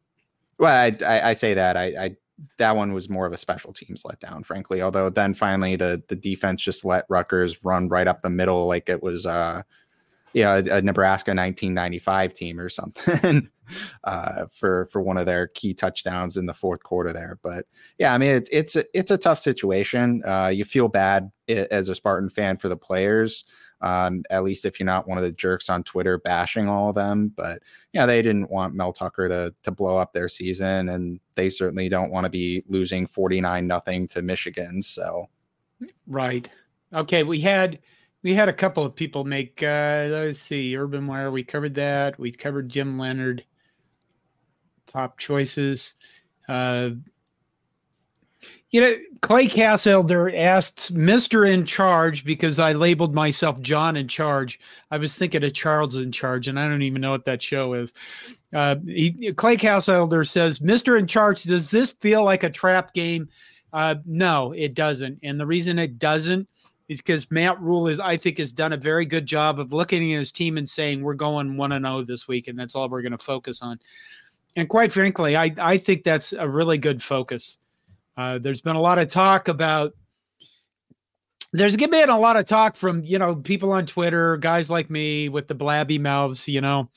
well, 0.59 0.75
I, 0.75 0.97
I, 1.07 1.29
I 1.29 1.33
say 1.35 1.55
that 1.55 1.77
I, 1.77 1.85
I 1.85 2.17
that 2.57 2.75
one 2.75 2.93
was 2.93 3.09
more 3.09 3.25
of 3.25 3.33
a 3.33 3.37
special 3.37 3.73
teams 3.73 4.03
letdown, 4.03 4.45
frankly. 4.45 4.83
Although 4.83 5.11
then 5.11 5.33
finally 5.33 5.77
the 5.77 6.03
the 6.09 6.17
defense 6.17 6.61
just 6.61 6.85
let 6.85 7.05
Rutgers 7.09 7.63
run 7.63 7.89
right 7.89 8.09
up 8.09 8.23
the 8.23 8.31
middle 8.31 8.67
like 8.67 8.89
it 8.89 9.01
was 9.01 9.27
uh 9.27 9.63
yeah, 10.33 10.57
a, 10.57 10.79
a 10.79 10.83
Nebraska 10.83 11.31
1995 11.31 12.35
team 12.35 12.61
or 12.61 12.69
something 12.69 13.49
uh, 14.05 14.47
for 14.53 14.87
for 14.87 15.03
one 15.03 15.19
of 15.19 15.27
their 15.27 15.49
key 15.49 15.75
touchdowns 15.75 16.37
in 16.37 16.47
the 16.47 16.55
fourth 16.55 16.83
quarter 16.83 17.13
there. 17.13 17.39
But 17.43 17.67
yeah, 17.99 18.15
I 18.15 18.19
mean 18.19 18.37
it, 18.37 18.49
it's 18.51 18.77
a, 18.77 18.85
it's 18.95 19.11
a 19.11 19.19
tough 19.19 19.39
situation. 19.39 20.23
Uh, 20.27 20.49
you 20.49 20.65
feel 20.65 20.89
bad 20.89 21.31
as 21.49 21.89
a 21.89 21.95
Spartan 21.95 22.31
fan 22.31 22.57
for 22.57 22.69
the 22.69 22.77
players. 22.77 23.45
Um, 23.81 24.25
at 24.31 24.43
least 24.43 24.65
if 24.65 24.81
you're 24.81 24.87
not 24.87 25.07
one 25.07 25.19
of 25.19 25.25
the 25.25 25.33
jerks 25.33 25.71
on 25.71 25.85
Twitter 25.85 26.19
bashing 26.19 26.69
all 26.69 26.89
of 26.89 26.97
them. 26.97 27.33
But 27.37 27.63
yeah, 27.93 28.07
they 28.07 28.23
didn't 28.23 28.51
want 28.51 28.75
Mel 28.75 28.93
Tucker 28.93 29.29
to 29.29 29.55
to 29.63 29.71
blow 29.71 29.97
up 29.97 30.13
their 30.13 30.29
season, 30.29 30.89
and 30.89 31.21
they 31.37 31.49
certainly 31.49 31.89
don't 31.89 32.11
want 32.11 32.25
to 32.25 32.31
be 32.31 32.65
losing 32.69 33.07
49 33.07 33.67
nothing 33.67 34.09
to 34.09 34.23
Michigan. 34.23 34.83
So 34.83 35.29
right, 36.07 36.51
okay, 36.93 37.23
we 37.23 37.41
had 37.41 37.79
we 38.23 38.35
had 38.35 38.49
a 38.49 38.53
couple 38.53 38.85
of 38.85 38.95
people 38.95 39.25
make 39.25 39.63
uh 39.63 40.07
let's 40.11 40.41
see 40.41 40.77
Urban 40.77 41.05
Meyer 41.05 41.31
we 41.31 41.45
covered 41.45 41.75
that 41.75 42.19
we 42.19 42.33
covered 42.33 42.69
jim 42.69 42.99
leonhard 42.99 43.45
top 44.89 45.19
choices. 45.19 45.95
Uh 46.49 46.91
you 48.71 48.83
know 48.83 48.95
clay 49.23 49.47
casselder 49.47 50.35
asks 50.37 50.91
mr 50.91 51.51
in 51.51 51.65
charge 51.65 52.23
because 52.23 52.59
i 52.59 52.73
labeled 52.73 53.15
myself 53.15 53.61
john 53.63 53.97
in 53.97 54.07
charge. 54.09 54.61
I 54.91 54.99
was 54.99 55.15
thinking 55.15 55.43
of 55.45 55.55
charles 55.55 55.97
in 55.97 56.13
charge 56.13 56.49
and 56.49 56.59
i 56.59 56.69
don't 56.69 56.83
even 56.83 57.01
know 57.01 57.11
what 57.11 57.25
that 57.25 57.43
show 57.43 57.73
is. 57.73 57.95
Uh 58.53 58.77
he, 58.87 59.33
clay 59.33 59.57
casselder 59.57 60.27
says 60.27 60.59
mr 60.59 60.99
in 60.99 61.07
charge 61.07 61.45
does 61.45 61.71
this 61.71 61.93
feel 61.93 62.25
like 62.25 62.43
a 62.43 62.51
trap 62.51 62.93
game? 62.93 63.29
Uh 63.73 63.97
no 64.05 64.53
it 64.53 64.75
doesn't. 64.75 65.19
And 65.23 65.41
the 65.41 65.47
reason 65.47 65.79
it 65.79 65.99
doesn't 65.99 66.49
is 66.89 66.99
because 66.99 67.31
Matt 67.31 67.61
Rhule 67.61 67.89
is, 67.89 68.01
I 68.01 68.17
think, 68.17 68.39
has 68.39 68.51
done 68.51 68.73
a 68.73 68.79
very 68.79 69.05
good 69.05 69.27
job 69.27 69.61
of 69.61 69.73
looking 69.73 70.13
at 70.13 70.19
his 70.19 70.33
team 70.33 70.57
and 70.57 70.69
saying 70.69 71.03
we're 71.03 71.15
going 71.15 71.57
one 71.57 71.73
and 71.73 71.85
zero 71.85 71.99
oh 71.99 72.03
this 72.03 72.27
week, 72.27 72.49
and 72.49 72.59
that's 72.59 72.75
all 72.75 72.89
we're 72.89 73.03
going 73.03 73.13
to 73.13 73.19
focus 73.19 73.61
on. 73.61 73.79
And 74.59 74.69
quite 74.69 74.91
frankly, 74.91 75.37
I 75.37 75.55
I 75.57 75.79
think 75.79 76.03
that's 76.03 76.33
a 76.33 76.49
really 76.49 76.79
good 76.79 77.01
focus. 77.01 77.59
Uh, 78.17 78.39
there's 78.39 78.61
been 78.61 78.75
a 78.75 78.81
lot 78.81 78.99
of 78.99 79.07
talk 79.07 79.47
about. 79.47 79.93
There's 81.53 81.77
been 81.77 82.09
a 82.09 82.19
lot 82.19 82.37
of 82.37 82.45
talk 82.45 82.75
from 82.75 83.05
you 83.05 83.21
know 83.21 83.37
people 83.37 83.71
on 83.71 83.87
Twitter, 83.87 84.37
guys 84.37 84.69
like 84.69 84.91
me 84.91 85.29
with 85.29 85.47
the 85.47 85.55
blabby 85.55 86.01
mouths. 86.01 86.49
You 86.49 86.61
know, 86.61 86.91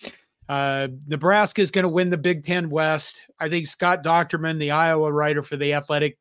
uh, 0.49 0.87
Nebraska 1.05 1.61
is 1.61 1.69
going 1.69 1.83
to 1.83 1.89
win 1.89 2.09
the 2.09 2.17
Big 2.17 2.43
Ten 2.43 2.67
West. 2.67 3.21
I 3.39 3.47
think 3.47 3.67
Scott 3.67 4.03
Dochterman, 4.03 4.57
the 4.57 4.71
Iowa 4.71 5.13
writer 5.13 5.43
for 5.43 5.55
the 5.55 5.75
Athletic, 5.75 6.17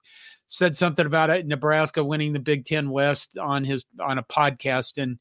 said 0.46 0.76
something 0.76 1.06
about 1.06 1.30
it, 1.30 1.46
Nebraska 1.46 2.04
winning 2.04 2.34
the 2.34 2.38
Big 2.38 2.66
Ten 2.66 2.90
West 2.90 3.38
on 3.38 3.64
his 3.64 3.86
on 3.98 4.18
a 4.18 4.22
podcast, 4.24 5.02
and 5.02 5.18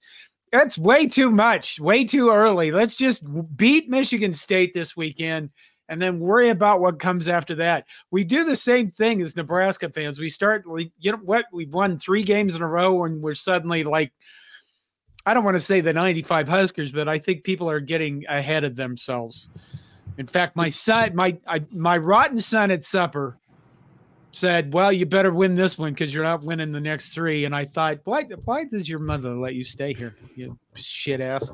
that's 0.51 0.77
way 0.77 1.08
too 1.08 1.32
much, 1.32 1.79
way 1.79 2.03
too 2.03 2.29
early. 2.29 2.71
Let's 2.71 2.97
just 2.97 3.23
beat 3.55 3.89
Michigan 3.89 4.34
State 4.34 4.73
this 4.73 4.97
weekend 4.97 5.51
and 5.89 5.99
then 6.02 6.19
worry 6.19 6.49
about 6.49 6.80
what 6.80 6.99
comes 6.99 7.28
after 7.28 7.56
that. 7.56 7.86
We 8.12 8.23
do 8.23 8.45
the 8.45 8.56
same 8.56 8.89
thing 8.89 9.21
as 9.21 9.36
Nebraska 9.36 9.89
fans. 9.89 10.19
We 10.19 10.30
start, 10.30 10.63
you 10.99 11.12
know 11.12 11.17
what? 11.17 11.45
We've 11.52 11.73
won 11.73 11.99
three 11.99 12.23
games 12.23 12.56
in 12.56 12.62
a 12.62 12.67
row, 12.67 13.04
and 13.04 13.21
we're 13.21 13.34
suddenly 13.34 13.84
like, 13.84 14.13
I 15.25 15.34
don't 15.34 15.43
want 15.43 15.56
to 15.56 15.60
say 15.60 15.82
the 15.82 15.91
95 15.91 16.47
Huskers, 16.47 16.91
but 16.91 17.10
I 17.10 17.17
think 17.17 17.43
people 17.43 17.69
are 17.69 17.80
getting 17.80 18.23
ahead 18.30 18.63
of 18.63 18.75
themselves. 18.75 19.49
In 20.17 20.28
fact, 20.28 20.56
my 20.56 20.69
son, 20.69 21.15
my 21.15 21.38
I, 21.47 21.63
my 21.71 21.97
rotten 21.97 22.39
son 22.39 22.71
at 22.71 22.84
supper 22.84 23.38
said, 24.32 24.73
"Well, 24.73 24.91
you 24.91 25.06
better 25.06 25.32
win 25.32 25.56
this 25.56 25.78
one 25.78 25.93
because 25.93 26.13
you're 26.13 26.23
not 26.23 26.43
winning 26.43 26.71
the 26.71 26.82
next 26.82 27.13
three. 27.13 27.45
And 27.45 27.56
I 27.56 27.65
thought, 27.65 27.99
why? 28.04 28.23
Why 28.43 28.65
does 28.65 28.89
your 28.89 28.99
mother 28.99 29.30
let 29.30 29.56
you 29.56 29.63
stay 29.63 29.93
here? 29.93 30.15
You 30.36 30.58
shit 30.75 31.21
ass. 31.21 31.49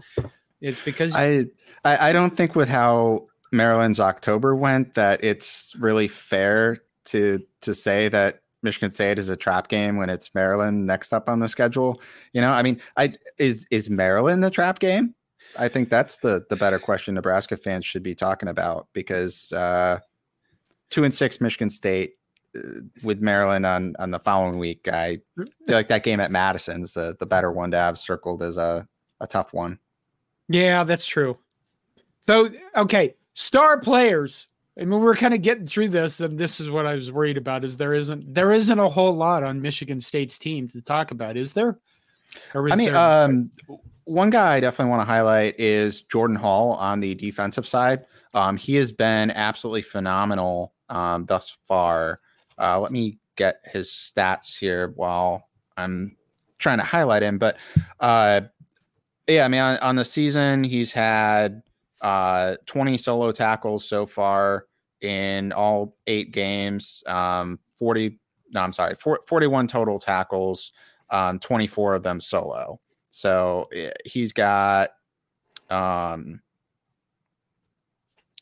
It's 0.62 0.80
because 0.80 1.16
I, 1.16 1.46
I 1.84 2.10
I 2.10 2.14
don't 2.14 2.36
think 2.36 2.56
with 2.56 2.70
how 2.70 3.28
Maryland's 3.56 4.00
October 4.00 4.56
went 4.56 4.94
that 4.96 5.24
it's 5.24 5.76
really 5.80 6.08
fair 6.08 6.78
to 7.06 7.42
to 7.62 7.74
say 7.74 8.10
that 8.10 8.42
Michigan 8.64 8.92
State 8.92 9.18
is 9.18 9.30
a 9.30 9.36
trap 9.36 9.68
game 9.68 9.98
when 9.98 10.10
it's 10.10 10.34
Maryland 10.36 10.86
next 10.86 11.14
up 11.14 11.30
on 11.30 11.40
the 11.40 11.48
schedule. 11.48 12.02
You 12.34 12.42
know, 12.42 12.52
I 12.52 12.64
mean, 12.64 12.82
I 12.98 13.14
is 13.38 13.66
is 13.72 13.90
Maryland 13.90 14.44
the 14.44 14.52
trap 14.52 14.80
game? 14.80 15.16
I 15.58 15.68
think 15.68 15.90
that's 15.90 16.20
the 16.20 16.46
the 16.50 16.56
better 16.56 16.80
question 16.80 17.14
Nebraska 17.14 17.58
fans 17.58 17.86
should 17.86 18.04
be 18.04 18.16
talking 18.16 18.50
about 18.50 18.88
because 18.94 19.52
uh, 19.54 20.00
two 20.90 21.04
and 21.04 21.14
six 21.14 21.40
Michigan 21.40 21.70
State 21.70 22.16
with 23.04 23.22
Maryland 23.22 23.66
on 23.66 23.96
on 24.00 24.12
the 24.12 24.20
following 24.20 24.60
week. 24.60 24.88
I 24.88 25.20
feel 25.38 25.48
like 25.76 25.88
that 25.90 26.04
game 26.04 26.20
at 26.20 26.32
Madison's 26.32 26.94
the 26.94 27.16
the 27.20 27.26
better 27.26 27.52
one 27.52 27.72
to 27.72 27.78
have 27.78 27.98
circled 27.98 28.42
as 28.42 28.58
a 28.58 28.88
a 29.22 29.28
tough 29.28 29.54
one. 29.54 29.80
Yeah, 30.50 30.84
that's 30.84 31.08
true. 31.08 31.38
So 32.26 32.50
okay, 32.76 33.16
star 33.36 33.80
players. 33.80 34.48
I 34.78 34.84
mean, 34.84 35.00
we're 35.00 35.16
kind 35.16 35.34
of 35.34 35.42
getting 35.42 35.66
through 35.66 35.90
this, 35.90 36.20
and 36.20 36.38
this 36.38 36.60
is 36.60 36.70
what 36.70 36.86
I 36.86 36.96
was 36.96 37.12
worried 37.12 37.38
about: 37.38 37.64
is 37.64 37.78
there 37.78 37.94
isn't 37.94 38.34
there 38.34 38.52
isn't 38.52 38.80
a 38.80 38.90
whole 38.90 39.14
lot 39.14 39.44
on 39.44 39.62
Michigan 39.62 40.02
State's 40.02 40.38
team 40.40 40.68
to 40.70 40.82
talk 40.82 41.12
about, 41.12 41.38
is 41.38 41.54
there? 41.54 41.78
Is 42.56 42.74
I 42.74 42.76
mean, 42.76 42.92
there- 42.92 42.98
um, 42.98 43.52
one 44.06 44.30
guy 44.30 44.56
I 44.56 44.60
definitely 44.60 44.90
want 44.90 45.02
to 45.02 45.06
highlight 45.06 45.60
is 45.60 46.02
Jordan 46.02 46.36
Hall 46.36 46.74
on 46.74 47.00
the 47.00 47.16
defensive 47.16 47.68
side. 47.68 48.06
Um, 48.34 48.58
he 48.58 48.76
has 48.76 48.92
been 48.92 49.32
absolutely 49.32 49.82
phenomenal 49.82 50.74
um, 50.90 51.26
thus 51.26 51.58
far. 51.64 52.20
Uh, 52.58 52.80
let 52.80 52.92
me 52.92 53.18
get 53.36 53.62
his 53.66 53.88
stats 53.90 54.58
here 54.58 54.90
while 54.96 55.50
I'm 55.78 56.16
trying 56.60 56.78
to 56.80 56.84
highlight 56.84 57.24
him. 57.24 57.38
But 57.38 57.58
uh, 58.00 58.42
yeah, 59.28 59.46
I 59.46 59.48
mean, 59.48 59.62
on, 59.62 59.78
on 59.78 59.96
the 59.96 60.06
season, 60.06 60.64
he's 60.64 60.92
had 60.92 61.64
uh, 62.06 62.56
20 62.68 63.00
solo 63.00 63.32
tackles 63.32 63.84
so 63.84 64.06
far 64.06 64.68
in 65.02 65.52
all 65.54 65.98
eight 66.06 66.32
games. 66.32 67.02
Um, 67.08 67.58
40, 67.80 68.20
no, 68.54 68.62
I'm 68.62 68.74
sorry, 68.74 68.94
41 68.96 69.68
total 69.68 69.98
tackles, 69.98 70.72
um, 71.10 71.40
24 71.40 71.96
of 71.96 72.04
them 72.04 72.20
solo. 72.20 72.80
So 73.10 73.70
he's 74.06 74.32
got, 74.34 74.92
um, 75.72 76.42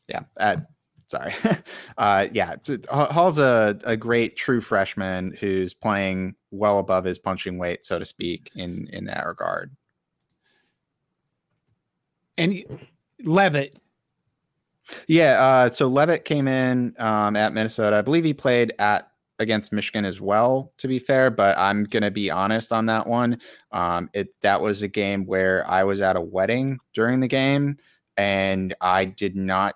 yeah, 0.10 0.24
at 0.38 0.68
sorry. 1.08 1.34
uh, 1.98 2.28
yeah, 2.34 2.56
Hall's 2.92 3.40
a, 3.40 3.80
a 3.86 3.96
great 3.96 4.36
true 4.36 4.60
freshman 4.60 5.38
who's 5.40 5.74
playing 5.74 6.36
well 6.52 6.80
above 6.80 7.06
his 7.06 7.18
punching 7.18 7.58
weight, 7.58 7.86
so 7.86 7.98
to 7.98 8.06
speak, 8.06 8.52
in 8.56 8.88
in 8.88 9.06
that 9.06 9.26
regard. 9.26 9.74
And 12.38 12.66
Leavitt. 13.24 13.78
Yeah, 15.08 15.42
uh, 15.42 15.70
so 15.70 15.88
Leavitt 15.88 16.26
came 16.26 16.48
in 16.48 16.94
um, 17.00 17.36
at 17.36 17.54
Minnesota. 17.54 17.98
I 17.98 18.02
believe 18.02 18.26
he 18.26 18.34
played 18.34 18.74
at 18.80 19.10
against 19.40 19.74
Michigan 19.74 20.06
as 20.06 20.22
well, 20.22 20.72
to 20.78 20.88
be 20.88 21.00
fair, 21.00 21.32
but 21.32 21.58
I'm 21.58 21.86
gonna 21.86 22.12
be 22.12 22.30
honest 22.30 22.72
on 22.72 22.86
that 22.88 23.08
one. 23.08 23.40
Um, 23.72 24.10
it 24.14 24.30
that 24.42 24.62
was 24.62 24.82
a 24.82 24.88
game 24.88 25.26
where 25.26 25.68
I 25.70 25.84
was 25.84 26.02
at 26.02 26.16
a 26.16 26.22
wedding 26.22 26.80
during 26.94 27.20
the 27.20 27.28
game 27.28 27.78
and 28.18 28.74
I 28.82 29.06
did 29.06 29.36
not 29.36 29.76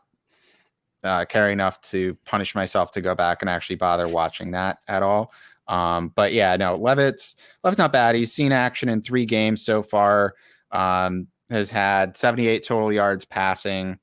uh, 1.03 1.25
care 1.25 1.51
enough 1.51 1.79
to 1.81 2.17
punish 2.25 2.55
myself 2.55 2.91
to 2.91 3.01
go 3.01 3.15
back 3.15 3.41
and 3.41 3.49
actually 3.49 3.77
bother 3.77 4.07
watching 4.07 4.51
that 4.51 4.79
at 4.87 5.03
all. 5.03 5.31
Um, 5.67 6.11
but 6.15 6.33
yeah, 6.33 6.55
no, 6.55 6.75
Leavitt's 6.75 7.35
Leavitt's 7.63 7.79
not 7.79 7.93
bad. 7.93 8.15
He's 8.15 8.33
seen 8.33 8.51
action 8.51 8.89
in 8.89 9.01
three 9.01 9.25
games 9.25 9.63
so 9.63 9.81
far. 9.81 10.35
Um, 10.71 11.27
has 11.49 11.69
had 11.69 12.17
78 12.17 12.65
total 12.65 12.91
yards 12.91 13.25
passing. 13.25 13.97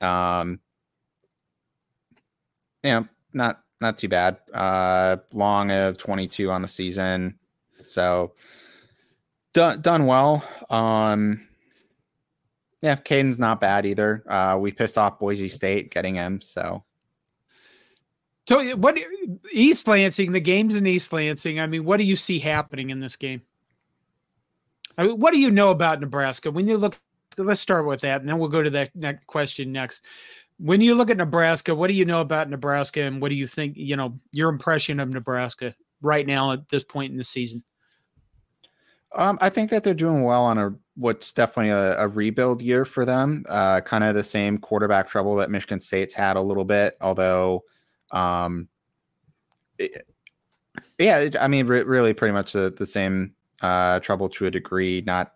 Um, 0.00 0.60
yeah, 2.82 3.04
not 3.32 3.62
not 3.80 3.98
too 3.98 4.08
bad. 4.08 4.38
Uh, 4.52 5.16
long 5.32 5.70
of 5.70 5.98
22 5.98 6.50
on 6.50 6.62
the 6.62 6.68
season, 6.68 7.38
so 7.86 8.32
done 9.52 9.80
done 9.80 10.06
well. 10.06 10.44
Um, 10.70 11.46
yeah, 12.82 12.96
Katin's 12.96 13.38
not 13.38 13.60
bad 13.60 13.86
either. 13.86 14.22
Uh, 14.28 14.56
we 14.58 14.70
pissed 14.70 14.98
off 14.98 15.18
Boise 15.18 15.48
State 15.48 15.90
getting 15.90 16.14
him, 16.14 16.40
so. 16.40 16.84
So 18.48 18.76
what 18.76 18.96
East 19.52 19.88
Lansing, 19.88 20.30
the 20.30 20.38
games 20.38 20.76
in 20.76 20.86
East 20.86 21.12
Lansing, 21.12 21.58
I 21.58 21.66
mean, 21.66 21.84
what 21.84 21.96
do 21.96 22.04
you 22.04 22.14
see 22.14 22.38
happening 22.38 22.90
in 22.90 23.00
this 23.00 23.16
game? 23.16 23.42
I 24.98 25.06
mean, 25.06 25.18
what 25.18 25.32
do 25.32 25.38
you 25.38 25.50
know 25.50 25.70
about 25.70 26.00
Nebraska? 26.00 26.50
When 26.50 26.66
you 26.66 26.76
look, 26.76 26.98
let's 27.38 27.60
start 27.60 27.86
with 27.86 28.00
that, 28.00 28.20
and 28.20 28.28
then 28.28 28.38
we'll 28.38 28.48
go 28.48 28.62
to 28.62 28.70
that 28.70 28.94
next 28.94 29.26
question 29.26 29.72
next. 29.72 30.04
When 30.58 30.80
you 30.80 30.94
look 30.94 31.10
at 31.10 31.18
Nebraska, 31.18 31.74
what 31.74 31.88
do 31.88 31.94
you 31.94 32.06
know 32.06 32.20
about 32.20 32.48
Nebraska, 32.48 33.02
and 33.02 33.20
what 33.20 33.28
do 33.28 33.34
you 33.34 33.46
think? 33.46 33.76
You 33.76 33.96
know, 33.96 34.18
your 34.32 34.48
impression 34.48 35.00
of 35.00 35.12
Nebraska 35.12 35.74
right 36.00 36.26
now 36.26 36.52
at 36.52 36.68
this 36.68 36.84
point 36.84 37.12
in 37.12 37.18
the 37.18 37.24
season. 37.24 37.62
Um, 39.14 39.38
I 39.40 39.50
think 39.50 39.70
that 39.70 39.82
they're 39.82 39.94
doing 39.94 40.22
well 40.22 40.44
on 40.44 40.58
a 40.58 40.74
what's 40.96 41.32
definitely 41.32 41.70
a, 41.70 41.98
a 42.00 42.08
rebuild 42.08 42.62
year 42.62 42.84
for 42.84 43.04
them. 43.04 43.44
Uh, 43.48 43.80
kind 43.80 44.04
of 44.04 44.14
the 44.14 44.24
same 44.24 44.58
quarterback 44.58 45.08
trouble 45.08 45.36
that 45.36 45.50
Michigan 45.50 45.80
State's 45.80 46.14
had 46.14 46.36
a 46.36 46.40
little 46.40 46.64
bit, 46.64 46.96
although, 47.00 47.62
um, 48.12 48.68
it, 49.78 50.06
yeah, 50.98 51.28
I 51.40 51.48
mean, 51.48 51.66
re- 51.66 51.84
really, 51.84 52.14
pretty 52.14 52.32
much 52.32 52.52
the, 52.52 52.74
the 52.76 52.86
same 52.86 53.34
uh, 53.62 54.00
trouble 54.00 54.28
to 54.30 54.46
a 54.46 54.50
degree. 54.50 55.02
Not 55.06 55.32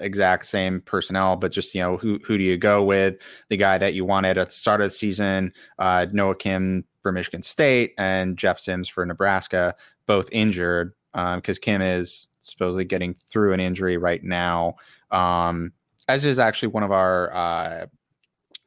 exact 0.00 0.46
same 0.46 0.80
personnel, 0.80 1.36
but 1.36 1.52
just 1.52 1.74
you 1.74 1.82
know 1.82 1.98
who 1.98 2.18
who 2.26 2.38
do 2.38 2.44
you 2.44 2.56
go 2.56 2.82
with? 2.82 3.16
The 3.50 3.56
guy 3.56 3.76
that 3.78 3.92
you 3.92 4.04
wanted 4.04 4.38
at 4.38 4.48
the 4.48 4.54
start 4.54 4.80
of 4.80 4.86
the 4.86 4.90
season, 4.90 5.52
uh, 5.78 6.06
Noah 6.12 6.36
Kim 6.36 6.84
for 7.02 7.12
Michigan 7.12 7.42
State 7.42 7.92
and 7.98 8.38
Jeff 8.38 8.58
Sims 8.58 8.88
for 8.88 9.04
Nebraska, 9.04 9.74
both 10.06 10.28
injured 10.32 10.94
Um, 11.14 11.36
because 11.40 11.58
um, 11.58 11.62
Kim 11.62 11.82
is 11.82 12.28
supposedly 12.40 12.84
getting 12.84 13.14
through 13.14 13.52
an 13.52 13.60
injury 13.60 13.96
right 13.98 14.22
now. 14.24 14.74
Um, 15.10 15.72
as 16.08 16.24
is 16.24 16.38
actually 16.38 16.68
one 16.68 16.82
of 16.82 16.92
our 16.92 17.32
uh, 17.34 17.86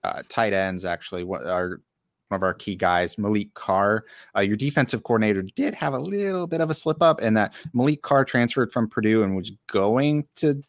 uh, 0.04 0.22
tight 0.30 0.54
ends, 0.54 0.86
actually, 0.86 1.24
what 1.24 1.46
our 1.46 1.82
one 2.32 2.38
of 2.38 2.44
our 2.44 2.54
key 2.54 2.76
guys, 2.76 3.18
Maliq 3.18 3.54
Carr. 3.54 4.06
Uh, 4.36 4.42
your 4.42 4.56
defensive 4.56 5.04
coordinator 5.04 5.42
did 5.42 5.74
have 5.76 5.94
a 5.94 6.00
little 6.00 6.48
bit 6.48 6.62
of 6.62 6.70
a 6.70 6.74
slip 6.74 7.02
up 7.02 7.22
in 7.22 7.34
that 7.36 7.54
Maliq 7.76 8.02
Carr 8.02 8.26
transferred 8.26 8.72
from 8.72 8.88
Purdue 8.88 9.24
and 9.24 9.36
was 9.36 9.52
going 9.68 10.26
to 10.38 10.62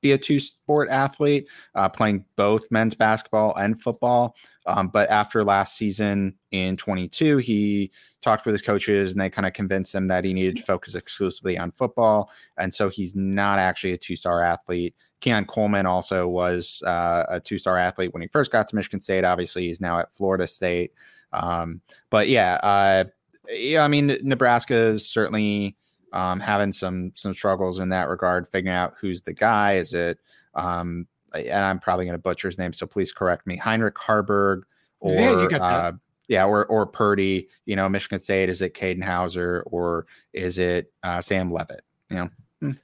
be 0.00 0.12
a 0.12 0.18
two 0.18 0.38
sport 0.38 0.88
athlete, 0.88 1.48
uh, 1.74 1.88
playing 1.88 2.24
both 2.36 2.70
men's 2.70 2.94
basketball 2.94 3.54
and 3.56 3.82
football. 3.82 4.36
Um, 4.66 4.88
but 4.88 5.10
after 5.10 5.42
last 5.42 5.76
season 5.76 6.34
in 6.52 6.76
22, 6.76 7.38
he 7.38 7.90
talked 8.22 8.46
with 8.46 8.52
his 8.52 8.62
coaches 8.62 9.12
and 9.12 9.20
they 9.20 9.30
kind 9.30 9.46
of 9.46 9.54
convinced 9.54 9.94
him 9.94 10.08
that 10.08 10.24
he 10.24 10.32
needed 10.32 10.56
to 10.56 10.62
focus 10.62 10.94
exclusively 10.94 11.58
on 11.58 11.72
football. 11.72 12.30
And 12.58 12.72
so 12.72 12.88
he's 12.88 13.14
not 13.14 13.58
actually 13.58 13.92
a 13.92 13.98
two 13.98 14.14
star 14.14 14.42
athlete. 14.42 14.94
Keon 15.20 15.44
Coleman 15.46 15.86
also 15.86 16.28
was 16.28 16.82
uh, 16.86 17.24
a 17.28 17.40
two 17.40 17.58
star 17.58 17.76
athlete 17.76 18.12
when 18.12 18.22
he 18.22 18.28
first 18.28 18.52
got 18.52 18.68
to 18.68 18.76
Michigan 18.76 19.00
State. 19.00 19.24
Obviously, 19.24 19.66
he's 19.66 19.80
now 19.80 19.98
at 19.98 20.12
Florida 20.12 20.46
State. 20.46 20.92
Um, 21.32 21.80
but 22.10 22.28
yeah, 22.28 22.58
uh, 22.62 23.04
yeah, 23.48 23.84
I 23.84 23.88
mean, 23.88 24.16
Nebraska 24.22 24.74
is 24.74 25.08
certainly 25.08 25.76
um, 26.12 26.40
having 26.40 26.72
some 26.72 27.12
some 27.14 27.34
struggles 27.34 27.78
in 27.78 27.88
that 27.90 28.08
regard, 28.08 28.48
figuring 28.48 28.76
out 28.76 28.94
who's 29.00 29.22
the 29.22 29.32
guy. 29.32 29.74
Is 29.74 29.92
it 29.92 30.18
um, 30.54 31.06
and 31.34 31.64
I'm 31.64 31.78
probably 31.78 32.04
going 32.04 32.14
to 32.14 32.22
butcher 32.22 32.48
his 32.48 32.58
name, 32.58 32.72
so 32.72 32.86
please 32.86 33.12
correct 33.12 33.46
me. 33.46 33.56
Heinrich 33.56 33.96
Haarberg 33.96 34.62
or 35.00 35.14
yeah, 35.14 35.58
uh, 35.58 35.92
yeah, 36.28 36.44
or 36.44 36.66
or 36.66 36.86
Purdy. 36.86 37.48
You 37.66 37.76
know, 37.76 37.88
Michigan 37.88 38.18
State. 38.18 38.48
Is 38.48 38.62
it 38.62 38.74
Katin 38.74 39.02
Houser 39.02 39.64
or 39.66 40.06
is 40.32 40.58
it 40.58 40.92
uh, 41.02 41.20
Sam 41.20 41.52
Leavitt? 41.52 41.82
You 42.10 42.30
know. 42.62 42.74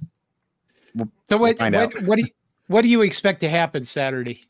We'll, 0.95 1.11
so 1.29 1.37
what 1.37 1.59
we'll 1.59 1.71
what, 1.73 2.03
what 2.03 2.17
do 2.17 2.23
you 2.23 2.29
what 2.67 2.83
do 2.83 2.89
you 2.89 3.03
expect 3.03 3.41
to 3.41 3.49
happen 3.49 3.85
Saturday? 3.85 4.45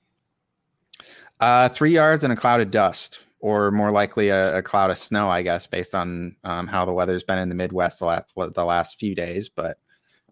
Uh, 1.41 1.69
three 1.69 1.91
yards 1.91 2.23
and 2.25 2.33
a 2.33 2.37
cloud 2.37 2.61
of 2.61 2.71
dust, 2.71 3.21
or 3.41 3.71
more 3.71 3.91
likely 3.91 4.29
a, 4.29 4.59
a 4.59 4.63
cloud 4.63 4.91
of 4.91 4.99
snow, 4.99 5.29
I 5.29 5.43
guess, 5.43 5.67
based 5.67 5.95
on 5.95 6.37
um, 6.45 6.67
how 6.67 6.85
the 6.85 6.93
weather's 6.93 7.25
been 7.25 7.39
in 7.39 7.49
the 7.49 7.55
Midwest 7.55 7.99
the 7.99 8.07
last, 8.07 8.25
the 8.37 8.65
last 8.65 8.99
few 8.99 9.15
days. 9.15 9.49
But 9.49 9.79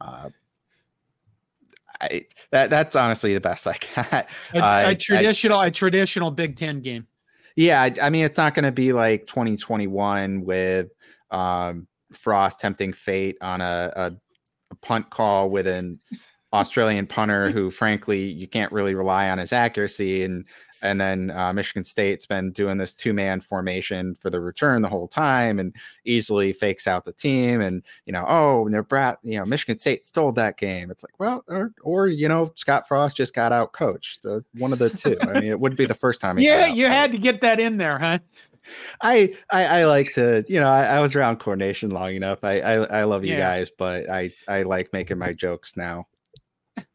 uh, 0.00 0.30
I, 2.00 2.26
that 2.50 2.70
that's 2.70 2.94
honestly 2.94 3.34
the 3.34 3.40
best 3.40 3.66
I 3.66 3.76
got. 3.94 4.26
A, 4.54 4.90
a 4.90 4.94
traditional, 4.94 5.58
I, 5.58 5.66
a 5.66 5.70
traditional 5.70 6.30
Big 6.30 6.56
Ten 6.56 6.80
game. 6.80 7.06
Yeah, 7.56 7.82
I, 7.82 7.94
I 8.00 8.10
mean, 8.10 8.24
it's 8.24 8.38
not 8.38 8.54
going 8.54 8.64
to 8.64 8.72
be 8.72 8.92
like 8.92 9.26
2021 9.26 10.44
with 10.44 10.88
um, 11.30 11.86
Frost 12.12 12.60
tempting 12.60 12.92
fate 12.92 13.36
on 13.40 13.60
a, 13.60 13.92
a, 13.94 14.12
a 14.72 14.76
punt 14.76 15.10
call 15.10 15.50
with 15.50 15.66
an 15.66 16.00
Australian 16.52 17.06
punter 17.06 17.50
who, 17.50 17.70
frankly, 17.70 18.24
you 18.24 18.46
can't 18.46 18.72
really 18.72 18.94
rely 18.94 19.30
on 19.30 19.38
his 19.38 19.52
accuracy, 19.52 20.24
and 20.24 20.44
and 20.82 21.00
then 21.00 21.30
uh, 21.30 21.52
Michigan 21.52 21.84
State's 21.84 22.26
been 22.26 22.50
doing 22.50 22.76
this 22.76 22.92
two 22.92 23.12
man 23.12 23.40
formation 23.40 24.16
for 24.16 24.30
the 24.30 24.40
return 24.40 24.82
the 24.82 24.88
whole 24.88 25.06
time 25.06 25.60
and 25.60 25.74
easily 26.04 26.52
fakes 26.52 26.88
out 26.88 27.04
the 27.04 27.12
team. 27.12 27.60
And, 27.60 27.84
you 28.04 28.12
know, 28.12 28.24
oh, 28.26 28.66
Nebraska, 28.68 29.20
you 29.22 29.38
know, 29.38 29.46
Michigan 29.46 29.78
State 29.78 30.04
stole 30.04 30.32
that 30.32 30.58
game. 30.58 30.90
It's 30.90 31.04
like, 31.04 31.18
well, 31.20 31.44
or, 31.46 31.72
or 31.82 32.08
you 32.08 32.28
know, 32.28 32.52
Scott 32.56 32.88
Frost 32.88 33.16
just 33.16 33.32
got 33.32 33.52
out 33.52 33.72
coached. 33.72 34.26
Uh, 34.26 34.40
one 34.54 34.72
of 34.72 34.80
the 34.80 34.90
two. 34.90 35.16
I 35.22 35.34
mean, 35.34 35.50
it 35.50 35.60
wouldn't 35.60 35.78
be 35.78 35.86
the 35.86 35.94
first 35.94 36.20
time. 36.20 36.38
yeah, 36.40 36.66
you 36.66 36.86
had 36.86 37.12
to 37.12 37.18
get 37.18 37.40
that 37.42 37.60
in 37.60 37.76
there, 37.76 37.98
huh? 37.98 38.18
I, 39.02 39.34
I, 39.50 39.64
I 39.64 39.84
like 39.86 40.12
to 40.14 40.44
you 40.48 40.60
know 40.60 40.68
I, 40.68 40.84
I, 40.84 41.00
was 41.00 41.14
around 41.16 41.38
Corn 41.38 41.58
Nation 41.58 41.90
long 41.90 42.14
enough. 42.14 42.44
I 42.44 42.60
I, 42.60 43.00
I 43.00 43.04
love 43.04 43.24
you 43.24 43.32
yeah. 43.32 43.38
guys, 43.38 43.70
but 43.76 44.08
I 44.08 44.30
I 44.48 44.62
like 44.62 44.92
making 44.92 45.18
my 45.18 45.32
jokes 45.32 45.76
now, 45.76 46.06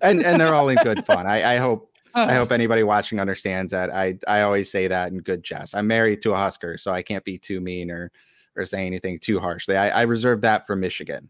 and 0.01 0.23
and 0.25 0.39
they're 0.39 0.55
all 0.55 0.69
in 0.69 0.77
good 0.83 1.05
fun. 1.05 1.27
I 1.27 1.55
I 1.55 1.57
hope 1.57 1.91
I 2.13 2.33
hope 2.35 2.51
anybody 2.51 2.83
watching 2.83 3.19
understands 3.19 3.71
that. 3.71 3.93
I 3.93 4.17
I 4.27 4.41
always 4.41 4.71
say 4.71 4.87
that 4.87 5.11
in 5.11 5.19
good 5.19 5.43
jest. 5.43 5.75
I'm 5.75 5.87
married 5.87 6.21
to 6.23 6.33
a 6.33 6.37
Husker, 6.37 6.77
so 6.77 6.93
I 6.93 7.01
can't 7.01 7.23
be 7.23 7.37
too 7.37 7.59
mean 7.59 7.91
or 7.91 8.11
or 8.55 8.65
say 8.65 8.85
anything 8.85 9.19
too 9.19 9.39
harshly. 9.39 9.77
I, 9.77 9.89
I 9.89 10.01
reserve 10.03 10.41
that 10.41 10.65
for 10.65 10.75
Michigan. 10.75 11.29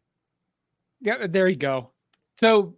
Yeah, 1.01 1.27
there 1.27 1.47
you 1.47 1.57
go. 1.57 1.91
So, 2.39 2.75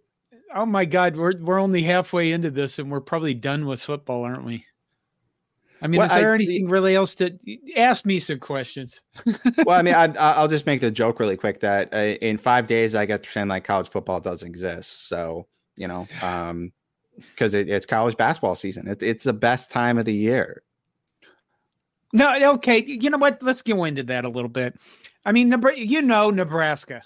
oh 0.54 0.66
my 0.66 0.84
God, 0.84 1.16
we're 1.16 1.38
we're 1.38 1.60
only 1.60 1.82
halfway 1.82 2.32
into 2.32 2.50
this, 2.50 2.78
and 2.78 2.90
we're 2.90 3.00
probably 3.00 3.34
done 3.34 3.66
with 3.66 3.82
football, 3.82 4.24
aren't 4.24 4.44
we? 4.44 4.64
I 5.82 5.86
mean, 5.86 5.98
well, 5.98 6.06
is 6.06 6.12
there 6.12 6.32
I, 6.32 6.34
anything 6.34 6.68
really 6.68 6.94
else 6.94 7.14
to 7.16 7.38
ask 7.76 8.04
me 8.04 8.18
some 8.18 8.38
questions? 8.38 9.00
well, 9.64 9.78
I 9.78 9.82
mean, 9.82 9.94
I, 9.94 10.40
will 10.40 10.48
just 10.48 10.66
make 10.66 10.80
the 10.80 10.90
joke 10.90 11.18
really 11.20 11.36
quick 11.36 11.60
that 11.60 11.94
uh, 11.94 12.16
in 12.20 12.36
five 12.36 12.66
days 12.66 12.94
I 12.94 13.06
get 13.06 13.22
to 13.22 13.28
pretend 13.28 13.50
like 13.50 13.64
college 13.64 13.88
football 13.88 14.20
doesn't 14.20 14.48
exist. 14.48 15.08
So, 15.08 15.46
you 15.76 15.88
know, 15.88 16.06
um, 16.22 16.72
because 17.16 17.54
it, 17.54 17.68
it's 17.68 17.86
college 17.86 18.16
basketball 18.16 18.54
season. 18.54 18.88
It, 18.88 19.02
it's 19.02 19.24
the 19.24 19.32
best 19.32 19.70
time 19.70 19.98
of 19.98 20.04
the 20.04 20.14
year. 20.14 20.62
No, 22.12 22.52
okay. 22.54 22.82
You 22.84 23.10
know 23.10 23.18
what? 23.18 23.42
Let's 23.42 23.62
go 23.62 23.84
into 23.84 24.02
that 24.04 24.24
a 24.24 24.28
little 24.28 24.48
bit. 24.48 24.78
I 25.24 25.32
mean, 25.32 25.54
you 25.76 26.02
know, 26.02 26.30
Nebraska. 26.30 27.02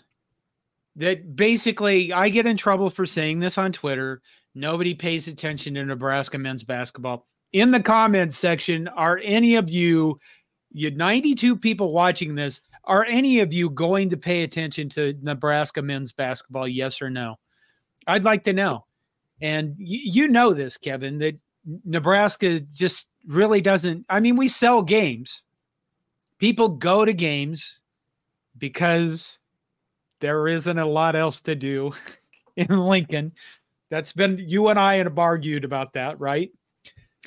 That 0.97 1.35
basically, 1.35 2.13
I 2.13 2.29
get 2.29 2.47
in 2.47 2.57
trouble 2.57 2.89
for 2.89 3.05
saying 3.05 3.41
this 3.41 3.59
on 3.59 3.73
Twitter. 3.73 4.23
Nobody 4.55 4.95
pays 4.95 5.27
attention 5.27 5.75
to 5.75 5.85
Nebraska 5.85 6.39
men's 6.39 6.63
basketball. 6.63 7.27
In 7.55 7.71
the 7.71 7.81
comments 7.81 8.37
section, 8.37 8.89
are 8.89 9.21
any 9.23 9.55
of 9.55 9.71
you, 9.71 10.19
you 10.73 10.91
92 10.91 11.57
people 11.57 11.93
watching 11.93 12.35
this, 12.35 12.61
are 12.83 13.05
any 13.05 13.39
of 13.39 13.53
you 13.53 13.71
going 13.71 14.11
to 14.11 14.17
pay 14.17 14.43
attention 14.43 14.89
to 14.89 15.15
Nebraska 15.23 15.81
men's 15.81 16.11
basketball? 16.11 16.67
Yes 16.67 17.01
or 17.01 17.11
no? 17.11 17.37
I'd 18.09 18.25
like 18.25 18.43
to 18.43 18.53
know. 18.53 18.87
And 19.41 19.77
y- 19.79 19.85
you 20.03 20.27
know 20.27 20.53
this, 20.53 20.77
Kevin, 20.77 21.19
that 21.19 21.39
Nebraska 21.85 22.59
just 22.59 23.09
really 23.25 23.61
doesn't. 23.61 24.05
I 24.09 24.19
mean, 24.19 24.35
we 24.35 24.49
sell 24.49 24.83
games. 24.83 25.45
People 26.41 26.71
go 26.71 27.05
to 27.05 27.13
games 27.13 27.83
because 28.59 29.39
there 30.19 30.49
isn't 30.49 30.79
a 30.79 30.87
lot 30.87 31.15
else 31.15 31.41
to 31.43 31.55
do 31.55 31.93
in 32.57 32.67
Lincoln. 32.67 33.31
That's 33.91 34.13
been 34.13 34.41
you 34.41 34.71
and 34.71 34.79
I 34.79 34.97
have 34.97 35.21
argued 35.21 35.63
about 35.65 35.93
that, 35.93 36.19
right? 36.19 36.51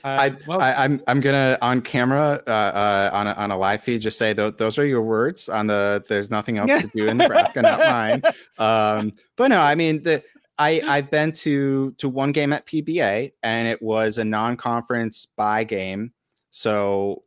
Uh, 0.04 0.08
I, 0.08 0.36
well, 0.48 0.62
I, 0.62 0.72
am 0.72 0.78
I'm, 0.78 1.02
I'm 1.08 1.20
gonna 1.22 1.58
on 1.62 1.82
camera 1.82 2.42
uh, 2.48 2.50
uh, 2.50 3.10
on 3.14 3.28
a, 3.28 3.34
on 3.34 3.52
a 3.52 3.58
live 3.58 3.82
feed 3.84 4.02
just 4.02 4.18
say 4.18 4.34
th- 4.34 4.58
those 4.58 4.78
are 4.78 4.86
your 4.86 5.02
words 5.02 5.50
on 5.50 5.68
the. 5.68 6.04
There's 6.08 6.30
nothing 6.30 6.58
else 6.58 6.82
to 6.82 6.92
do 6.96 7.08
in 7.08 7.18
Nebraska, 7.18 7.62
not 7.62 7.80
mine. 7.80 8.22
Um, 8.60 9.12
but 9.36 9.48
no, 9.48 9.62
I 9.62 9.76
mean 9.76 10.04
the 10.04 10.24
I 10.60 10.82
I've 10.88 11.10
been 11.10 11.32
to 11.34 11.92
to 11.98 12.10
one 12.10 12.32
game 12.32 12.54
at 12.54 12.66
PBA 12.66 13.34
and 13.44 13.68
it 13.68 13.82
was 13.82 14.18
a 14.18 14.26
non-conference 14.26 15.28
buy 15.36 15.64
game. 15.64 16.14
So 16.52 17.24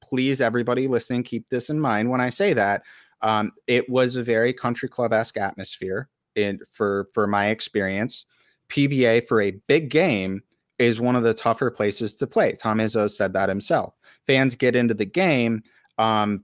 please, 0.00 0.40
everybody 0.40 0.88
listening, 0.88 1.22
keep 1.22 1.48
this 1.48 1.70
in 1.70 1.80
mind 1.80 2.10
when 2.10 2.20
I 2.20 2.30
say 2.30 2.52
that. 2.54 2.82
Um, 3.22 3.52
it 3.66 3.88
was 3.88 4.16
a 4.16 4.22
very 4.22 4.52
country 4.52 4.88
club 4.88 5.12
esque 5.12 5.36
atmosphere 5.36 6.08
in 6.34 6.60
for 6.70 7.08
for 7.12 7.26
my 7.26 7.48
experience. 7.48 8.26
PBA 8.68 9.26
for 9.26 9.40
a 9.40 9.50
big 9.50 9.90
game 9.90 10.42
is 10.80 10.98
one 10.98 11.14
of 11.14 11.22
the 11.22 11.34
tougher 11.34 11.70
places 11.70 12.14
to 12.14 12.26
play. 12.26 12.52
Tom 12.52 12.78
Izzo 12.78 13.08
said 13.08 13.34
that 13.34 13.50
himself. 13.50 13.94
Fans 14.26 14.56
get 14.56 14.74
into 14.74 14.94
the 14.94 15.04
game. 15.04 15.62
Um, 15.98 16.42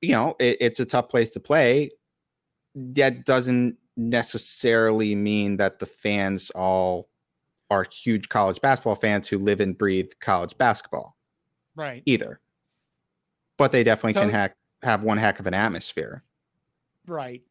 you 0.00 0.10
know, 0.10 0.34
it, 0.40 0.56
it's 0.60 0.80
a 0.80 0.84
tough 0.84 1.08
place 1.08 1.30
to 1.30 1.40
play. 1.40 1.90
That 2.74 3.24
doesn't 3.24 3.78
necessarily 3.96 5.14
mean 5.14 5.58
that 5.58 5.78
the 5.78 5.86
fans 5.86 6.50
all 6.56 7.08
are 7.70 7.86
huge 7.90 8.28
college 8.28 8.60
basketball 8.60 8.96
fans 8.96 9.28
who 9.28 9.38
live 9.38 9.60
and 9.60 9.78
breathe 9.78 10.10
college 10.20 10.58
basketball. 10.58 11.16
Right. 11.76 12.02
Either. 12.04 12.40
But 13.58 13.70
they 13.70 13.84
definitely 13.84 14.14
so, 14.14 14.22
can 14.22 14.30
hack, 14.30 14.56
have 14.82 15.02
one 15.02 15.18
heck 15.18 15.38
of 15.38 15.46
an 15.46 15.54
atmosphere. 15.54 16.24
Right. 17.06 17.42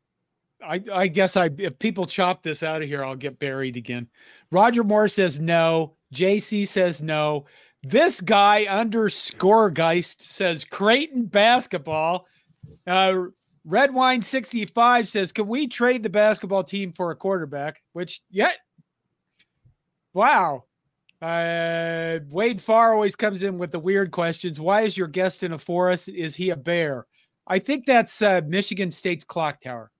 I, 0.63 0.81
I 0.91 1.07
guess 1.07 1.37
I 1.37 1.49
if 1.57 1.77
people 1.79 2.05
chop 2.05 2.43
this 2.43 2.63
out 2.63 2.81
of 2.81 2.87
here, 2.87 3.03
I'll 3.03 3.15
get 3.15 3.39
buried 3.39 3.77
again. 3.77 4.07
Roger 4.51 4.83
Moore 4.83 5.07
says 5.07 5.39
no. 5.39 5.95
JC 6.13 6.67
says 6.67 7.01
no. 7.01 7.45
This 7.83 8.19
guy 8.19 8.65
underscore 8.65 9.69
Geist 9.69 10.21
says 10.21 10.65
Creighton 10.65 11.25
basketball. 11.25 12.25
Uh, 12.87 13.25
Red 13.63 13.93
Wine 13.93 14.21
65 14.21 15.07
says, 15.07 15.31
Can 15.31 15.47
we 15.47 15.67
trade 15.67 16.03
the 16.03 16.09
basketball 16.09 16.63
team 16.63 16.93
for 16.93 17.11
a 17.11 17.15
quarterback? 17.15 17.81
Which, 17.93 18.21
yeah. 18.29 18.51
Wow. 20.13 20.65
Uh, 21.21 22.19
Wade 22.29 22.61
Farr 22.61 22.93
always 22.93 23.15
comes 23.15 23.43
in 23.43 23.57
with 23.57 23.71
the 23.71 23.79
weird 23.79 24.11
questions. 24.11 24.59
Why 24.59 24.81
is 24.81 24.97
your 24.97 25.07
guest 25.07 25.43
in 25.43 25.53
a 25.53 25.57
forest? 25.57 26.09
Is 26.09 26.35
he 26.35 26.51
a 26.51 26.55
bear? 26.55 27.07
I 27.47 27.59
think 27.59 27.85
that's 27.85 28.21
uh, 28.21 28.41
Michigan 28.47 28.91
State's 28.91 29.23
clock 29.23 29.61
tower. 29.61 29.91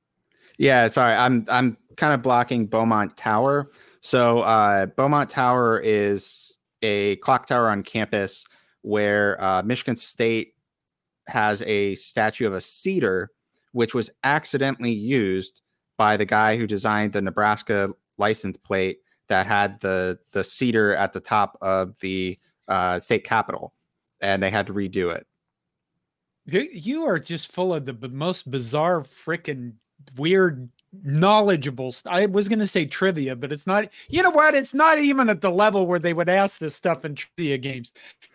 Yeah, 0.58 0.88
sorry. 0.88 1.14
I'm 1.14 1.46
I'm 1.50 1.78
kind 1.98 2.14
of 2.14 2.22
blocking 2.22 2.68
Beaumont 2.68 3.18
Tower. 3.18 3.72
So 4.02 4.40
uh, 4.40 4.86
Beaumont 4.88 5.30
Tower 5.30 5.82
is 5.84 6.54
a 6.82 7.16
clock 7.18 7.48
tower 7.48 7.70
on 7.70 7.84
campus 7.84 8.46
where 8.82 9.42
uh, 9.44 9.64
Michigan 9.64 9.96
State 9.96 10.54
has 11.28 11.62
a 11.64 11.96
statue 11.96 12.46
of 12.46 12.54
a 12.54 12.62
cedar, 12.62 13.32
which 13.72 13.94
was 13.94 14.12
accidentally 14.24 14.92
used 14.92 15.62
by 15.98 16.18
the 16.18 16.26
guy 16.26 16.56
who 16.56 16.68
designed 16.68 17.14
the 17.14 17.22
Nebraska 17.22 17.90
license 18.18 18.58
plate 18.58 19.00
that 19.28 19.48
had 19.48 19.80
the 19.82 20.20
the 20.32 20.44
cedar 20.44 20.96
at 20.96 21.14
the 21.14 21.20
top 21.20 21.58
of 21.62 21.96
the 22.00 22.38
uh, 22.68 23.00
state 23.00 23.24
capitol, 23.24 23.74
and 24.22 24.42
they 24.42 24.50
had 24.50 24.68
to 24.68 24.74
redo 24.74 25.14
it. 25.14 25.26
You 26.48 27.06
are 27.06 27.18
just 27.18 27.52
full 27.52 27.74
of 27.74 27.86
the 27.86 28.10
most 28.10 28.52
bizarre, 28.52 29.02
freaking 29.02 29.74
weird, 30.18 30.70
knowledgeable. 31.04 31.94
I 32.06 32.26
was 32.26 32.48
going 32.48 32.60
to 32.60 32.68
say 32.68 32.86
trivia, 32.86 33.36
but 33.36 33.52
it's 33.52 33.68
not. 33.68 33.90
You 34.10 34.24
know 34.24 34.30
what? 34.30 34.56
It's 34.56 34.74
not 34.74 35.00
even 35.00 35.30
at 35.30 35.42
the 35.42 35.52
level 35.52 35.88
where 35.88 36.00
they 36.00 36.14
would 36.14 36.30
ask 36.30 36.60
this 36.60 36.76
stuff 36.76 37.06
in 37.06 37.16
trivia 37.16 37.58
games. 37.58 37.94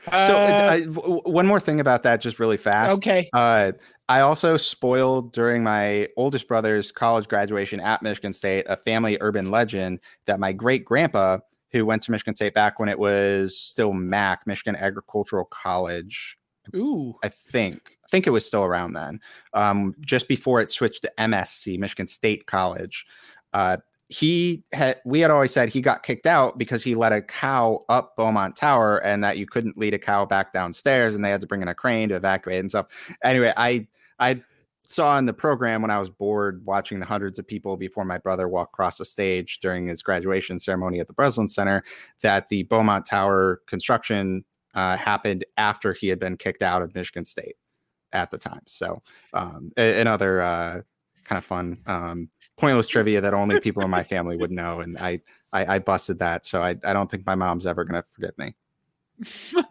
Uh, 0.09 0.81
so, 0.81 1.23
one 1.25 1.47
more 1.47 1.61
thing 1.61 1.81
about 1.81 2.03
that, 2.05 2.21
just 2.21 2.39
really 2.39 2.57
fast. 2.57 2.93
Okay. 2.93 3.29
Uh, 3.33 3.73
I 4.09 4.23
also 4.23 4.57
spoiled 4.57 5.33
during 5.33 5.63
my 5.63 6.09
oldest 6.17 6.49
brother's 6.49 6.91
college 6.91 7.29
graduation 7.29 7.79
at 7.79 8.03
Michigan 8.03 8.33
State 8.33 8.67
a 8.69 8.77
family 8.77 9.17
urban 9.21 9.53
legend 9.53 10.01
that 10.27 10.41
my 10.41 10.53
great 10.53 10.85
grandpa, 10.85 11.39
who 11.71 11.87
went 11.87 12.03
to 12.03 12.11
Michigan 12.11 12.35
State 12.35 12.53
back 12.53 12.81
when 12.81 12.89
it 12.89 12.99
was 12.99 13.57
still 13.57 13.93
MAC, 13.93 14.47
Michigan 14.49 14.75
Agricultural 14.75 15.45
College. 15.45 16.37
Ooh. 16.75 17.15
I 17.23 17.29
think. 17.29 17.99
Think 18.11 18.27
it 18.27 18.31
was 18.31 18.45
still 18.45 18.65
around 18.65 18.93
then. 18.93 19.21
Um, 19.55 19.95
just 20.01 20.29
before 20.29 20.61
it 20.61 20.71
switched 20.71 21.03
to 21.03 21.13
MSC, 21.19 21.79
Michigan 21.79 22.09
State 22.09 22.47
College. 22.47 23.07
Uh, 23.53 23.79
he 24.11 24.65
had 24.73 25.01
we 25.05 25.21
had 25.21 25.31
always 25.31 25.53
said 25.53 25.71
he 25.71 25.81
got 25.81 26.03
kicked 26.03 26.27
out 26.27 26.59
because 26.59 26.83
he 26.83 26.97
let 26.97 27.13
a 27.13 27.23
cow 27.23 27.81
up 27.89 28.17
Beaumont 28.17 28.57
Tower 28.57 28.99
and 28.99 29.23
that 29.23 29.39
you 29.39 29.47
couldn't 29.47 29.79
lead 29.79 29.95
a 29.95 29.99
cow 30.01 30.27
back 30.27 30.53
downstairs 30.53 31.15
and 31.15 31.25
they 31.25 31.31
had 31.31 31.41
to 31.41 31.47
bring 31.47 31.63
in 31.63 31.69
a 31.69 31.75
crane 31.75 32.09
to 32.09 32.17
evacuate 32.17 32.59
and 32.59 32.69
stuff. 32.69 32.87
Anyway, 33.23 33.53
I 33.57 33.87
I 34.19 34.43
saw 34.89 35.17
in 35.17 35.27
the 35.27 35.33
program 35.33 35.81
when 35.81 35.93
I 35.93 36.01
was 36.01 36.11
bored 36.11 36.67
watching 36.67 36.99
the 36.99 37.07
hundreds 37.07 37.39
of 37.39 37.47
people 37.47 37.77
before 37.77 38.05
my 38.05 38.19
brother 38.19 38.49
walked 38.49 38.75
across 38.75 38.99
the 38.99 39.05
stage 39.05 39.61
during 39.61 39.87
his 39.87 40.03
graduation 40.03 40.59
ceremony 40.59 40.99
at 40.99 41.07
the 41.07 41.13
Breslin 41.13 41.49
Center 41.49 41.85
that 42.23 42.49
the 42.49 42.65
Beaumont 42.65 43.07
Tower 43.07 43.63
construction 43.69 44.45
uh, 44.75 44.97
happened 44.97 45.45
after 45.57 45.93
he 45.93 46.09
had 46.09 46.19
been 46.19 46.37
kicked 46.37 46.65
out 46.65 46.83
of 46.83 46.93
Michigan 46.97 47.25
State 47.25 47.55
at 48.13 48.31
the 48.31 48.39
time. 48.39 48.63
So 48.67 49.03
um, 49.35 49.71
another 49.77 50.41
uh, 50.41 50.81
kind 51.25 51.39
of 51.39 51.45
fun, 51.45 51.79
um, 51.87 52.29
pointless 52.57 52.89
trivia 52.89 53.21
that 53.21 53.35
only 53.35 53.61
people 53.61 53.83
in 53.83 53.91
my 53.91 54.05
family 54.05 54.37
would 54.37 54.51
know, 54.51 54.81
and 54.81 54.99
I 54.99 55.21
I, 55.53 55.77
I 55.77 55.79
busted 55.79 56.19
that. 56.21 56.47
So 56.47 56.63
I 56.63 56.77
I 56.85 56.93
don't 56.93 57.11
think 57.11 57.27
my 57.27 57.35
mom's 57.35 57.67
ever 57.67 57.85
gonna 57.85 58.05
forgive 58.13 58.37
me. 58.39 58.55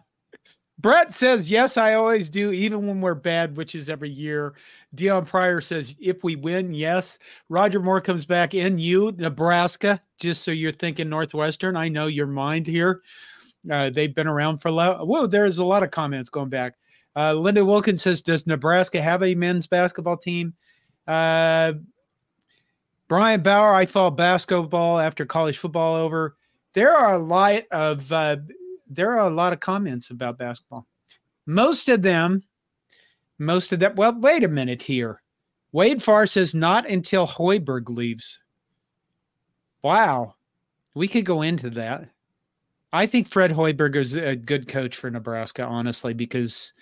Brett 0.80 1.12
says, 1.12 1.50
Yes, 1.50 1.76
I 1.76 1.94
always 1.94 2.28
do, 2.30 2.52
even 2.52 2.86
when 2.86 3.00
we're 3.00 3.14
bad, 3.14 3.56
which 3.56 3.74
is 3.74 3.90
every 3.90 4.08
year. 4.08 4.54
Dion 4.94 5.26
Pryor 5.26 5.60
says, 5.60 5.94
If 6.00 6.24
we 6.24 6.36
win, 6.36 6.72
yes. 6.72 7.18
Roger 7.50 7.80
Moore 7.80 8.00
comes 8.00 8.24
back 8.24 8.54
in 8.54 8.78
you, 8.78 9.12
Nebraska, 9.18 10.00
just 10.18 10.42
so 10.42 10.50
you're 10.50 10.72
thinking 10.72 11.10
Northwestern. 11.10 11.76
I 11.76 11.88
know 11.88 12.06
your 12.06 12.26
mind 12.26 12.66
here. 12.66 13.02
Uh, 13.70 13.90
they've 13.90 14.14
been 14.14 14.26
around 14.26 14.58
for 14.58 14.68
a 14.68 14.72
lot. 14.72 15.06
Whoa, 15.06 15.26
there's 15.26 15.58
a 15.58 15.64
lot 15.64 15.82
of 15.82 15.90
comments 15.90 16.30
going 16.30 16.48
back. 16.48 16.76
Uh, 17.20 17.34
Linda 17.34 17.62
Wilkins 17.62 18.02
says, 18.02 18.22
Does 18.22 18.46
Nebraska 18.46 19.02
have 19.02 19.22
a 19.22 19.34
men's 19.34 19.66
basketball 19.66 20.16
team? 20.16 20.54
Uh, 21.06 21.74
Brian 23.08 23.42
Bauer, 23.42 23.74
I 23.74 23.84
thought 23.84 24.16
basketball 24.16 24.98
after 24.98 25.26
college 25.26 25.58
football 25.58 25.96
over. 25.96 26.36
There 26.72 26.96
are 26.96 27.14
a 27.14 27.18
lot 27.18 27.64
of 27.72 28.10
uh, 28.10 28.36
there 28.88 29.10
are 29.12 29.26
a 29.26 29.34
lot 29.34 29.52
of 29.52 29.60
comments 29.60 30.08
about 30.08 30.38
basketball. 30.38 30.86
Most 31.44 31.90
of 31.90 32.00
them, 32.00 32.42
most 33.38 33.72
of 33.72 33.80
that. 33.80 33.96
Well, 33.96 34.18
wait 34.18 34.44
a 34.44 34.48
minute 34.48 34.82
here. 34.82 35.20
Wade 35.72 36.02
Farr 36.02 36.26
says 36.26 36.54
not 36.54 36.88
until 36.88 37.26
Hoiberg 37.26 37.90
leaves. 37.90 38.38
Wow, 39.82 40.36
we 40.94 41.06
could 41.06 41.26
go 41.26 41.42
into 41.42 41.68
that. 41.70 42.08
I 42.92 43.06
think 43.06 43.28
Fred 43.28 43.50
Hoiberg 43.50 43.96
is 43.96 44.14
a 44.14 44.34
good 44.34 44.68
coach 44.68 44.96
for 44.96 45.10
Nebraska, 45.10 45.64
honestly, 45.64 46.14
because 46.14 46.72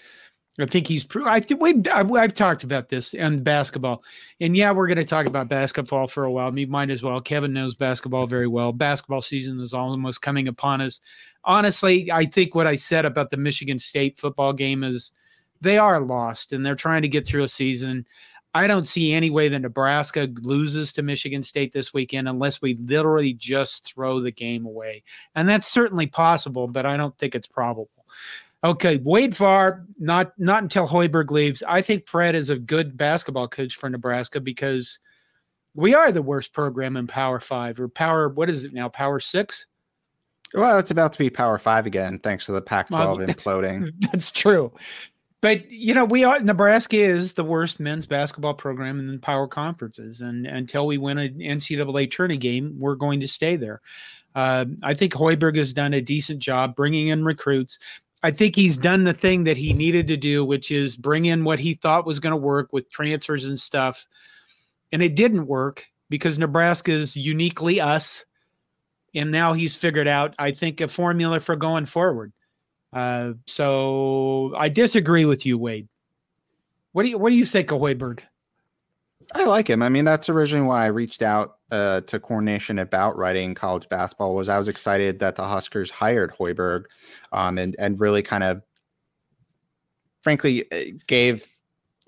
I 0.60 0.66
think 0.66 0.88
he's. 0.88 1.06
I 1.24 1.38
think 1.38 1.60
we've 1.60 1.86
I've, 1.92 2.34
talked 2.34 2.64
about 2.64 2.88
this 2.88 3.14
and 3.14 3.44
basketball, 3.44 4.02
and 4.40 4.56
yeah, 4.56 4.72
we're 4.72 4.88
going 4.88 4.98
to 4.98 5.04
talk 5.04 5.26
about 5.26 5.48
basketball 5.48 6.08
for 6.08 6.24
a 6.24 6.32
while. 6.32 6.50
Me 6.50 6.66
might 6.66 6.90
as 6.90 7.02
well. 7.02 7.20
Kevin 7.20 7.52
knows 7.52 7.74
basketball 7.74 8.26
very 8.26 8.48
well. 8.48 8.72
Basketball 8.72 9.22
season 9.22 9.60
is 9.60 9.72
almost 9.72 10.20
coming 10.20 10.48
upon 10.48 10.80
us. 10.80 11.00
Honestly, 11.44 12.10
I 12.10 12.26
think 12.26 12.56
what 12.56 12.66
I 12.66 12.74
said 12.74 13.04
about 13.04 13.30
the 13.30 13.36
Michigan 13.36 13.78
State 13.78 14.18
football 14.18 14.52
game 14.52 14.82
is 14.82 15.12
they 15.60 15.78
are 15.78 16.00
lost 16.00 16.52
and 16.52 16.66
they're 16.66 16.74
trying 16.74 17.02
to 17.02 17.08
get 17.08 17.26
through 17.26 17.44
a 17.44 17.48
season. 17.48 18.04
I 18.52 18.66
don't 18.66 18.86
see 18.86 19.12
any 19.12 19.30
way 19.30 19.48
that 19.48 19.60
Nebraska 19.60 20.28
loses 20.40 20.92
to 20.94 21.02
Michigan 21.02 21.44
State 21.44 21.72
this 21.72 21.94
weekend 21.94 22.28
unless 22.28 22.60
we 22.60 22.74
literally 22.80 23.32
just 23.32 23.86
throw 23.86 24.18
the 24.20 24.32
game 24.32 24.66
away, 24.66 25.04
and 25.36 25.48
that's 25.48 25.68
certainly 25.68 26.08
possible, 26.08 26.66
but 26.66 26.84
I 26.84 26.96
don't 26.96 27.16
think 27.16 27.36
it's 27.36 27.46
probable. 27.46 27.97
Okay, 28.64 28.96
Wade 28.96 29.36
Farr, 29.36 29.86
not 29.98 30.32
not 30.38 30.62
until 30.62 30.88
Hoiberg 30.88 31.30
leaves. 31.30 31.62
I 31.66 31.80
think 31.80 32.08
Fred 32.08 32.34
is 32.34 32.50
a 32.50 32.58
good 32.58 32.96
basketball 32.96 33.46
coach 33.46 33.76
for 33.76 33.88
Nebraska 33.88 34.40
because 34.40 34.98
we 35.74 35.94
are 35.94 36.10
the 36.10 36.22
worst 36.22 36.52
program 36.52 36.96
in 36.96 37.06
Power 37.06 37.38
Five 37.38 37.78
or 37.78 37.88
Power. 37.88 38.28
What 38.28 38.50
is 38.50 38.64
it 38.64 38.72
now? 38.72 38.88
Power 38.88 39.20
Six. 39.20 39.66
Well, 40.54 40.78
it's 40.78 40.90
about 40.90 41.12
to 41.12 41.18
be 41.18 41.30
Power 41.30 41.58
Five 41.58 41.86
again, 41.86 42.18
thanks 42.18 42.46
to 42.46 42.52
the 42.52 42.62
Pac-12 42.62 43.28
imploding. 43.28 43.92
That's 44.10 44.32
true, 44.32 44.72
but 45.40 45.70
you 45.70 45.94
know 45.94 46.04
we 46.04 46.24
are 46.24 46.40
Nebraska 46.40 46.96
is 46.96 47.34
the 47.34 47.44
worst 47.44 47.78
men's 47.78 48.06
basketball 48.06 48.54
program 48.54 48.98
in 48.98 49.06
the 49.06 49.18
power 49.18 49.46
conferences, 49.46 50.20
and 50.20 50.46
until 50.46 50.84
we 50.84 50.98
win 50.98 51.18
an 51.18 51.38
NCAA 51.38 52.10
tourney 52.10 52.38
game, 52.38 52.74
we're 52.76 52.96
going 52.96 53.20
to 53.20 53.28
stay 53.28 53.54
there. 53.54 53.80
Uh, 54.34 54.64
I 54.82 54.94
think 54.94 55.12
Hoiberg 55.12 55.56
has 55.56 55.72
done 55.72 55.94
a 55.94 56.00
decent 56.00 56.40
job 56.40 56.74
bringing 56.74 57.08
in 57.08 57.24
recruits. 57.24 57.78
I 58.22 58.30
think 58.30 58.56
he's 58.56 58.76
done 58.76 59.04
the 59.04 59.12
thing 59.12 59.44
that 59.44 59.56
he 59.56 59.72
needed 59.72 60.08
to 60.08 60.16
do, 60.16 60.44
which 60.44 60.70
is 60.70 60.96
bring 60.96 61.26
in 61.26 61.44
what 61.44 61.60
he 61.60 61.74
thought 61.74 62.06
was 62.06 62.18
going 62.18 62.32
to 62.32 62.36
work 62.36 62.72
with 62.72 62.90
transfers 62.90 63.46
and 63.46 63.58
stuff. 63.58 64.06
And 64.90 65.02
it 65.02 65.14
didn't 65.14 65.46
work 65.46 65.86
because 66.10 66.38
Nebraska 66.38 66.92
is 66.92 67.16
uniquely 67.16 67.80
us. 67.80 68.24
And 69.14 69.30
now 69.30 69.52
he's 69.52 69.76
figured 69.76 70.08
out, 70.08 70.34
I 70.38 70.50
think, 70.50 70.80
a 70.80 70.88
formula 70.88 71.40
for 71.40 71.56
going 71.56 71.86
forward. 71.86 72.32
Uh, 72.92 73.32
so 73.46 74.52
I 74.56 74.68
disagree 74.68 75.24
with 75.24 75.46
you, 75.46 75.58
Wade. 75.58 75.88
What 76.92 77.02
do 77.04 77.10
you 77.10 77.18
what 77.18 77.30
do 77.30 77.36
you 77.36 77.44
think 77.44 77.70
of 77.70 77.80
Hoiberg? 77.80 78.20
I 79.34 79.44
like 79.44 79.68
him. 79.68 79.82
I 79.82 79.88
mean, 79.88 80.04
that's 80.04 80.28
originally 80.28 80.66
why 80.66 80.84
I 80.84 80.88
reached 80.88 81.22
out 81.22 81.57
uh, 81.70 82.00
to 82.02 82.18
Corn 82.18 82.44
Nation 82.44 82.78
about 82.78 83.16
writing 83.16 83.54
college 83.54 83.88
basketball. 83.88 84.34
Was 84.34 84.48
I 84.48 84.58
was 84.58 84.68
excited 84.68 85.18
that 85.20 85.36
the 85.36 85.44
Huskers 85.44 85.90
hired 85.90 86.32
Hoiberg, 86.32 86.84
um, 87.32 87.58
and 87.58 87.76
and 87.78 88.00
really 88.00 88.22
kind 88.22 88.44
of, 88.44 88.62
frankly, 90.22 90.64
uh, 90.72 90.96
gave 91.06 91.46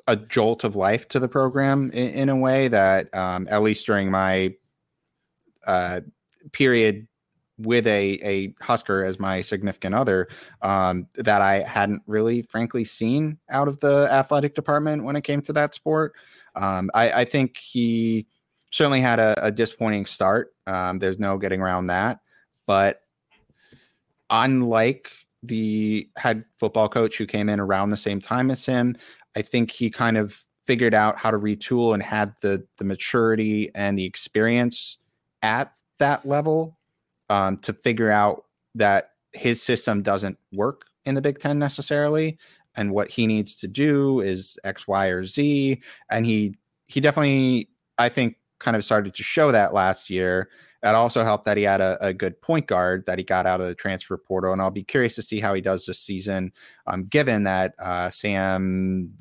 a 0.06 0.16
jolt 0.16 0.64
of 0.64 0.76
life 0.76 1.08
to 1.08 1.18
the 1.18 1.28
program 1.28 1.90
in, 1.92 2.10
in 2.12 2.28
a 2.28 2.36
way 2.36 2.68
that, 2.68 3.14
um, 3.14 3.46
at 3.50 3.62
least 3.62 3.86
during 3.86 4.10
my 4.10 4.54
uh, 5.66 6.00
period 6.52 7.06
with 7.58 7.86
a 7.86 8.18
a 8.24 8.54
Husker 8.62 9.04
as 9.04 9.18
my 9.18 9.42
significant 9.42 9.94
other, 9.94 10.28
um, 10.62 11.06
that 11.14 11.42
I 11.42 11.60
hadn't 11.60 12.02
really, 12.06 12.42
frankly, 12.42 12.84
seen 12.84 13.38
out 13.50 13.68
of 13.68 13.78
the 13.80 14.08
athletic 14.10 14.54
department 14.54 15.04
when 15.04 15.16
it 15.16 15.24
came 15.24 15.42
to 15.42 15.52
that 15.52 15.74
sport. 15.74 16.14
Um, 16.56 16.90
I, 16.94 17.12
I, 17.12 17.24
think 17.24 17.58
he 17.58 18.26
certainly 18.70 19.00
had 19.00 19.18
a, 19.18 19.34
a 19.44 19.50
disappointing 19.50 20.06
start. 20.06 20.54
Um, 20.66 20.98
there's 20.98 21.18
no 21.18 21.38
getting 21.38 21.60
around 21.60 21.88
that. 21.88 22.20
But 22.66 23.02
unlike 24.30 25.10
the 25.42 26.08
head 26.16 26.44
football 26.58 26.88
coach 26.88 27.16
who 27.16 27.26
came 27.26 27.48
in 27.48 27.60
around 27.60 27.90
the 27.90 27.96
same 27.96 28.20
time 28.20 28.50
as 28.50 28.64
him, 28.64 28.96
I 29.36 29.42
think 29.42 29.70
he 29.70 29.90
kind 29.90 30.16
of 30.16 30.44
figured 30.66 30.94
out 30.94 31.16
how 31.16 31.30
to 31.30 31.38
retool 31.38 31.94
and 31.94 32.02
had 32.02 32.34
the 32.42 32.64
the 32.76 32.84
maturity 32.84 33.70
and 33.74 33.98
the 33.98 34.04
experience 34.04 34.98
at 35.42 35.72
that 35.98 36.26
level 36.26 36.78
um, 37.28 37.56
to 37.58 37.72
figure 37.72 38.10
out 38.10 38.44
that 38.74 39.12
his 39.32 39.62
system 39.62 40.02
doesn't 40.02 40.38
work 40.52 40.86
in 41.04 41.14
the 41.14 41.22
Big 41.22 41.38
Ten 41.38 41.58
necessarily, 41.58 42.38
and 42.76 42.92
what 42.92 43.10
he 43.10 43.26
needs 43.26 43.54
to 43.56 43.68
do 43.68 44.20
is 44.20 44.58
X, 44.64 44.86
Y, 44.86 45.06
or 45.06 45.24
Z. 45.24 45.80
And 46.10 46.26
he 46.26 46.56
he 46.86 47.00
definitely, 47.00 47.68
I 47.98 48.08
think, 48.08 48.36
kind 48.60 48.76
of 48.76 48.84
started 48.84 49.14
to 49.14 49.22
show 49.22 49.50
that 49.50 49.74
last 49.74 50.08
year. 50.08 50.48
It 50.82 50.94
also 50.94 51.24
helped 51.24 51.44
that 51.44 51.56
he 51.56 51.64
had 51.64 51.80
a, 51.82 51.98
a, 52.00 52.14
good 52.14 52.40
point 52.40 52.66
guard 52.66 53.04
that 53.06 53.18
he 53.18 53.24
got 53.24 53.44
out 53.44 53.60
of 53.60 53.66
the 53.66 53.74
transfer 53.74 54.16
portal, 54.16 54.52
and 54.52 54.62
I'll 54.62 54.70
be 54.70 54.82
curious 54.82 55.14
to 55.16 55.22
see 55.22 55.38
how 55.38 55.52
he 55.52 55.60
does 55.60 55.84
this 55.84 55.98
season. 55.98 56.52
Um, 56.86 57.04
given 57.04 57.42
that 57.44 57.74
uh, 57.78 58.08
Sam, 58.08 59.12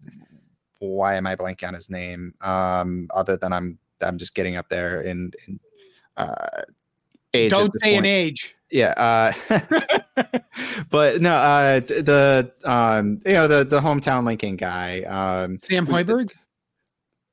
why 0.80 1.16
am 1.16 1.28
I 1.28 1.36
blanking 1.36 1.68
on 1.68 1.74
his 1.74 1.90
name? 1.90 2.34
Um, 2.40 3.10
other 3.14 3.36
than 3.36 3.52
I'm 3.52 3.78
I'm 4.02 4.18
just 4.18 4.36
getting 4.36 4.56
up 4.56 4.70
there 4.70 5.02
in, 5.02 5.34
in 5.48 5.60
uh, 6.16 6.62
age. 7.34 7.52
Don't 7.52 7.74
say 7.74 7.96
point. 7.96 8.06
an 8.06 8.12
age. 8.12 8.56
Yeah, 8.72 8.94
uh, 8.98 9.60
but 10.92 11.22
no, 11.22 11.36
uh, 11.36 11.80
the 11.80 12.52
um, 12.64 13.20
you 13.26 13.34
know 13.34 13.48
the 13.48 13.64
the 13.64 13.82
hometown 13.82 14.26
Lincoln 14.26 14.56
guy, 14.56 15.02
um, 15.02 15.58
Sam 15.58 15.88
Hoiberg. 15.88 16.32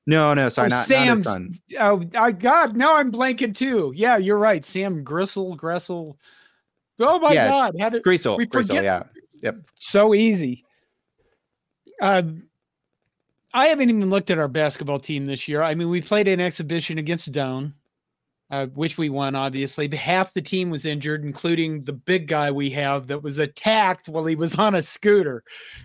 No, 0.07 0.35
no, 0.35 0.49
sorry, 0.49 0.67
oh, 0.67 0.69
not, 0.71 0.87
Sam's, 0.87 1.25
not 1.25 1.33
son. 1.33 1.51
Oh, 1.81 2.03
I 2.17 2.31
God, 2.31 2.77
now 2.77 2.97
I'm 2.97 3.11
blanking 3.11 3.55
too. 3.55 3.93
Yeah, 3.97 4.17
you're 4.17 4.39
right. 4.39 4.65
Sam 4.65 5.03
Gristle, 5.03 5.57
Gressel. 5.57 6.17
Oh 7.01 7.19
my 7.19 7.33
yeah, 7.33 7.49
God, 7.49 7.75
how 7.81 7.91
did 7.91 8.05
Gristle? 8.05 8.37
We 8.37 8.47
forget? 8.47 8.85
yeah, 8.85 9.03
yep. 9.43 9.67
So 9.75 10.15
easy. 10.15 10.65
Uh, 12.01 12.23
I 13.53 13.67
haven't 13.67 13.89
even 13.89 14.11
looked 14.11 14.31
at 14.31 14.39
our 14.39 14.49
basketball 14.49 14.99
team 14.99 15.25
this 15.25 15.49
year. 15.49 15.63
I 15.63 15.75
mean, 15.75 15.89
we 15.89 16.01
played 16.01 16.29
an 16.29 16.41
exhibition 16.41 16.99
against 16.99 17.33
Doane, 17.33 17.73
uh, 18.51 18.67
which 18.67 18.99
we 18.99 19.09
won, 19.09 19.35
obviously. 19.35 19.89
But 19.89 19.99
half 19.99 20.35
the 20.35 20.43
team 20.43 20.71
was 20.71 20.85
injured, 20.85 21.25
including 21.25 21.83
the 21.83 21.95
big 21.95 22.29
guy 22.29 22.51
we 22.51 22.71
have 22.71 23.09
that 23.09 23.23
was 23.23 23.39
attacked 23.39 24.09
while 24.09 24.27
he 24.27 24.37
was 24.37 24.55
on 24.57 24.75
a 24.75 24.83
scooter, 24.83 25.43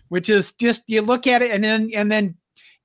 which 0.09 0.29
is 0.29 0.51
just 0.51 0.83
you 0.87 1.01
look 1.01 1.25
at 1.27 1.41
it 1.41 1.51
and 1.51 1.63
then 1.63 1.89
and 1.95 2.11
then 2.11 2.35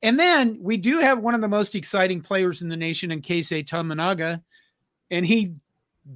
and 0.02 0.18
then 0.18 0.58
we 0.60 0.76
do 0.76 0.98
have 0.98 1.18
one 1.18 1.34
of 1.34 1.40
the 1.40 1.48
most 1.48 1.74
exciting 1.74 2.20
players 2.20 2.62
in 2.62 2.68
the 2.68 2.76
nation 2.76 3.10
in 3.10 3.22
Keisei 3.22 3.64
Tominaga, 3.64 4.42
and 5.10 5.26
he 5.26 5.54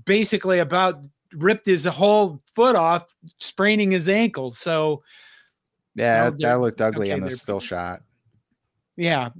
basically 0.05 0.59
about 0.59 1.05
ripped 1.35 1.67
his 1.67 1.85
whole 1.85 2.43
foot 2.55 2.77
off, 2.77 3.15
spraining 3.39 3.91
his 3.91 4.09
ankle. 4.09 4.51
So 4.51 5.03
yeah, 5.95 6.27
you 6.27 6.31
know, 6.31 6.37
that 6.39 6.61
looked 6.61 6.81
ugly 6.81 7.13
okay, 7.13 7.15
in 7.15 7.21
the 7.21 7.31
still 7.31 7.61
shot. 7.61 8.03
Yeah. 8.97 9.31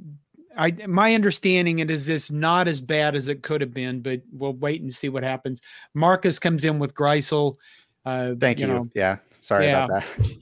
I 0.57 0.75
my 0.87 1.15
understanding 1.15 1.79
it 1.79 1.91
is 1.91 2.07
this 2.07 2.31
not 2.31 2.67
as 2.67 2.81
bad 2.81 3.15
as 3.15 3.29
it 3.29 3.43
could 3.43 3.61
have 3.61 3.73
been, 3.73 4.01
but 4.01 4.21
we'll 4.33 4.53
wait 4.53 4.83
and 4.83 4.93
see 4.93 5.09
what 5.09 5.23
happens. 5.23 5.61
Marcus 5.95 6.39
comes 6.39 6.65
in 6.65 6.79
with 6.79 6.95
Griesel. 6.95 7.57
Uh, 8.05 8.35
Thank 8.39 8.59
you. 8.59 8.67
you. 8.67 8.73
Know, 8.73 8.89
yeah. 8.95 9.19
Sorry 9.41 9.67
yeah, 9.67 9.85
about 9.85 10.03
that. 10.03 10.37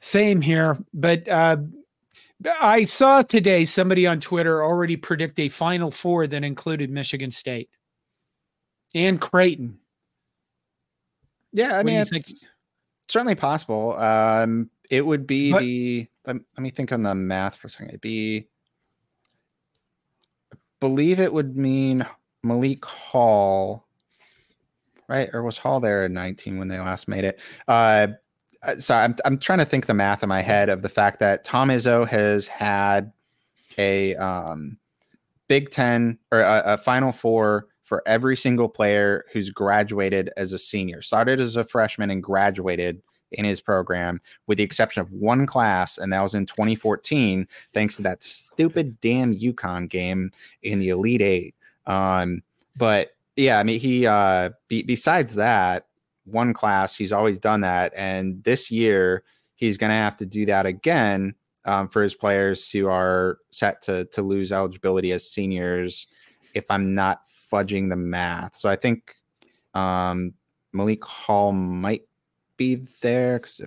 Same 0.00 0.42
here. 0.42 0.76
But 0.92 1.26
uh, 1.28 1.56
I 2.60 2.84
saw 2.84 3.22
today 3.22 3.64
somebody 3.64 4.06
on 4.06 4.20
Twitter 4.20 4.62
already 4.62 4.96
predict 4.96 5.38
a 5.38 5.48
Final 5.48 5.90
Four 5.90 6.26
that 6.26 6.44
included 6.44 6.90
Michigan 6.90 7.30
State 7.30 7.70
and 8.94 9.20
Creighton. 9.20 9.78
Yeah, 11.52 11.74
I 11.74 11.76
what 11.78 11.86
mean, 11.86 12.04
it's 12.12 12.46
certainly 13.08 13.34
possible. 13.34 13.96
Um, 13.96 14.70
it 14.90 15.06
would 15.06 15.26
be 15.26 15.52
but, 15.52 15.60
the. 15.60 16.08
Let, 16.26 16.36
let, 16.36 16.62
me 16.62 16.70
think 16.70 16.92
on 16.92 17.02
the 17.02 17.14
math 17.14 17.56
for 17.56 17.68
a 17.68 17.70
second. 17.70 17.88
It'd 17.88 18.00
be. 18.00 18.48
I 20.52 20.56
believe 20.80 21.20
it 21.20 21.32
would 21.32 21.56
mean 21.56 22.06
Malik 22.42 22.84
Hall, 22.84 23.86
right? 25.08 25.30
Or 25.32 25.42
was 25.42 25.58
Hall 25.58 25.80
there 25.80 26.06
in 26.06 26.12
19 26.12 26.58
when 26.58 26.68
they 26.68 26.78
last 26.78 27.08
made 27.08 27.24
it? 27.24 27.38
Uh, 27.68 27.70
uh, 27.70 28.08
sorry, 28.78 29.04
I'm 29.04 29.16
I'm 29.24 29.38
trying 29.38 29.58
to 29.58 29.64
think 29.64 29.86
the 29.86 29.94
math 29.94 30.22
in 30.22 30.28
my 30.28 30.40
head 30.40 30.68
of 30.68 30.82
the 30.82 30.88
fact 30.88 31.20
that 31.20 31.44
Tom 31.44 31.68
Izzo 31.68 32.06
has 32.06 32.46
had 32.46 33.12
a 33.78 34.14
um, 34.16 34.78
Big 35.48 35.70
Ten 35.70 36.18
or 36.32 36.40
a, 36.40 36.62
a, 36.66 36.78
Final 36.78 37.12
Four 37.12 37.66
for 37.82 38.02
every 38.06 38.36
single 38.36 38.68
player 38.68 39.24
who's 39.32 39.50
graduated 39.50 40.30
as 40.36 40.52
a 40.52 40.58
senior. 40.58 41.02
Started 41.02 41.40
as 41.40 41.56
a 41.56 41.64
freshman 41.64 42.10
and 42.10 42.22
graduated 42.22 43.02
in 43.32 43.44
his 43.44 43.60
program, 43.60 44.20
with 44.46 44.58
the 44.58 44.64
exception 44.64 45.00
of 45.02 45.12
one 45.12 45.46
class, 45.46 45.98
and 45.98 46.12
that 46.12 46.22
was 46.22 46.34
in 46.34 46.46
2014, 46.46 47.46
thanks 47.72 47.96
to 47.96 48.02
that 48.02 48.22
stupid 48.22 49.00
damn 49.00 49.34
UConn 49.34 49.88
game 49.88 50.30
in 50.62 50.78
the 50.78 50.90
Elite 50.90 51.22
Eight. 51.22 51.54
Um, 51.86 52.42
but 52.76 53.14
yeah, 53.36 53.58
I 53.58 53.64
mean, 53.64 53.80
he 53.80 54.06
uh, 54.06 54.50
be, 54.68 54.82
besides 54.82 55.34
that, 55.34 55.86
one 56.24 56.52
class. 56.52 56.96
He's 56.96 57.12
always 57.12 57.38
done 57.38 57.60
that. 57.62 57.92
And 57.96 58.42
this 58.44 58.70
year, 58.70 59.24
he's 59.56 59.78
going 59.78 59.90
to 59.90 59.96
have 59.96 60.16
to 60.18 60.26
do 60.26 60.46
that 60.46 60.66
again 60.66 61.34
um, 61.64 61.88
for 61.88 62.02
his 62.02 62.14
players 62.14 62.70
who 62.70 62.88
are 62.88 63.38
set 63.50 63.82
to, 63.82 64.04
to 64.06 64.22
lose 64.22 64.52
eligibility 64.52 65.12
as 65.12 65.30
seniors, 65.30 66.06
if 66.54 66.64
I'm 66.70 66.94
not 66.94 67.22
fudging 67.28 67.88
the 67.88 67.96
math. 67.96 68.56
So 68.56 68.68
I 68.68 68.76
think 68.76 69.14
um, 69.74 70.34
Malik 70.72 71.04
Hall 71.04 71.52
might 71.52 72.02
be 72.56 72.86
there 73.00 73.38
because 73.38 73.60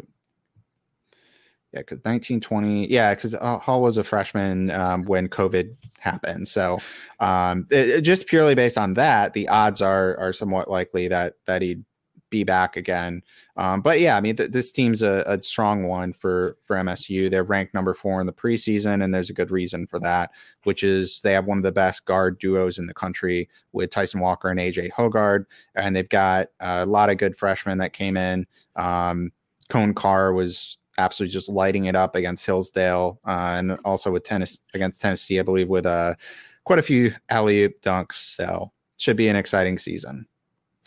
yeah, 1.73 1.81
because 1.81 1.97
1920, 1.97 2.87
yeah, 2.87 3.13
because 3.13 3.33
Hall 3.33 3.81
was 3.81 3.97
a 3.97 4.03
freshman 4.03 4.71
um, 4.71 5.03
when 5.03 5.27
COVID 5.27 5.75
happened. 5.99 6.47
So, 6.47 6.79
um, 7.19 7.67
it 7.69 8.01
just 8.01 8.27
purely 8.27 8.55
based 8.55 8.77
on 8.77 8.93
that, 8.93 9.33
the 9.33 9.49
odds 9.49 9.81
are 9.81 10.17
are 10.17 10.31
somewhat 10.31 10.71
likely 10.71 11.09
that 11.09 11.33
that 11.45 11.61
he'd 11.61 11.83
be 12.29 12.43
back 12.43 12.75
again. 12.77 13.21
Um, 13.55 13.81
but 13.81 13.99
yeah, 13.99 14.17
I 14.17 14.21
mean, 14.21 14.35
th- 14.35 14.51
this 14.51 14.71
team's 14.71 15.01
a, 15.01 15.23
a, 15.25 15.41
strong 15.41 15.83
one 15.83 16.13
for 16.13 16.57
for 16.65 16.75
MSU. 16.75 17.29
They're 17.29 17.43
ranked 17.43 17.73
number 17.73 17.93
four 17.93 18.19
in 18.19 18.27
the 18.27 18.33
preseason, 18.33 19.03
and 19.03 19.13
there's 19.13 19.29
a 19.29 19.33
good 19.33 19.51
reason 19.51 19.87
for 19.87 19.99
that, 19.99 20.31
which 20.63 20.83
is 20.83 21.21
they 21.21 21.33
have 21.33 21.45
one 21.45 21.57
of 21.57 21.63
the 21.63 21.71
best 21.71 22.05
guard 22.05 22.39
duos 22.39 22.79
in 22.79 22.87
the 22.87 22.93
country 22.93 23.49
with 23.71 23.89
Tyson 23.89 24.19
Walker 24.19 24.49
and 24.49 24.59
AJ 24.59 24.91
Hoggard, 24.91 25.45
and 25.75 25.95
they've 25.95 26.09
got 26.09 26.47
a 26.59 26.85
lot 26.85 27.09
of 27.09 27.17
good 27.17 27.37
freshmen 27.37 27.77
that 27.79 27.93
came 27.93 28.17
in. 28.17 28.45
Um, 28.75 29.31
Coen 29.69 29.95
Carr 29.95 30.33
was 30.33 30.77
absolutely 30.97 31.33
just 31.33 31.49
lighting 31.49 31.85
it 31.85 31.95
up 31.95 32.15
against 32.15 32.45
Hillsdale, 32.45 33.19
uh, 33.25 33.55
and 33.57 33.77
also 33.85 34.11
with 34.11 34.23
tennis 34.23 34.59
against 34.73 35.01
Tennessee, 35.01 35.39
I 35.39 35.43
believe, 35.43 35.69
with 35.69 35.85
uh, 35.85 36.15
quite 36.63 36.79
a 36.79 36.83
few 36.83 37.13
alley 37.29 37.63
oop 37.63 37.81
dunks. 37.81 38.15
So 38.15 38.71
should 38.97 39.17
be 39.17 39.29
an 39.29 39.35
exciting 39.35 39.77
season. 39.77 40.27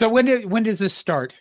So 0.01 0.09
when 0.09 0.25
did 0.25 0.47
when 0.47 0.63
does 0.63 0.79
this 0.79 0.95
start? 0.95 1.35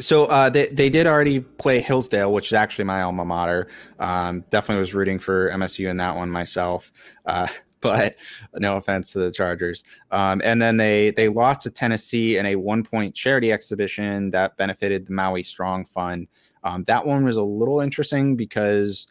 So 0.00 0.24
uh, 0.24 0.48
they 0.48 0.68
they 0.68 0.88
did 0.88 1.06
already 1.06 1.40
play 1.40 1.82
Hillsdale, 1.82 2.32
which 2.32 2.46
is 2.46 2.54
actually 2.54 2.86
my 2.86 3.02
alma 3.02 3.26
mater. 3.26 3.68
Um, 3.98 4.40
definitely 4.48 4.80
was 4.80 4.94
rooting 4.94 5.18
for 5.18 5.50
MSU 5.50 5.90
in 5.90 5.98
that 5.98 6.16
one 6.16 6.30
myself. 6.30 6.90
Uh, 7.26 7.46
but 7.82 8.16
no 8.54 8.78
offense 8.78 9.12
to 9.12 9.18
the 9.18 9.30
Chargers. 9.30 9.84
Um, 10.12 10.40
and 10.42 10.62
then 10.62 10.78
they 10.78 11.10
they 11.10 11.28
lost 11.28 11.60
to 11.62 11.70
Tennessee 11.70 12.38
in 12.38 12.46
a 12.46 12.56
one 12.56 12.84
point 12.84 13.14
charity 13.14 13.52
exhibition 13.52 14.30
that 14.30 14.56
benefited 14.56 15.04
the 15.04 15.12
Maui 15.12 15.42
Strong 15.42 15.84
Fund. 15.84 16.28
Um, 16.64 16.84
that 16.84 17.04
one 17.06 17.22
was 17.22 17.36
a 17.36 17.42
little 17.42 17.80
interesting 17.80 18.34
because 18.34 19.08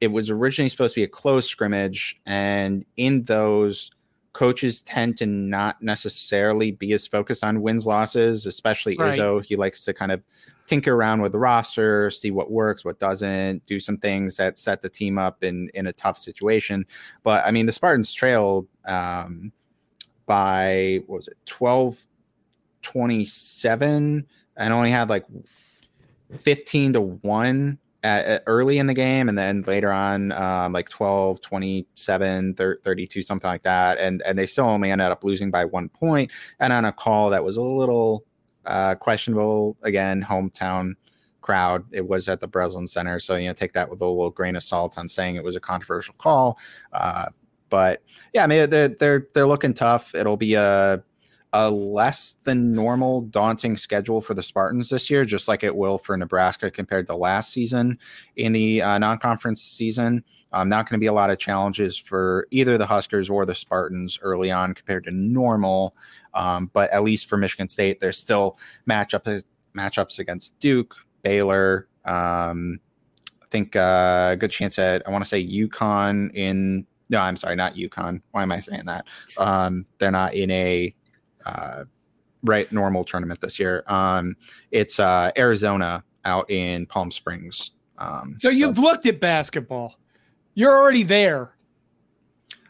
it 0.00 0.12
was 0.12 0.30
originally 0.30 0.68
supposed 0.68 0.94
to 0.94 1.00
be 1.00 1.04
a 1.04 1.08
close 1.08 1.48
scrimmage, 1.48 2.20
and 2.24 2.84
in 2.96 3.24
those 3.24 3.90
coaches 4.32 4.82
tend 4.82 5.18
to 5.18 5.26
not 5.26 5.82
necessarily 5.82 6.70
be 6.70 6.92
as 6.92 7.06
focused 7.06 7.44
on 7.44 7.62
wins 7.62 7.86
losses, 7.86 8.46
especially 8.46 8.96
right. 8.96 9.18
Izzo. 9.18 9.44
He 9.44 9.56
likes 9.56 9.84
to 9.84 9.92
kind 9.92 10.12
of 10.12 10.22
tinker 10.66 10.94
around 10.94 11.20
with 11.20 11.32
the 11.32 11.38
roster, 11.38 12.10
see 12.10 12.30
what 12.30 12.50
works, 12.50 12.84
what 12.84 13.00
doesn't, 13.00 13.66
do 13.66 13.80
some 13.80 13.96
things 13.96 14.36
that 14.36 14.58
set 14.58 14.82
the 14.82 14.88
team 14.88 15.18
up 15.18 15.42
in 15.42 15.68
in 15.74 15.88
a 15.88 15.92
tough 15.92 16.16
situation. 16.16 16.86
But 17.22 17.44
I 17.44 17.50
mean, 17.50 17.66
the 17.66 17.72
Spartans 17.72 18.12
trailed 18.12 18.68
um, 18.86 19.52
by 20.26 21.00
what 21.06 21.16
was 21.16 21.28
it 21.28 21.36
12 21.46 22.06
27 22.82 24.26
and 24.56 24.72
only 24.72 24.90
had 24.90 25.10
like 25.10 25.26
15 26.38 26.94
to 26.94 27.00
1 27.00 27.78
at, 28.02 28.24
at 28.24 28.42
early 28.46 28.78
in 28.78 28.86
the 28.86 28.94
game 28.94 29.28
and 29.28 29.36
then 29.36 29.62
later 29.62 29.90
on 29.90 30.32
um, 30.32 30.72
like 30.72 30.88
12 30.88 31.40
27 31.40 32.54
30, 32.54 32.82
32 32.82 33.22
something 33.22 33.48
like 33.48 33.62
that. 33.62 33.98
And 33.98 34.22
and 34.24 34.38
they 34.38 34.46
still 34.46 34.66
only 34.66 34.90
ended 34.90 35.08
up 35.08 35.24
losing 35.24 35.50
by 35.50 35.64
one 35.64 35.88
point. 35.88 36.30
And 36.58 36.72
on 36.72 36.84
a 36.84 36.92
call 36.92 37.30
that 37.30 37.44
was 37.44 37.56
a 37.56 37.62
little 37.62 38.24
uh, 38.66 38.94
questionable 38.94 39.76
again 39.82 40.22
hometown 40.22 40.92
crowd 41.40 41.84
it 41.90 42.06
was 42.06 42.28
at 42.28 42.40
the 42.40 42.48
breslin 42.48 42.86
center. 42.86 43.20
So 43.20 43.36
you 43.36 43.48
know 43.48 43.54
take 43.54 43.72
that 43.74 43.90
with 43.90 44.00
a 44.00 44.06
little 44.06 44.30
grain 44.30 44.56
of 44.56 44.62
salt 44.62 44.98
on 44.98 45.08
saying 45.08 45.36
it 45.36 45.44
was 45.44 45.56
a 45.56 45.60
controversial 45.60 46.14
call. 46.18 46.58
Uh, 46.92 47.26
but 47.68 48.02
yeah 48.34 48.42
i 48.42 48.48
mean 48.48 48.68
they're 48.68 48.88
they're, 48.88 49.28
they're 49.34 49.46
looking 49.46 49.74
tough. 49.74 50.14
It'll 50.14 50.36
be 50.36 50.54
a 50.54 51.02
a 51.52 51.70
less 51.70 52.36
than 52.44 52.72
normal 52.72 53.22
daunting 53.22 53.76
schedule 53.76 54.20
for 54.20 54.34
the 54.34 54.42
Spartans 54.42 54.88
this 54.88 55.10
year, 55.10 55.24
just 55.24 55.48
like 55.48 55.64
it 55.64 55.74
will 55.74 55.98
for 55.98 56.16
Nebraska 56.16 56.70
compared 56.70 57.06
to 57.08 57.16
last 57.16 57.52
season 57.52 57.98
in 58.36 58.52
the 58.52 58.82
uh, 58.82 58.98
non 58.98 59.18
conference 59.18 59.62
season. 59.62 60.24
Um, 60.52 60.68
not 60.68 60.88
going 60.88 60.98
to 60.98 61.00
be 61.00 61.06
a 61.06 61.12
lot 61.12 61.30
of 61.30 61.38
challenges 61.38 61.96
for 61.96 62.46
either 62.50 62.76
the 62.76 62.86
Huskers 62.86 63.30
or 63.30 63.46
the 63.46 63.54
Spartans 63.54 64.18
early 64.22 64.50
on 64.50 64.74
compared 64.74 65.04
to 65.04 65.10
normal. 65.12 65.94
Um, 66.34 66.70
but 66.72 66.90
at 66.90 67.02
least 67.02 67.26
for 67.26 67.36
Michigan 67.36 67.68
State, 67.68 68.00
there's 68.00 68.18
still 68.18 68.58
matchups 68.88 69.44
matchups 69.76 70.18
against 70.18 70.58
Duke, 70.58 70.96
Baylor. 71.22 71.88
Um, 72.04 72.80
I 73.42 73.46
think 73.50 73.76
uh, 73.76 74.30
a 74.32 74.36
good 74.36 74.50
chance 74.50 74.78
at 74.78 75.06
I 75.06 75.10
want 75.10 75.24
to 75.24 75.28
say 75.28 75.44
UConn 75.44 76.34
in 76.34 76.86
no, 77.10 77.18
I'm 77.18 77.36
sorry, 77.36 77.56
not 77.56 77.74
UConn. 77.74 78.22
Why 78.30 78.42
am 78.42 78.52
I 78.52 78.60
saying 78.60 78.86
that? 78.86 79.06
Um, 79.36 79.84
they're 79.98 80.12
not 80.12 80.34
in 80.34 80.50
a 80.52 80.94
uh, 81.46 81.84
right 82.42 82.70
normal 82.72 83.04
tournament 83.04 83.40
this 83.40 83.58
year. 83.58 83.84
Um, 83.86 84.36
it's 84.70 84.98
uh, 84.98 85.30
Arizona 85.36 86.04
out 86.24 86.50
in 86.50 86.86
Palm 86.86 87.10
Springs. 87.10 87.72
Um, 87.98 88.36
so 88.38 88.48
you've 88.48 88.76
so. 88.76 88.82
looked 88.82 89.06
at 89.06 89.20
basketball. 89.20 89.98
You're 90.54 90.76
already 90.76 91.02
there. 91.02 91.54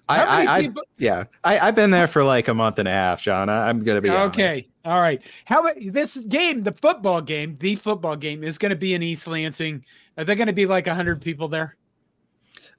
I, 0.08 0.24
I, 0.24 0.56
I, 0.58 0.68
yeah, 0.98 1.24
I, 1.44 1.54
have 1.54 1.76
been 1.76 1.92
there 1.92 2.08
for 2.08 2.24
like 2.24 2.48
a 2.48 2.54
month 2.54 2.80
and 2.80 2.88
a 2.88 2.90
half, 2.90 3.22
John. 3.22 3.48
I, 3.48 3.70
am 3.70 3.84
gonna 3.84 4.00
be 4.00 4.10
okay. 4.10 4.46
Honest. 4.46 4.66
All 4.84 5.00
right. 5.00 5.22
How 5.44 5.60
about 5.60 5.76
this 5.80 6.16
game, 6.16 6.62
the 6.62 6.72
football 6.72 7.20
game, 7.20 7.56
the 7.60 7.76
football 7.76 8.16
game 8.16 8.42
is 8.42 8.56
going 8.56 8.70
to 8.70 8.76
be 8.76 8.94
in 8.94 9.02
East 9.02 9.26
Lansing. 9.26 9.84
Are 10.16 10.24
there 10.24 10.36
going 10.36 10.46
to 10.46 10.54
be 10.54 10.66
like 10.66 10.86
100 10.86 11.20
people 11.20 11.48
there? 11.48 11.76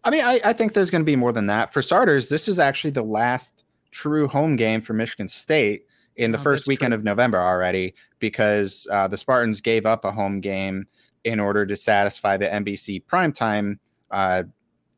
I 0.03 0.09
mean, 0.09 0.23
I, 0.23 0.39
I 0.43 0.53
think 0.53 0.73
there's 0.73 0.89
going 0.89 1.01
to 1.01 1.05
be 1.05 1.15
more 1.15 1.31
than 1.31 1.45
that. 1.47 1.71
For 1.71 1.83
starters, 1.83 2.27
this 2.27 2.47
is 2.47 2.57
actually 2.57 2.91
the 2.91 3.03
last 3.03 3.60
true 3.91 4.27
home 4.27 4.55
game 4.55 4.81
for 4.81 4.93
Michigan 4.93 5.27
State 5.27 5.85
in 6.15 6.31
the 6.31 6.39
oh, 6.39 6.41
first 6.41 6.67
weekend 6.67 6.91
true. 6.91 6.99
of 6.99 7.03
November 7.03 7.39
already 7.39 7.93
because 8.19 8.87
uh, 8.91 9.07
the 9.07 9.17
Spartans 9.17 9.61
gave 9.61 9.85
up 9.85 10.05
a 10.05 10.11
home 10.11 10.39
game 10.39 10.87
in 11.23 11.39
order 11.39 11.65
to 11.65 11.75
satisfy 11.75 12.37
the 12.37 12.47
NBC 12.47 13.05
primetime 13.05 13.77
uh, 14.09 14.43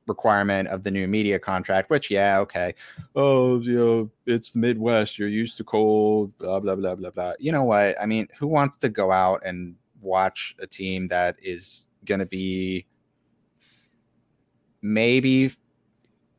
requirement 0.08 0.68
of 0.70 0.84
the 0.84 0.92
new 0.92 1.08
media 1.08 1.40
contract, 1.40 1.90
which, 1.90 2.10
yeah, 2.10 2.40
okay. 2.40 2.74
Oh, 3.16 3.60
you 3.60 3.78
know, 3.78 4.12
it's 4.26 4.52
the 4.52 4.60
Midwest. 4.60 5.18
You're 5.18 5.30
used 5.30 5.58
to 5.58 5.64
cold, 5.64 6.38
blah, 6.38 6.60
blah, 6.60 6.76
blah, 6.76 6.96
blah, 6.96 7.10
blah. 7.10 7.34
You 7.40 7.52
know 7.52 7.64
what? 7.64 8.00
I 8.02 8.06
mean, 8.06 8.28
who 8.38 8.48
wants 8.48 8.78
to 8.78 8.90
go 8.90 9.12
out 9.12 9.42
and 9.46 9.76
watch 10.02 10.56
a 10.60 10.68
team 10.68 11.08
that 11.10 11.38
is 11.42 11.86
going 12.06 12.20
to 12.20 12.26
be 12.26 12.86
maybe 14.82 15.52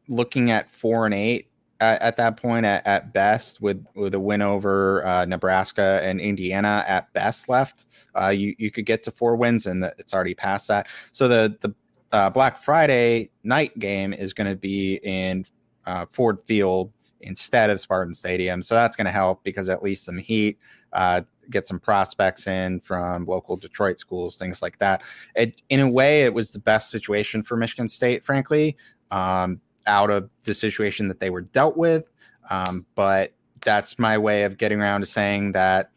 looking 0.08 0.50
at 0.50 0.70
four 0.70 1.06
and 1.06 1.14
eight 1.14 1.48
at, 1.84 2.02
at 2.02 2.16
that 2.16 2.36
point 2.36 2.64
at, 2.66 2.86
at, 2.86 3.12
best 3.12 3.60
with 3.60 3.84
with 3.94 4.14
a 4.14 4.20
win 4.20 4.42
over 4.42 5.04
uh, 5.06 5.24
Nebraska 5.24 6.00
and 6.02 6.20
Indiana 6.20 6.84
at 6.88 7.12
best 7.12 7.48
left. 7.48 7.86
Uh, 8.20 8.28
you 8.28 8.54
you 8.58 8.70
could 8.70 8.86
get 8.86 9.02
to 9.04 9.10
four 9.10 9.36
wins 9.36 9.66
and 9.66 9.84
it's 9.98 10.14
already 10.14 10.34
past 10.34 10.68
that. 10.68 10.86
So 11.12 11.28
the 11.28 11.56
the 11.60 11.74
uh, 12.12 12.30
Black 12.30 12.58
Friday 12.58 13.30
night 13.42 13.78
game 13.78 14.12
is 14.12 14.32
going 14.32 14.48
to 14.48 14.56
be 14.56 15.00
in 15.02 15.44
uh, 15.84 16.06
Ford 16.10 16.38
Field 16.44 16.92
instead 17.20 17.70
of 17.70 17.80
Spartan 17.80 18.14
Stadium. 18.14 18.62
So 18.62 18.74
that's 18.74 18.96
going 18.96 19.06
to 19.06 19.10
help 19.10 19.42
because 19.42 19.68
at 19.68 19.82
least 19.82 20.04
some 20.04 20.18
heat, 20.18 20.58
uh, 20.92 21.22
get 21.50 21.66
some 21.66 21.80
prospects 21.80 22.46
in 22.46 22.80
from 22.80 23.24
local 23.26 23.56
Detroit 23.56 23.98
schools, 23.98 24.36
things 24.36 24.62
like 24.62 24.78
that. 24.78 25.02
It, 25.34 25.60
in 25.70 25.80
a 25.80 25.88
way, 25.88 26.22
it 26.22 26.32
was 26.32 26.52
the 26.52 26.60
best 26.60 26.90
situation 26.90 27.42
for 27.42 27.56
Michigan 27.56 27.88
State, 27.88 28.24
frankly. 28.24 28.76
Um, 29.10 29.60
out 29.86 30.10
of 30.10 30.28
the 30.44 30.54
situation 30.54 31.08
that 31.08 31.20
they 31.20 31.30
were 31.30 31.42
dealt 31.42 31.76
with. 31.76 32.10
Um, 32.50 32.86
but 32.94 33.32
that's 33.64 33.98
my 33.98 34.18
way 34.18 34.44
of 34.44 34.58
getting 34.58 34.80
around 34.80 35.00
to 35.00 35.06
saying 35.06 35.52
that 35.52 35.90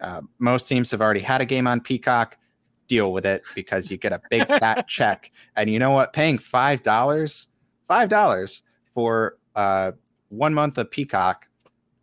uh, 0.00 0.20
most 0.38 0.68
teams 0.68 0.90
have 0.90 1.00
already 1.00 1.20
had 1.20 1.40
a 1.40 1.46
game 1.46 1.66
on 1.66 1.80
Peacock. 1.80 2.36
Deal 2.88 3.12
with 3.12 3.26
it 3.26 3.42
because 3.56 3.90
you 3.90 3.96
get 3.96 4.12
a 4.12 4.20
big 4.30 4.46
fat 4.60 4.86
check, 4.86 5.32
and 5.56 5.68
you 5.68 5.80
know 5.80 5.90
what? 5.90 6.12
Paying 6.12 6.38
five 6.38 6.84
dollars, 6.84 7.48
five 7.88 8.08
dollars 8.08 8.62
for 8.94 9.38
uh, 9.56 9.90
one 10.28 10.54
month 10.54 10.78
of 10.78 10.88
Peacock 10.88 11.48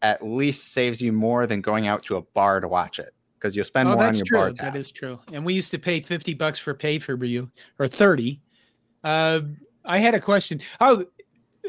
at 0.01 0.21
least 0.21 0.73
saves 0.73 1.01
you 1.01 1.13
more 1.13 1.47
than 1.47 1.61
going 1.61 1.87
out 1.87 2.03
to 2.03 2.17
a 2.17 2.21
bar 2.21 2.59
to 2.59 2.67
watch 2.67 2.99
it 2.99 3.11
because 3.35 3.55
you'll 3.55 3.63
spend 3.63 3.87
oh, 3.87 3.93
more 3.93 4.03
on 4.03 4.13
your 4.13 4.25
true. 4.25 4.37
bar 4.37 4.47
tab. 4.51 4.73
That 4.73 4.75
is 4.75 4.91
true. 4.91 5.19
And 5.31 5.45
we 5.45 5.53
used 5.53 5.71
to 5.71 5.79
pay 5.79 6.01
fifty 6.01 6.33
bucks 6.33 6.59
for 6.59 6.73
pay 6.73 6.99
for 6.99 7.15
you 7.23 7.49
or 7.79 7.87
thirty. 7.87 8.41
Uh, 9.03 9.41
I 9.85 9.99
had 9.99 10.15
a 10.15 10.19
question. 10.19 10.61
Oh, 10.79 11.05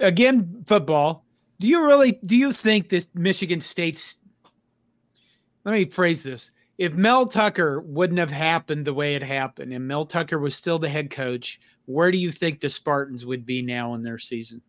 again, 0.01 0.65
football. 0.67 1.25
Do 1.61 1.69
you 1.69 1.85
really 1.85 2.21
do 2.25 2.37
you 2.37 2.53
think 2.53 2.89
this 2.89 3.09
Michigan 3.15 3.61
State's 3.61 4.17
let 5.65 5.73
me 5.73 5.87
phrase 5.87 6.23
this. 6.23 6.51
If 6.77 6.93
Mel 6.95 7.27
Tucker 7.27 7.81
wouldn't 7.81 8.19
have 8.19 8.31
happened 8.31 8.85
the 8.85 8.95
way 8.95 9.15
it 9.15 9.23
happened 9.23 9.73
and 9.73 9.87
Mel 9.87 10.05
Tucker 10.05 10.39
was 10.39 10.55
still 10.55 10.79
the 10.79 10.89
head 10.89 11.11
coach, 11.11 11.61
where 11.87 12.11
do 12.11 12.19
you 12.19 12.31
think 12.31 12.61
the 12.61 12.69
Spartans 12.69 13.25
would 13.25 13.47
be 13.47 13.63
now 13.63 13.95
in 13.95 14.03
their 14.03 14.19
season? 14.19 14.61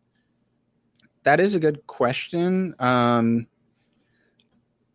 That 1.24 1.40
is 1.40 1.56
a 1.56 1.60
good 1.60 1.86
question. 1.88 2.76
Um, 2.80 3.48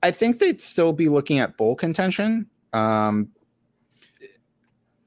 I 0.03 0.11
think 0.13 0.39
they'd 0.39 0.61
still 0.61 0.93
be 0.93 1.09
looking 1.09 1.41
at 1.41 1.57
bowl 1.57 1.75
contention. 1.75 2.47
Um, 2.73 3.31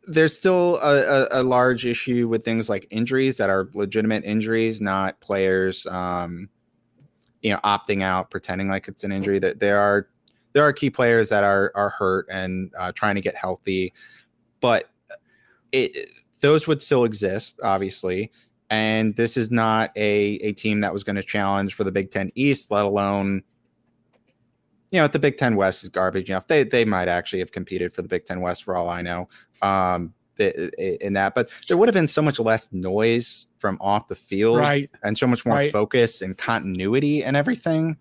there's 0.08 0.36
still 0.36 0.78
a, 0.78 1.24
a, 1.24 1.42
a, 1.42 1.44
large 1.44 1.86
issue 1.86 2.28
with 2.28 2.44
things 2.44 2.70
like 2.70 2.88
injuries 2.90 3.38
that 3.38 3.50
are 3.50 3.70
legitimate 3.74 4.24
injuries, 4.26 4.82
not 4.82 5.20
players, 5.22 5.86
um, 5.88 6.50
you 7.42 7.52
know, 7.52 7.60
opting 7.64 8.02
out, 8.02 8.30
pretending 8.30 8.70
like 8.70 8.88
it's 8.88 9.04
an 9.04 9.12
injury. 9.12 9.40
That 9.40 9.60
there 9.60 9.80
are 9.80 10.08
there 10.54 10.64
are 10.64 10.74
key 10.74 10.90
players 10.90 11.30
that 11.30 11.44
are 11.44 11.72
are 11.76 11.90
hurt 11.90 12.28
and 12.30 12.72
uh, 12.78 12.92
trying 12.94 13.16
to 13.16 13.22
get 13.22 13.36
healthy, 13.36 13.94
but 14.60 14.90
it 15.72 16.10
those 16.42 16.68
would 16.68 16.82
still 16.82 17.06
exist, 17.06 17.60
obviously. 17.64 18.32
And 18.70 19.16
this 19.16 19.38
is 19.38 19.52
not 19.52 19.92
a 19.96 20.36
a 20.36 20.54
team 20.54 20.82
that 20.82 20.94
was 20.94 21.04
going 21.04 21.16
to 21.16 21.24
challenge 21.24 21.76
for 21.76 21.84
the 21.84 21.92
Big 21.92 22.12
Ten 22.12 22.30
East, 22.36 22.72
let 22.72 22.86
alone 22.86 23.44
you 24.92 25.00
know, 25.02 25.08
the 25.08 25.18
Big 25.18 25.38
Ten 25.38 25.56
West 25.56 25.84
is 25.84 25.90
garbage 25.90 26.30
enough. 26.30 26.48
They 26.48 26.64
they 26.64 26.86
might 26.86 27.08
actually 27.08 27.40
have 27.40 27.52
competed 27.52 27.94
for 27.94 28.04
the 28.04 28.08
Big 28.08 28.26
Ten 28.26 28.42
West 28.42 28.64
for 28.64 28.76
all 28.76 28.90
I 28.90 29.02
know 29.02 29.28
um, 29.64 30.14
in 30.38 31.14
that. 31.14 31.36
But 31.36 31.50
there 31.68 31.78
would 31.78 31.88
have 31.88 31.94
been 31.94 32.08
so 32.08 32.22
much 32.22 32.40
less 32.40 32.72
noise 32.72 33.48
from 33.58 33.78
off 33.82 34.08
the 34.08 34.16
field, 34.16 34.58
right. 34.58 34.90
and 35.04 35.18
so 35.18 35.28
much 35.28 35.46
more 35.46 35.56
right. 35.56 35.72
focus 35.72 36.22
and 36.22 36.38
continuity 36.38 37.24
and 37.24 37.38
everything. 37.38 37.98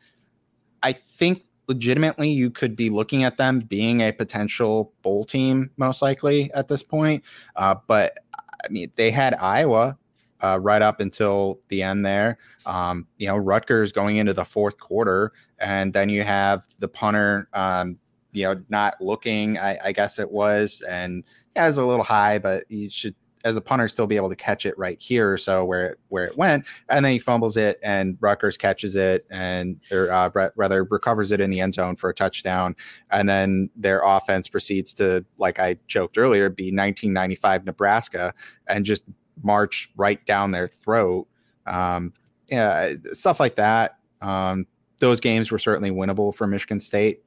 I 0.83 0.93
think 0.93 1.45
legitimately 1.69 2.29
you 2.29 2.51
could 2.51 2.75
be 2.75 2.91
looking 2.91 3.23
at 3.25 3.37
them 3.37 3.61
being 3.61 4.01
a 4.01 4.13
potential 4.13 4.93
bowl 5.03 5.25
team, 5.25 5.71
most 5.77 6.03
likely 6.03 6.53
at 6.53 6.69
this 6.69 6.83
point. 6.83 7.23
Uh, 7.57 7.77
but 7.87 8.19
I 8.35 8.69
mean, 8.71 8.91
they 8.97 9.11
had 9.11 9.35
Iowa 9.35 9.97
uh, 10.41 10.59
right 10.61 10.83
up 10.83 11.01
until 11.01 11.61
the 11.69 11.83
end 11.83 12.05
there. 12.05 12.39
Um, 12.67 13.07
you 13.17 13.29
know, 13.29 13.37
Rutgers 13.37 13.93
going 13.93 14.17
into 14.17 14.35
the 14.35 14.45
fourth 14.45 14.79
quarter, 14.79 15.33
and 15.59 15.93
then 15.93 16.09
you 16.09 16.23
have 16.23 16.67
the 16.79 16.89
punter, 16.89 17.49
um, 17.53 17.99
you 18.33 18.45
know, 18.45 18.63
not 18.69 19.01
looking, 19.01 19.59
I, 19.59 19.79
I 19.85 19.93
guess 19.93 20.19
it 20.19 20.31
was, 20.31 20.83
and 20.89 21.25
yeah, 21.57 21.69
a 21.69 21.71
little 21.71 22.05
high, 22.05 22.39
but 22.39 22.65
you 22.71 22.91
should 22.91 23.15
as 23.45 23.57
a 23.57 23.61
punter 23.61 23.89
still 23.89 24.07
be 24.07 24.17
able 24.17 24.29
to 24.29 24.37
catch 24.37 24.65
it 24.67 24.77
right 24.79 25.01
here 25.01 25.33
or 25.33 25.37
so 25.37 25.65
where 25.65 25.91
it 25.91 26.01
where 26.09 26.25
it 26.25 26.37
went. 26.37 26.65
And 26.89 27.05
then 27.05 27.13
he 27.13 27.19
fumbles 27.19 27.57
it 27.57 27.79
and 27.83 28.17
Rutgers 28.21 28.57
catches 28.57 28.95
it 28.95 29.27
and 29.31 29.81
or 29.91 30.11
uh, 30.11 30.51
rather 30.57 30.85
recovers 30.85 31.33
it 31.33 31.41
in 31.41 31.51
the 31.51 31.61
end 31.61 31.75
zone 31.75 31.97
for 31.97 32.11
a 32.11 32.15
touchdown. 32.15 32.77
And 33.11 33.29
then 33.29 33.71
their 33.77 34.03
offense 34.05 34.49
proceeds 34.49 34.95
to 34.95 35.25
like 35.39 35.59
I 35.59 35.77
joked 35.89 36.19
earlier 36.19 36.49
be 36.49 36.67
1995 36.67 37.65
Nebraska 37.65 38.35
and 38.67 38.85
just 38.85 39.05
march 39.43 39.91
right 39.97 40.25
down 40.27 40.51
their 40.53 40.69
throat. 40.69 41.27
Um, 41.67 42.13
yeah 42.49 42.95
stuff 43.13 43.41
like 43.41 43.57
that. 43.57 43.99
Um, 44.21 44.67
those 44.99 45.21
games 45.21 45.51
were 45.51 45.59
certainly 45.59 45.91
winnable 45.91 46.35
for 46.35 46.47
Michigan 46.47 46.79
State 46.79 47.25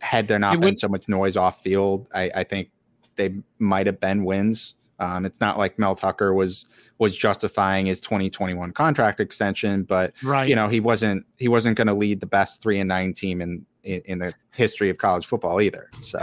had 0.00 0.28
there 0.28 0.38
not 0.38 0.54
it 0.54 0.60
been 0.60 0.68
would, 0.70 0.78
so 0.78 0.88
much 0.88 1.08
noise 1.08 1.36
off 1.36 1.62
field, 1.62 2.08
I, 2.14 2.30
I 2.34 2.44
think 2.44 2.70
they 3.16 3.34
might 3.58 3.86
have 3.86 4.00
been 4.00 4.24
wins. 4.24 4.74
Um, 4.98 5.26
it's 5.26 5.40
not 5.40 5.58
like 5.58 5.78
Mel 5.78 5.94
Tucker 5.94 6.32
was 6.32 6.66
was 6.98 7.14
justifying 7.14 7.84
his 7.86 8.00
2021 8.00 8.72
contract 8.72 9.20
extension, 9.20 9.82
but 9.82 10.14
right. 10.22 10.48
you 10.48 10.56
know 10.56 10.68
he 10.68 10.80
wasn't 10.80 11.26
he 11.36 11.48
wasn't 11.48 11.76
going 11.76 11.86
to 11.86 11.94
lead 11.94 12.20
the 12.20 12.26
best 12.26 12.62
three 12.62 12.80
and 12.80 12.88
nine 12.88 13.12
team 13.12 13.42
in, 13.42 13.66
in, 13.84 14.02
in 14.06 14.18
the 14.18 14.32
history 14.54 14.88
of 14.88 14.98
college 14.98 15.26
football 15.26 15.60
either. 15.60 15.90
So, 16.00 16.22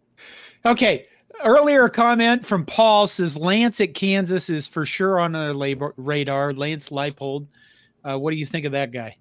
okay. 0.64 1.06
Earlier 1.44 1.88
comment 1.88 2.44
from 2.44 2.66
Paul 2.66 3.06
says 3.06 3.36
Lance 3.36 3.80
at 3.80 3.94
Kansas 3.94 4.50
is 4.50 4.66
for 4.66 4.84
sure 4.84 5.20
on 5.20 5.36
our 5.36 5.54
labor 5.54 5.94
radar. 5.96 6.52
Lance 6.52 6.88
Leipold, 6.88 7.46
uh, 8.02 8.18
what 8.18 8.32
do 8.32 8.38
you 8.38 8.46
think 8.46 8.64
of 8.64 8.72
that 8.72 8.90
guy? 8.90 9.14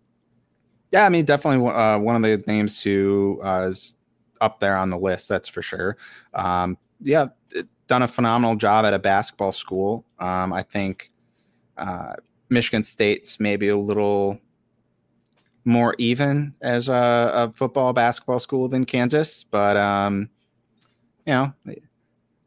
Yeah, 0.91 1.05
I 1.05 1.09
mean, 1.09 1.25
definitely 1.25 1.67
uh, 1.69 1.99
one 1.99 2.15
of 2.15 2.21
the 2.21 2.43
names 2.47 2.81
who 2.81 3.39
uh, 3.43 3.67
is 3.69 3.93
up 4.39 4.59
there 4.59 4.77
on 4.77 4.89
the 4.89 4.97
list. 4.97 5.27
That's 5.27 5.49
for 5.49 5.61
sure. 5.61 5.97
Um, 6.33 6.77
yeah, 7.01 7.27
done 7.87 8.03
a 8.03 8.07
phenomenal 8.07 8.55
job 8.55 8.85
at 8.85 8.93
a 8.93 8.99
basketball 8.99 9.51
school. 9.51 10.05
Um, 10.19 10.53
I 10.53 10.63
think 10.63 11.11
uh, 11.77 12.13
Michigan 12.49 12.83
State's 12.83 13.39
maybe 13.39 13.69
a 13.69 13.77
little 13.77 14.39
more 15.65 15.95
even 15.97 16.53
as 16.61 16.87
a, 16.87 17.31
a 17.33 17.53
football 17.53 17.91
basketball 17.91 18.39
school 18.39 18.69
than 18.69 18.85
Kansas, 18.85 19.43
but 19.43 19.75
um, 19.75 20.29
you 21.25 21.33
know, 21.33 21.53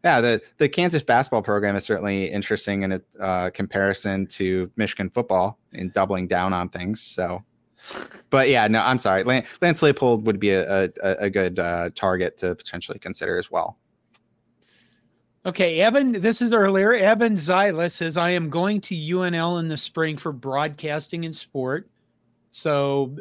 yeah, 0.02 0.20
the 0.22 0.40
the 0.56 0.68
Kansas 0.68 1.02
basketball 1.02 1.42
program 1.42 1.76
is 1.76 1.84
certainly 1.84 2.30
interesting 2.30 2.82
in 2.82 2.92
a 2.92 3.00
uh, 3.20 3.50
comparison 3.50 4.26
to 4.28 4.70
Michigan 4.76 5.10
football 5.10 5.58
in 5.72 5.90
doubling 5.90 6.26
down 6.26 6.54
on 6.54 6.70
things. 6.70 7.02
So 7.02 7.44
but 8.30 8.48
yeah, 8.48 8.66
no, 8.68 8.80
I'm 8.82 8.98
sorry. 8.98 9.24
Lance, 9.24 9.48
Lance 9.60 9.80
Leipold 9.82 10.22
would 10.24 10.40
be 10.40 10.50
a, 10.50 10.84
a, 10.84 10.90
a 11.02 11.30
good 11.30 11.58
uh, 11.58 11.90
target 11.94 12.36
to 12.38 12.54
potentially 12.54 12.98
consider 12.98 13.38
as 13.38 13.50
well. 13.50 13.78
Okay, 15.46 15.80
Evan, 15.80 16.12
this 16.12 16.42
is 16.42 16.52
earlier. 16.52 16.92
Evan 16.92 17.34
Zyla 17.34 17.90
says, 17.90 18.18
I 18.18 18.30
am 18.30 18.50
going 18.50 18.80
to 18.82 18.94
UNL 18.94 19.58
in 19.58 19.68
the 19.68 19.76
spring 19.76 20.18
for 20.18 20.32
broadcasting 20.32 21.24
and 21.24 21.34
sport. 21.34 21.88
So 22.50 23.16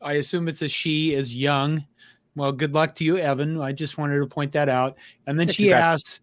I 0.00 0.14
assume 0.14 0.46
it's 0.46 0.62
a 0.62 0.68
she 0.68 1.14
is 1.14 1.34
young. 1.34 1.84
Well, 2.36 2.52
good 2.52 2.74
luck 2.74 2.94
to 2.96 3.04
you, 3.04 3.16
Evan. 3.18 3.60
I 3.60 3.72
just 3.72 3.98
wanted 3.98 4.20
to 4.20 4.26
point 4.26 4.52
that 4.52 4.68
out. 4.68 4.96
And 5.26 5.38
then 5.38 5.48
she 5.48 5.72
asks, 5.72 6.20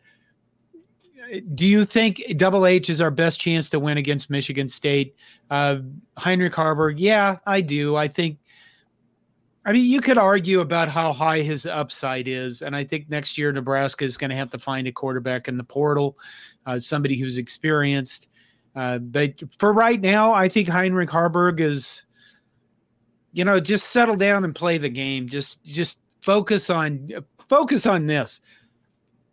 do 1.54 1.66
you 1.66 1.86
think 1.86 2.22
Double 2.38 2.66
H 2.66 2.90
is 2.90 3.02
our 3.02 3.12
best 3.12 3.40
chance 3.40 3.70
to 3.70 3.80
win 3.80 3.98
against 3.98 4.30
Michigan 4.30 4.70
State? 4.70 5.16
Uh, 5.50 5.80
Heinrich 6.18 6.54
Haarberg, 6.54 6.96
yeah, 6.98 7.38
I 7.46 7.62
do. 7.62 7.96
I 7.96 8.08
think 8.08 8.38
I 9.64 9.74
mean, 9.74 9.88
you 9.88 10.02
could 10.02 10.18
argue 10.18 10.60
about 10.60 10.90
how 10.90 11.14
high 11.14 11.42
his 11.42 11.68
upside 11.68 12.28
is, 12.28 12.64
and 12.64 12.76
I 12.76 12.84
think 12.84 13.10
next 13.10 13.38
year 13.38 13.52
Nebraska 13.52 14.04
is 14.04 14.18
going 14.18 14.32
to 14.32 14.36
have 14.36 14.50
to 14.52 14.60
find 14.60 14.88
a 14.88 14.92
quarterback 14.92 15.48
in 15.48 15.58
the 15.58 15.64
portal, 15.64 16.18
uh, 16.66 16.80
somebody 16.80 17.16
who's 17.16 17.38
experienced. 17.38 18.30
Uh, 18.76 18.98
but 18.98 19.34
for 19.60 19.72
right 19.72 20.02
now, 20.02 20.34
I 20.34 20.50
think 20.50 20.68
Heinrich 20.68 21.10
Haarberg 21.10 21.60
is, 21.60 22.06
you 23.34 23.46
know, 23.46 23.60
just 23.60 23.92
settle 23.92 24.16
down 24.16 24.46
and 24.46 24.56
play 24.56 24.80
the 24.80 24.90
game. 24.90 25.28
Just 25.28 25.64
just 25.64 26.00
focus 26.22 26.72
on 26.72 27.10
focus 27.48 27.86
on 27.86 28.08
this. 28.08 28.42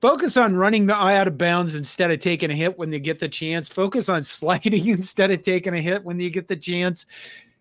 Focus 0.01 0.37
on 0.37 0.55
running 0.55 0.87
the 0.87 0.95
eye 0.95 1.17
out 1.17 1.27
of 1.27 1.37
bounds 1.37 1.75
instead 1.75 2.11
of 2.11 2.21
taking 2.21 2.51
a 2.51 2.55
hit 2.55 2.79
when 2.79 2.93
you 2.93 3.01
get 3.01 3.19
the 3.19 3.29
chance. 3.29 3.69
Focus 3.69 4.09
on 4.09 4.23
sliding 4.25 4.87
instead 4.87 5.31
of 5.31 5.43
taking 5.43 5.75
a 5.75 5.81
hit 5.81 6.05
when 6.05 6.21
you 6.21 6.31
get 6.31 6.49
the 6.49 6.57
chance. 6.57 7.07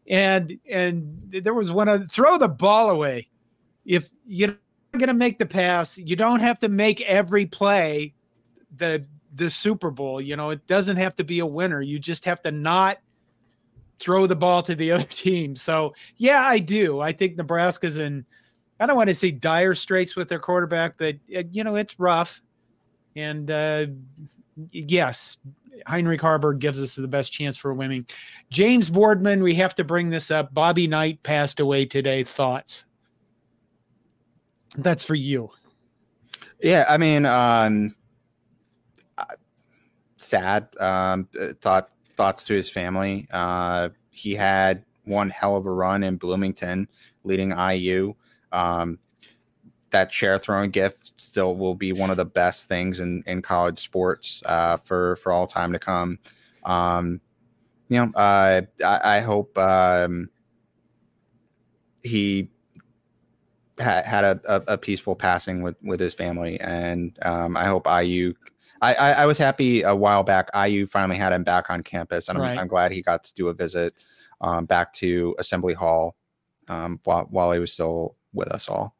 And 0.07 0.57
and 0.69 1.19
there 1.29 1.53
was 1.53 1.71
one 1.71 1.87
of 1.87 2.09
throw 2.11 2.37
the 2.37 2.47
ball 2.47 2.89
away. 2.89 3.29
If 3.85 4.09
you're 4.23 4.57
going 4.93 5.07
to 5.07 5.13
make 5.13 5.37
the 5.37 5.45
pass, 5.45 5.97
you 5.97 6.15
don't 6.15 6.39
have 6.39 6.59
to 6.59 6.69
make 6.69 7.01
every 7.01 7.45
play 7.45 8.13
the 8.75 9.05
the 9.33 9.49
Super 9.49 9.91
Bowl. 9.91 10.21
You 10.21 10.35
know, 10.35 10.51
it 10.51 10.65
doesn't 10.67 10.97
have 10.97 11.15
to 11.17 11.23
be 11.23 11.39
a 11.39 11.45
winner. 11.45 11.81
You 11.81 11.99
just 11.99 12.25
have 12.25 12.41
to 12.43 12.51
not 12.51 12.99
throw 13.99 14.27
the 14.27 14.35
ball 14.35 14.61
to 14.63 14.75
the 14.75 14.91
other 14.93 15.03
team. 15.03 15.55
So 15.55 15.93
yeah, 16.17 16.41
I 16.41 16.59
do. 16.59 16.99
I 16.99 17.11
think 17.11 17.35
Nebraska's 17.35 17.97
in 17.97 18.25
I 18.79 18.85
don't 18.85 18.95
want 18.95 19.07
to 19.09 19.15
say 19.15 19.31
dire 19.31 19.73
straits 19.73 20.15
with 20.15 20.29
their 20.29 20.39
quarterback, 20.39 20.95
but 20.97 21.15
uh, 21.35 21.43
you 21.51 21.63
know 21.63 21.75
it's 21.75 21.99
rough. 21.99 22.41
And 23.15 23.49
uh, 23.49 23.87
yes, 24.71 25.37
Heinrich 25.85 26.21
Haarberg 26.21 26.59
gives 26.59 26.81
us 26.81 26.95
the 26.95 27.07
best 27.07 27.31
chance 27.31 27.57
for 27.57 27.73
winning. 27.73 28.05
James 28.49 28.89
Boardman, 28.89 29.41
we 29.41 29.55
have 29.55 29.75
to 29.75 29.83
bring 29.83 30.09
this 30.09 30.31
up. 30.31 30.53
Bobby 30.53 30.87
Knight 30.87 31.23
passed 31.23 31.59
away 31.59 31.85
today. 31.85 32.23
Thoughts? 32.23 32.85
That's 34.77 35.03
for 35.03 35.15
you. 35.15 35.49
Yeah, 36.61 36.85
I 36.87 36.97
mean, 36.97 37.25
um, 37.25 37.95
sad. 40.17 40.67
Um, 40.79 41.27
thought 41.61 41.89
thoughts 42.15 42.43
to 42.45 42.53
his 42.53 42.69
family. 42.69 43.27
Uh, 43.31 43.89
he 44.11 44.33
had 44.33 44.83
one 45.05 45.29
hell 45.29 45.55
of 45.55 45.65
a 45.65 45.71
run 45.71 46.03
in 46.03 46.17
Bloomington, 46.17 46.87
leading 47.23 47.51
IU. 47.51 48.13
Um, 48.51 48.99
that 49.91 50.11
chair 50.11 50.37
throwing 50.37 50.69
gift 50.69 51.13
still 51.17 51.55
will 51.55 51.75
be 51.75 51.93
one 51.93 52.09
of 52.09 52.17
the 52.17 52.25
best 52.25 52.67
things 52.67 52.99
in, 52.99 53.23
in 53.25 53.41
college 53.41 53.79
sports 53.79 54.41
uh, 54.45 54.77
for 54.77 55.15
for 55.17 55.31
all 55.31 55.47
time 55.47 55.71
to 55.73 55.79
come. 55.79 56.19
Um, 56.65 57.21
you 57.89 58.05
know, 58.05 58.11
uh, 58.15 58.61
I, 58.85 59.17
I, 59.17 59.19
hope 59.21 59.57
um, 59.57 60.29
he 62.03 62.49
ha- 63.79 64.03
had 64.05 64.25
a, 64.25 64.41
a, 64.45 64.73
a, 64.73 64.77
peaceful 64.77 65.15
passing 65.15 65.61
with 65.61 65.75
with 65.81 65.99
his 65.99 66.13
family, 66.13 66.59
and 66.59 67.17
um, 67.21 67.55
I 67.55 67.65
hope 67.65 67.87
IU. 67.87 68.33
I, 68.81 68.93
I, 68.93 69.11
I, 69.11 69.25
was 69.25 69.37
happy 69.37 69.81
a 69.83 69.95
while 69.95 70.23
back. 70.23 70.49
IU 70.53 70.85
finally 70.85 71.17
had 71.17 71.31
him 71.31 71.43
back 71.43 71.69
on 71.69 71.81
campus, 71.81 72.27
and 72.27 72.37
I'm, 72.37 72.43
right. 72.43 72.59
I'm 72.59 72.67
glad 72.67 72.91
he 72.91 73.01
got 73.01 73.23
to 73.23 73.33
do 73.33 73.47
a 73.47 73.53
visit 73.53 73.93
um, 74.41 74.65
back 74.65 74.93
to 74.95 75.33
Assembly 75.39 75.73
Hall 75.73 76.15
um, 76.67 76.99
while 77.05 77.25
while 77.29 77.51
he 77.53 77.59
was 77.59 77.71
still 77.71 78.17
with 78.37 78.49
us 78.49 78.69
all. 78.69 78.95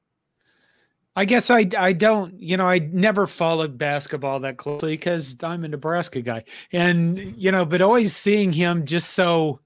I 1.16 1.26
guess 1.26 1.50
I 1.50 1.68
I 1.78 1.94
don't 1.94 2.40
you 2.40 2.58
know 2.58 2.68
I 2.68 2.78
never 2.78 3.26
followed 3.26 3.78
basketball 3.78 4.42
that 4.42 4.58
closely 4.58 4.94
because 4.94 5.36
I'm 5.42 5.64
a 5.64 5.68
Nebraska 5.68 6.22
guy. 6.22 6.44
And 6.72 7.18
you 7.36 7.52
know 7.52 7.66
but 7.66 7.82
always 7.82 8.16
seeing 8.16 8.54
him 8.54 8.86
just 8.86 9.12
so 9.12 9.60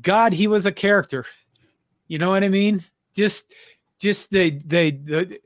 God 0.00 0.32
he 0.32 0.46
was 0.46 0.64
a 0.64 0.72
character. 0.72 1.26
You 2.08 2.18
know 2.18 2.30
what 2.30 2.42
I 2.42 2.48
mean? 2.48 2.82
Just 3.14 3.52
just 3.98 4.30
the 4.30 4.60
the 4.64 4.90
the, 4.90 5.40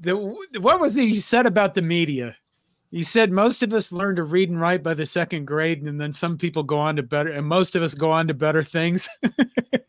the 0.00 0.60
what 0.60 0.80
was 0.80 0.96
it 0.96 1.06
he 1.06 1.14
said 1.14 1.46
about 1.46 1.74
the 1.74 1.82
media? 1.82 2.36
He 2.90 3.02
said 3.02 3.32
most 3.32 3.62
of 3.64 3.72
us 3.72 3.90
learn 3.90 4.16
to 4.16 4.22
read 4.22 4.50
and 4.50 4.60
write 4.60 4.84
by 4.84 4.94
the 4.94 5.06
second 5.06 5.46
grade, 5.46 5.82
and 5.82 6.00
then 6.00 6.12
some 6.12 6.38
people 6.38 6.62
go 6.62 6.78
on 6.78 6.94
to 6.96 7.02
better, 7.02 7.30
and 7.30 7.46
most 7.46 7.74
of 7.74 7.82
us 7.82 7.92
go 7.92 8.10
on 8.12 8.28
to 8.28 8.34
better 8.34 8.62
things 8.62 9.08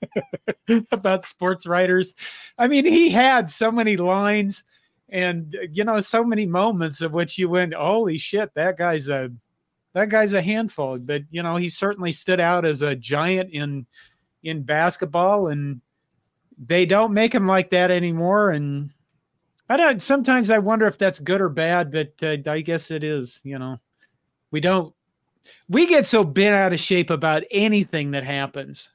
about 0.92 1.26
sports 1.26 1.66
writers. 1.66 2.16
I 2.58 2.68
mean, 2.68 2.86
he 2.86 3.10
had 3.10 3.52
so 3.52 3.72
many 3.72 3.98
lines 3.98 4.64
and 5.10 5.56
you 5.72 5.84
know 5.84 6.00
so 6.00 6.24
many 6.24 6.46
moments 6.46 7.02
of 7.02 7.14
which 7.14 7.38
you 7.38 7.50
went, 7.50 7.74
"Holy 7.74 8.18
shit, 8.18 8.54
that 8.56 8.78
guy's 8.78 9.08
a 9.10 9.32
that 9.94 10.10
guy's 10.10 10.34
a 10.34 10.42
handful." 10.42 10.98
But 11.00 11.24
you 11.30 11.44
know, 11.44 11.58
he 11.58 11.70
certainly 11.70 12.12
stood 12.12 12.40
out 12.40 12.66
as 12.66 12.82
a 12.82 12.96
giant 12.96 13.52
in 13.52 13.86
in 14.44 14.64
basketball, 14.64 15.48
and 15.48 15.82
they 16.58 16.86
don't 16.86 17.14
make 17.14 17.34
him 17.34 17.48
like 17.48 17.70
that 17.70 17.92
anymore. 17.92 18.52
And 18.52 18.92
I 19.70 19.78
don't. 19.78 20.02
Sometimes 20.02 20.50
I 20.50 20.58
wonder 20.58 20.88
if 20.88 20.98
that's 20.98 21.20
good 21.20 21.42
or 21.42 21.50
bad, 21.50 21.92
but 21.92 22.14
uh, 22.24 22.50
I 22.50 22.62
guess 22.62 22.90
it 22.90 23.04
is. 23.04 23.42
You 23.44 23.60
know, 23.60 23.80
we 24.52 24.60
don't. 24.60 24.94
We 25.70 25.86
get 25.86 26.08
so 26.08 26.24
bent 26.24 26.56
out 26.56 26.74
of 26.74 26.80
shape 26.80 27.12
about 27.12 27.44
anything 27.52 28.12
that 28.12 28.24
happens 28.24 28.90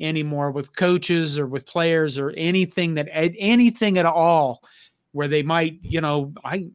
anymore 0.00 0.50
with 0.50 0.74
coaches 0.76 1.38
or 1.38 1.46
with 1.46 1.66
players 1.66 2.18
or 2.18 2.30
anything 2.30 2.94
that 2.94 3.08
anything 3.12 3.98
at 3.98 4.06
all, 4.06 4.62
where 5.12 5.28
they 5.28 5.42
might, 5.42 5.78
you 5.82 6.00
know, 6.00 6.32
I. 6.44 6.68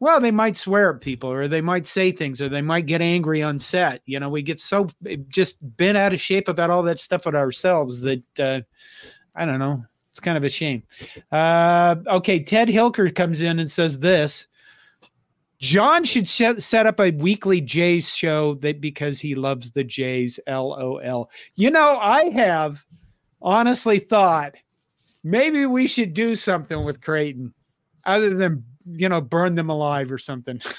Well, 0.00 0.20
they 0.20 0.32
might 0.32 0.58
swear 0.58 0.92
at 0.92 1.00
people, 1.00 1.30
or 1.30 1.48
they 1.48 1.62
might 1.62 1.86
say 1.86 2.12
things, 2.12 2.42
or 2.42 2.50
they 2.50 2.60
might 2.60 2.84
get 2.84 3.00
angry 3.00 3.42
on 3.42 3.58
set. 3.58 4.02
You 4.04 4.20
know, 4.20 4.28
we 4.28 4.42
get 4.42 4.60
so 4.60 4.88
just 5.28 5.56
bent 5.76 5.96
out 5.96 6.12
of 6.12 6.20
shape 6.20 6.48
about 6.48 6.68
all 6.68 6.82
that 6.82 7.00
stuff 7.00 7.26
at 7.26 7.34
ourselves 7.34 8.02
that 8.02 8.40
uh, 8.40 8.60
I 9.34 9.46
don't 9.46 9.60
know 9.60 9.82
it's 10.14 10.20
kind 10.20 10.36
of 10.36 10.44
a 10.44 10.48
shame. 10.48 10.84
Uh, 11.32 11.96
okay, 12.06 12.38
Ted 12.38 12.68
Hilker 12.68 13.12
comes 13.12 13.42
in 13.42 13.58
and 13.58 13.68
says 13.68 13.98
this. 13.98 14.46
John 15.64 16.04
should 16.04 16.28
set, 16.28 16.62
set 16.62 16.84
up 16.86 17.00
a 17.00 17.10
weekly 17.12 17.62
Jays 17.62 18.14
show 18.14 18.56
that 18.56 18.82
because 18.82 19.18
he 19.18 19.34
loves 19.34 19.70
the 19.70 19.82
Jays. 19.82 20.38
LOL. 20.46 21.30
You 21.54 21.70
know, 21.70 21.96
I 21.96 22.28
have 22.32 22.84
honestly 23.40 23.98
thought 23.98 24.56
maybe 25.22 25.64
we 25.64 25.86
should 25.86 26.12
do 26.12 26.34
something 26.34 26.84
with 26.84 27.00
Creighton 27.00 27.54
other 28.04 28.34
than, 28.34 28.62
you 28.84 29.08
know, 29.08 29.22
burn 29.22 29.54
them 29.54 29.70
alive 29.70 30.12
or 30.12 30.18
something. 30.18 30.60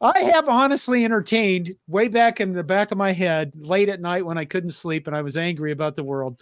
I 0.00 0.20
have 0.20 0.48
honestly 0.48 1.04
entertained 1.04 1.76
way 1.86 2.08
back 2.08 2.40
in 2.40 2.54
the 2.54 2.64
back 2.64 2.92
of 2.92 2.98
my 2.98 3.12
head 3.12 3.52
late 3.56 3.90
at 3.90 4.00
night 4.00 4.24
when 4.24 4.38
I 4.38 4.46
couldn't 4.46 4.70
sleep 4.70 5.06
and 5.06 5.14
I 5.14 5.20
was 5.20 5.36
angry 5.36 5.72
about 5.72 5.96
the 5.96 6.04
world. 6.04 6.40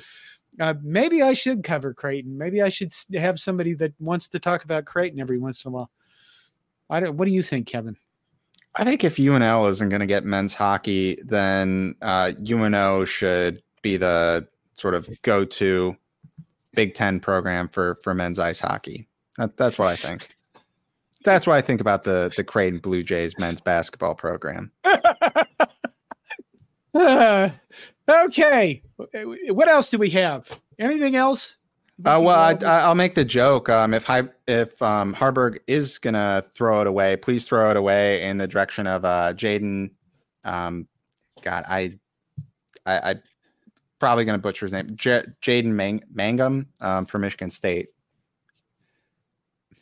Uh, 0.60 0.74
maybe 0.82 1.22
I 1.22 1.32
should 1.32 1.64
cover 1.64 1.92
Creighton. 1.92 2.38
Maybe 2.38 2.62
I 2.62 2.68
should 2.68 2.92
have 3.14 3.40
somebody 3.40 3.74
that 3.74 3.92
wants 3.98 4.28
to 4.28 4.38
talk 4.38 4.64
about 4.64 4.84
Creighton 4.84 5.20
every 5.20 5.38
once 5.38 5.64
in 5.64 5.70
a 5.70 5.72
while. 5.72 5.90
I 6.88 7.00
don't. 7.00 7.16
What 7.16 7.26
do 7.26 7.32
you 7.32 7.42
think, 7.42 7.66
Kevin? 7.66 7.96
I 8.76 8.84
think 8.84 9.04
if 9.04 9.16
UNL 9.16 9.68
isn't 9.70 9.88
going 9.88 10.00
to 10.00 10.06
get 10.06 10.24
men's 10.24 10.54
hockey, 10.54 11.18
then 11.24 11.94
uh, 12.02 12.32
UNO 12.48 13.04
should 13.04 13.62
be 13.82 13.96
the 13.96 14.48
sort 14.74 14.94
of 14.94 15.08
go-to 15.22 15.96
Big 16.74 16.94
Ten 16.94 17.20
program 17.20 17.68
for 17.68 17.96
for 18.02 18.14
men's 18.14 18.38
ice 18.38 18.60
hockey. 18.60 19.08
That, 19.38 19.56
that's 19.56 19.78
what 19.78 19.88
I 19.88 19.96
think. 19.96 20.36
That's 21.24 21.46
what 21.46 21.56
I 21.56 21.60
think 21.60 21.80
about 21.80 22.04
the 22.04 22.32
the 22.36 22.44
Creighton 22.44 22.80
Blue 22.80 23.02
Jays 23.02 23.38
men's 23.38 23.60
basketball 23.60 24.14
program. 24.14 24.70
uh, 26.94 27.50
okay, 28.08 28.82
what 29.48 29.68
else 29.68 29.90
do 29.90 29.98
we 29.98 30.10
have? 30.10 30.50
Anything 30.78 31.16
else? 31.16 31.56
Uh, 32.04 32.20
well, 32.20 32.58
I, 32.64 32.88
will 32.88 32.96
make 32.96 33.14
the 33.14 33.24
joke. 33.24 33.68
Um, 33.68 33.94
if 33.94 34.04
Hi- 34.04 34.28
if 34.48 34.80
um, 34.82 35.14
Haarberg 35.14 35.58
is 35.68 35.98
gonna 35.98 36.44
throw 36.54 36.80
it 36.80 36.86
away, 36.86 37.16
please 37.16 37.44
throw 37.44 37.70
it 37.70 37.76
away 37.76 38.22
in 38.22 38.36
the 38.36 38.48
direction 38.48 38.86
of 38.86 39.04
uh, 39.04 39.32
Jaden. 39.34 39.90
Um, 40.42 40.88
God, 41.42 41.64
I, 41.68 41.98
I, 42.84 43.10
I 43.10 43.14
probably 44.00 44.24
gonna 44.24 44.38
butcher 44.38 44.66
his 44.66 44.72
name. 44.72 44.90
J- 44.96 45.24
Jaden 45.40 45.66
Mang- 45.66 46.02
Mangham 46.12 46.66
um, 46.80 47.06
from 47.06 47.20
Michigan 47.20 47.50
State. 47.50 47.88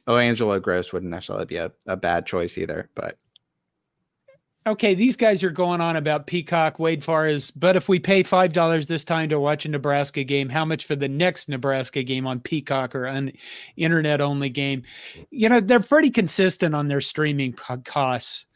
Oh, 0.07 0.18
Angelo 0.18 0.61
Grose 0.61 0.93
wouldn't 0.93 1.11
necessarily 1.11 1.47
be 1.47 1.57
a, 1.57 1.73
a 1.87 1.97
bad 1.97 2.27
choice 2.27 2.59
either, 2.59 2.91
but 2.95 3.16
okay, 4.67 4.95
these 4.95 5.17
guys 5.17 5.43
are 5.43 5.51
going 5.51 5.81
on 5.81 5.97
about 5.97 6.27
Peacock, 6.27 6.79
Wade 6.79 7.03
Forrest, 7.03 7.59
but 7.59 7.77
if 7.77 7.89
we 7.89 7.99
pay 7.99 8.23
five 8.23 8.53
dollars 8.53 8.87
this 8.87 9.05
time 9.05 9.29
to 9.31 9.41
watch 9.41 9.65
a 9.65 9.69
Nebraska 9.69 10.25
game, 10.25 10.49
how 10.49 10.65
much 10.65 10.85
for 10.85 10.97
the 10.97 11.09
next 11.09 11.49
Nebraska 11.49 12.03
game 12.03 12.27
on 12.27 12.41
Peacock 12.41 12.95
or 12.95 13.05
an 13.05 13.33
internet 13.77 14.21
only 14.21 14.51
game? 14.51 14.83
You 15.31 15.49
know, 15.49 15.61
they're 15.61 15.81
pretty 15.81 16.11
consistent 16.11 16.75
on 16.75 16.89
their 16.89 17.01
streaming 17.01 17.55
costs. 17.85 18.47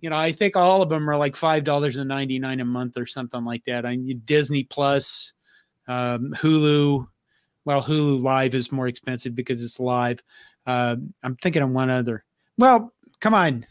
You 0.00 0.10
know, 0.10 0.16
I 0.16 0.32
think 0.32 0.56
all 0.56 0.82
of 0.82 0.88
them 0.88 1.08
are 1.08 1.16
like 1.16 1.34
five 1.34 1.64
dollars 1.64 1.96
and 1.96 2.08
ninety 2.08 2.38
nine 2.38 2.60
a 2.60 2.64
month 2.64 2.96
or 2.96 3.06
something 3.06 3.44
like 3.44 3.64
that. 3.64 3.86
I 3.86 3.96
need 3.96 4.26
Disney 4.26 4.64
Plus, 4.64 5.32
um, 5.88 6.34
Hulu. 6.36 7.06
Well, 7.64 7.82
Hulu 7.82 8.22
Live 8.22 8.54
is 8.54 8.70
more 8.70 8.86
expensive 8.86 9.34
because 9.34 9.64
it's 9.64 9.80
live. 9.80 10.22
Uh, 10.66 10.96
I'm 11.22 11.36
thinking 11.36 11.62
of 11.62 11.70
one 11.70 11.90
other. 11.90 12.24
Well, 12.58 12.92
come 13.20 13.34
on, 13.34 13.66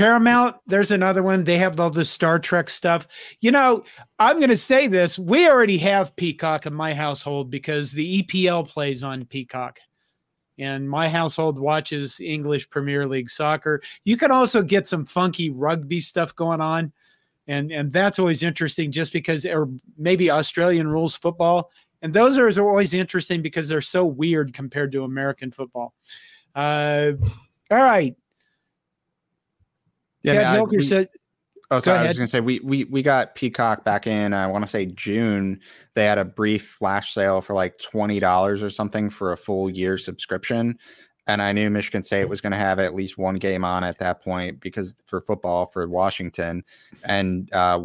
Paramount, 0.00 0.56
there's 0.66 0.92
another 0.92 1.22
one. 1.22 1.44
They 1.44 1.58
have 1.58 1.78
all 1.78 1.90
the 1.90 2.06
Star 2.06 2.38
Trek 2.38 2.70
stuff. 2.70 3.06
You 3.42 3.50
know, 3.50 3.84
I'm 4.18 4.38
going 4.38 4.48
to 4.48 4.56
say 4.56 4.86
this. 4.86 5.18
We 5.18 5.46
already 5.46 5.76
have 5.76 6.16
Peacock 6.16 6.64
in 6.64 6.72
my 6.72 6.94
household 6.94 7.50
because 7.50 7.92
the 7.92 8.22
EPL 8.22 8.66
plays 8.66 9.04
on 9.04 9.26
Peacock. 9.26 9.78
And 10.58 10.88
my 10.88 11.06
household 11.10 11.58
watches 11.58 12.18
English 12.18 12.70
Premier 12.70 13.04
League 13.06 13.28
soccer. 13.28 13.82
You 14.04 14.16
can 14.16 14.30
also 14.30 14.62
get 14.62 14.86
some 14.86 15.04
funky 15.04 15.50
rugby 15.50 16.00
stuff 16.00 16.34
going 16.34 16.62
on. 16.62 16.94
And, 17.46 17.70
and 17.70 17.92
that's 17.92 18.18
always 18.18 18.42
interesting 18.42 18.92
just 18.92 19.12
because, 19.12 19.44
or 19.44 19.68
maybe 19.98 20.30
Australian 20.30 20.88
rules 20.88 21.14
football. 21.14 21.70
And 22.00 22.14
those 22.14 22.38
are 22.38 22.48
always 22.62 22.94
interesting 22.94 23.42
because 23.42 23.68
they're 23.68 23.82
so 23.82 24.06
weird 24.06 24.54
compared 24.54 24.92
to 24.92 25.04
American 25.04 25.50
football. 25.50 25.92
Uh, 26.54 27.12
all 27.70 27.84
right. 27.84 28.16
Yeah, 30.22 30.34
Ted 30.34 30.44
I- 30.44 30.62
we- 30.62 30.80
said, 30.82 31.08
Oh, 31.72 31.76
Go 31.76 31.80
sorry. 31.82 31.98
I 32.00 32.06
was 32.08 32.16
going 32.16 32.26
to 32.26 32.30
say 32.30 32.40
we 32.40 32.58
we 32.64 32.82
we 32.84 33.00
got 33.00 33.36
Peacock 33.36 33.84
back 33.84 34.08
in. 34.08 34.34
I 34.34 34.48
want 34.48 34.64
to 34.64 34.68
say 34.68 34.86
June. 34.86 35.60
They 35.94 36.04
had 36.04 36.18
a 36.18 36.24
brief 36.24 36.76
flash 36.80 37.14
sale 37.14 37.40
for 37.40 37.54
like 37.54 37.78
twenty 37.78 38.18
dollars 38.18 38.60
or 38.60 38.70
something 38.70 39.08
for 39.08 39.30
a 39.30 39.36
full 39.36 39.70
year 39.70 39.96
subscription, 39.96 40.76
and 41.28 41.40
I 41.40 41.52
knew 41.52 41.70
Michigan 41.70 42.02
State 42.02 42.24
was 42.24 42.40
going 42.40 42.50
to 42.50 42.58
have 42.58 42.80
at 42.80 42.92
least 42.96 43.18
one 43.18 43.36
game 43.36 43.64
on 43.64 43.84
at 43.84 44.00
that 44.00 44.20
point 44.20 44.58
because 44.58 44.96
for 45.06 45.20
football 45.20 45.66
for 45.66 45.86
Washington, 45.88 46.64
and 47.04 47.48
uh, 47.52 47.84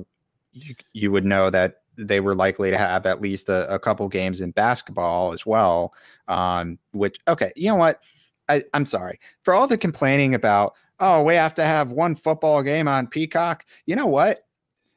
you 0.52 0.74
you 0.94 1.12
would 1.12 1.26
know 1.26 1.52
that 1.52 1.82
they 1.96 2.22
were 2.22 2.34
likely 2.34 2.72
to 2.72 2.80
have 2.80 3.06
at 3.06 3.22
least 3.22 3.50
a, 3.50 3.72
a 3.72 3.78
couple 3.78 4.08
games 4.10 4.42
in 4.42 4.50
basketball 4.50 5.32
as 5.32 5.46
well. 5.46 5.94
Um, 6.28 6.80
which 6.92 7.20
okay, 7.28 7.52
you 7.56 7.68
know 7.68 7.76
what? 7.76 8.02
I, 8.50 8.64
I'm 8.74 8.86
sorry 8.86 9.20
for 9.44 9.54
all 9.54 9.68
the 9.68 9.78
complaining 9.78 10.34
about 10.34 10.74
oh, 11.00 11.24
we 11.24 11.36
have 11.36 11.54
to 11.56 11.66
have 11.66 11.92
one 11.92 12.16
football 12.16 12.64
game 12.64 12.88
on 12.88 13.08
Peacock. 13.08 13.66
You 13.86 13.96
know 13.96 14.08
what? 14.08 14.42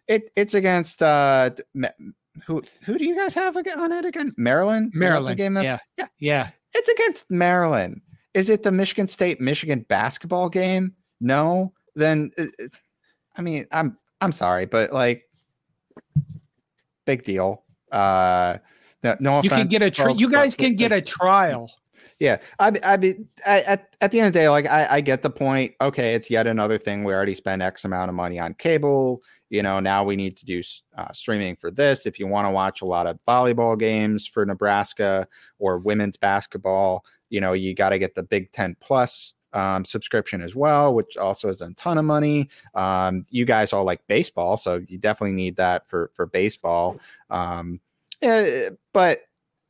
It 0.07 0.31
it's 0.37 0.55
against 0.55 1.03
uh 1.03 1.51
who 2.47 2.63
who 2.85 2.97
do 2.99 3.05
you 3.05 3.17
guys 3.17 3.35
have 3.35 3.57
again 3.57 3.79
on 3.79 3.93
it 3.93 4.05
again? 4.05 4.33
Maryland. 4.37 4.87
Is 4.89 4.93
that 4.93 4.99
the 4.99 5.01
Maryland. 5.01 5.37
game 5.37 5.55
that 5.55 5.65
yeah. 5.65 5.79
yeah. 5.99 6.07
Yeah. 6.19 6.49
it's 6.75 6.89
against 6.89 7.31
Maryland. 7.31 8.01
Is 8.35 8.49
it 8.49 8.63
the 8.63 8.73
Michigan 8.73 9.07
State 9.09 9.41
Michigan 9.41 9.85
basketball 9.89 10.49
game? 10.49 10.95
No. 11.21 11.73
Then 11.95 12.31
it- 12.37 12.55
it's, 12.59 12.79
I 13.37 13.43
mean, 13.43 13.67
I'm 13.73 13.99
I'm 14.21 14.33
sorry, 14.33 14.67
but 14.67 14.93
like 14.93 15.25
big 17.05 17.25
deal. 17.25 17.65
Uh 17.93 18.59
no, 19.03 19.17
no 19.21 19.43
You 19.43 19.51
can 19.51 19.69
get 19.69 19.83
a 19.83 19.91
tri- 19.91 20.07
folks, 20.07 20.21
you 20.21 20.31
guys 20.31 20.55
can 20.55 20.75
get 20.75 20.93
a 20.93 21.01
trial. 21.01 21.71
Yeah, 22.19 22.39
I 22.59 22.73
I 22.85 22.97
mean, 22.97 23.29
I, 23.47 23.61
at 23.61 23.95
at 24.01 24.11
the 24.11 24.21
end 24.21 24.29
of 24.29 24.33
the 24.33 24.41
day, 24.41 24.49
like 24.49 24.67
I, 24.67 24.87
I 24.97 25.01
get 25.01 25.23
the 25.23 25.31
point. 25.31 25.75
Okay, 25.81 26.15
it's 26.15 26.31
yet 26.31 26.47
another 26.47 26.79
thing. 26.79 27.05
We 27.05 27.13
already 27.13 27.35
spent 27.35 27.63
X 27.63 27.85
amount 27.85 28.09
of 28.09 28.15
money 28.15 28.39
on 28.39 28.55
cable. 28.55 29.23
You 29.51 29.63
know, 29.63 29.81
now 29.81 30.05
we 30.05 30.17
need 30.17 30.37
to 30.39 30.45
do 30.45 30.63
uh, 30.97 31.13
streaming 31.13 31.57
for 31.57 31.71
this. 31.71 32.07
If 32.07 32.19
you 32.19 32.27
want 32.27 32.47
to 32.47 32.51
watch 32.51 32.83
a 32.83 32.85
lot 32.85 33.07
of 33.07 33.19
volleyball 33.27 33.79
games 33.79 34.27
for 34.27 34.45
Nebraska 34.45 35.27
or 35.59 35.79
women's 35.79 36.17
basketball, 36.17 37.05
you 37.31 37.41
know, 37.41 37.55
you 37.55 37.75
got 37.75 37.91
to 37.91 37.99
get 37.99 38.15
the 38.15 38.23
Big 38.23 38.53
Ten 38.53 38.77
Plus 38.81 39.35
um, 39.53 39.85
subscription 39.85 40.43
as 40.43 40.55
well, 40.55 40.95
which 40.95 41.17
also 41.17 41.49
is 41.49 41.61
a 41.61 41.73
ton 41.75 41.99
of 41.99 42.05
money. 42.05 42.49
Um, 42.75 43.25
you 43.31 43.45
guys 43.45 43.73
all 43.73 43.85
like 43.85 44.07
baseball, 44.07 44.57
so 44.57 44.81
you 44.89 44.99
definitely 44.99 45.37
need 45.37 45.57
that 45.57 45.89
for 45.89 46.11
for 46.15 46.27
baseball. 46.27 46.99
Um, 47.31 47.81
yeah, 48.21 48.71
but 48.93 49.23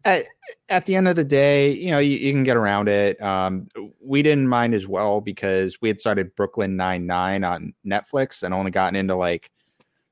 at, 0.05 0.25
at 0.69 0.87
the 0.87 0.95
end 0.97 1.09
of 1.09 1.17
the 1.17 1.25
day, 1.25 1.73
you 1.73 1.91
know, 1.91 1.99
you, 1.99 2.17
you 2.17 2.33
can 2.33 2.45
get 2.45 2.57
around 2.57 2.89
it. 2.89 3.21
Um, 3.21 3.69
we 4.01 4.23
didn't 4.23 4.49
mind 4.49 4.75
as 4.75 4.87
well 4.87 5.21
because 5.21 5.81
we 5.81 5.89
had 5.89 6.01
started 6.01 6.35
Brooklyn 6.37 6.77
Nine 6.77 7.07
Nine 7.07 7.45
on 7.45 7.75
Netflix 7.87 8.43
and 8.43 8.55
only 8.55 8.71
gotten 8.71 8.97
into 8.97 9.15
like 9.15 9.51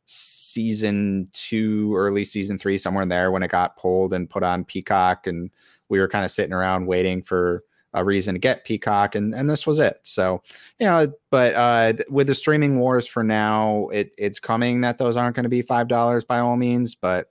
season 0.06 1.28
two, 1.32 1.94
early 1.96 2.24
season 2.24 2.58
three, 2.58 2.78
somewhere 2.78 3.02
in 3.02 3.08
there 3.08 3.30
when 3.30 3.42
it 3.42 3.50
got 3.50 3.76
pulled 3.76 4.12
and 4.12 4.30
put 4.30 4.42
on 4.42 4.64
Peacock, 4.64 5.26
and 5.26 5.50
we 5.88 5.98
were 5.98 6.08
kind 6.08 6.24
of 6.24 6.30
sitting 6.30 6.52
around 6.52 6.86
waiting 6.86 7.22
for 7.22 7.64
a 7.94 8.04
reason 8.04 8.34
to 8.34 8.38
get 8.38 8.64
Peacock, 8.64 9.14
and 9.14 9.34
and 9.34 9.48
this 9.48 9.66
was 9.66 9.78
it. 9.78 9.98
So, 10.02 10.42
you 10.78 10.86
know, 10.86 11.12
but 11.30 11.54
uh, 11.54 11.92
with 12.10 12.26
the 12.26 12.34
streaming 12.34 12.78
wars 12.78 13.06
for 13.06 13.22
now, 13.22 13.88
it 13.92 14.14
it's 14.18 14.38
coming 14.38 14.82
that 14.82 14.98
those 14.98 15.16
aren't 15.16 15.34
going 15.34 15.44
to 15.44 15.50
be 15.50 15.62
five 15.62 15.88
dollars 15.88 16.24
by 16.24 16.38
all 16.38 16.56
means, 16.56 16.94
but 16.94 17.30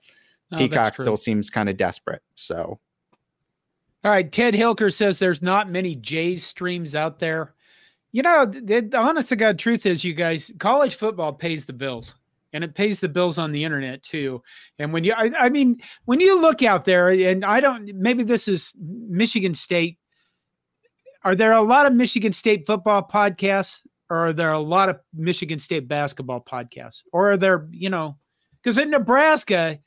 Oh, 0.52 0.58
Peacock 0.58 0.94
still 0.94 1.18
seems 1.18 1.50
kind 1.50 1.70
of 1.70 1.78
desperate. 1.78 2.22
So. 2.36 2.80
All 4.04 4.12
right. 4.12 4.32
Ted 4.32 4.54
Hilker 4.54 4.94
says 4.94 5.18
there's 5.18 5.42
not 5.42 5.70
many 5.70 5.96
Jays 5.96 6.46
streams 6.46 6.94
out 6.94 7.20
there. 7.20 7.56
You 8.12 8.22
know, 8.22 8.46
the, 8.46 8.82
the 8.82 9.00
honest 9.00 9.30
to 9.30 9.36
God 9.36 9.58
truth 9.58 9.86
is, 9.86 10.04
you 10.04 10.14
guys, 10.14 10.52
college 10.60 10.96
football 10.96 11.34
pays 11.34 11.66
the 11.66 11.74
bills 11.74 12.16
and 12.54 12.64
it 12.64 12.76
pays 12.76 13.00
the 13.00 13.10
bills 13.10 13.38
on 13.38 13.52
the 13.52 13.64
internet 13.64 14.04
too. 14.04 14.42
And 14.80 14.94
when 14.94 15.04
you, 15.04 15.14
I, 15.14 15.32
I 15.38 15.50
mean, 15.50 15.82
when 16.06 16.22
you 16.22 16.40
look 16.40 16.62
out 16.62 16.86
there, 16.86 17.10
and 17.10 17.44
I 17.44 17.60
don't, 17.60 17.94
maybe 17.96 18.24
this 18.24 18.48
is 18.48 18.74
Michigan 18.80 19.56
State. 19.56 19.98
Are 21.24 21.36
there 21.36 21.54
a 21.54 21.62
lot 21.62 21.88
of 21.88 21.94
Michigan 21.94 22.32
State 22.32 22.68
football 22.68 23.06
podcasts 23.06 23.82
or 24.10 24.28
are 24.28 24.34
there 24.34 24.52
a 24.52 24.60
lot 24.60 24.90
of 24.90 25.00
Michigan 25.14 25.60
State 25.60 25.88
basketball 25.88 26.42
podcasts? 26.42 27.02
Or 27.12 27.32
are 27.32 27.38
there, 27.38 27.68
you 27.72 27.90
know, 27.90 28.18
because 28.62 28.78
in 28.78 28.92
Nebraska, 28.92 29.80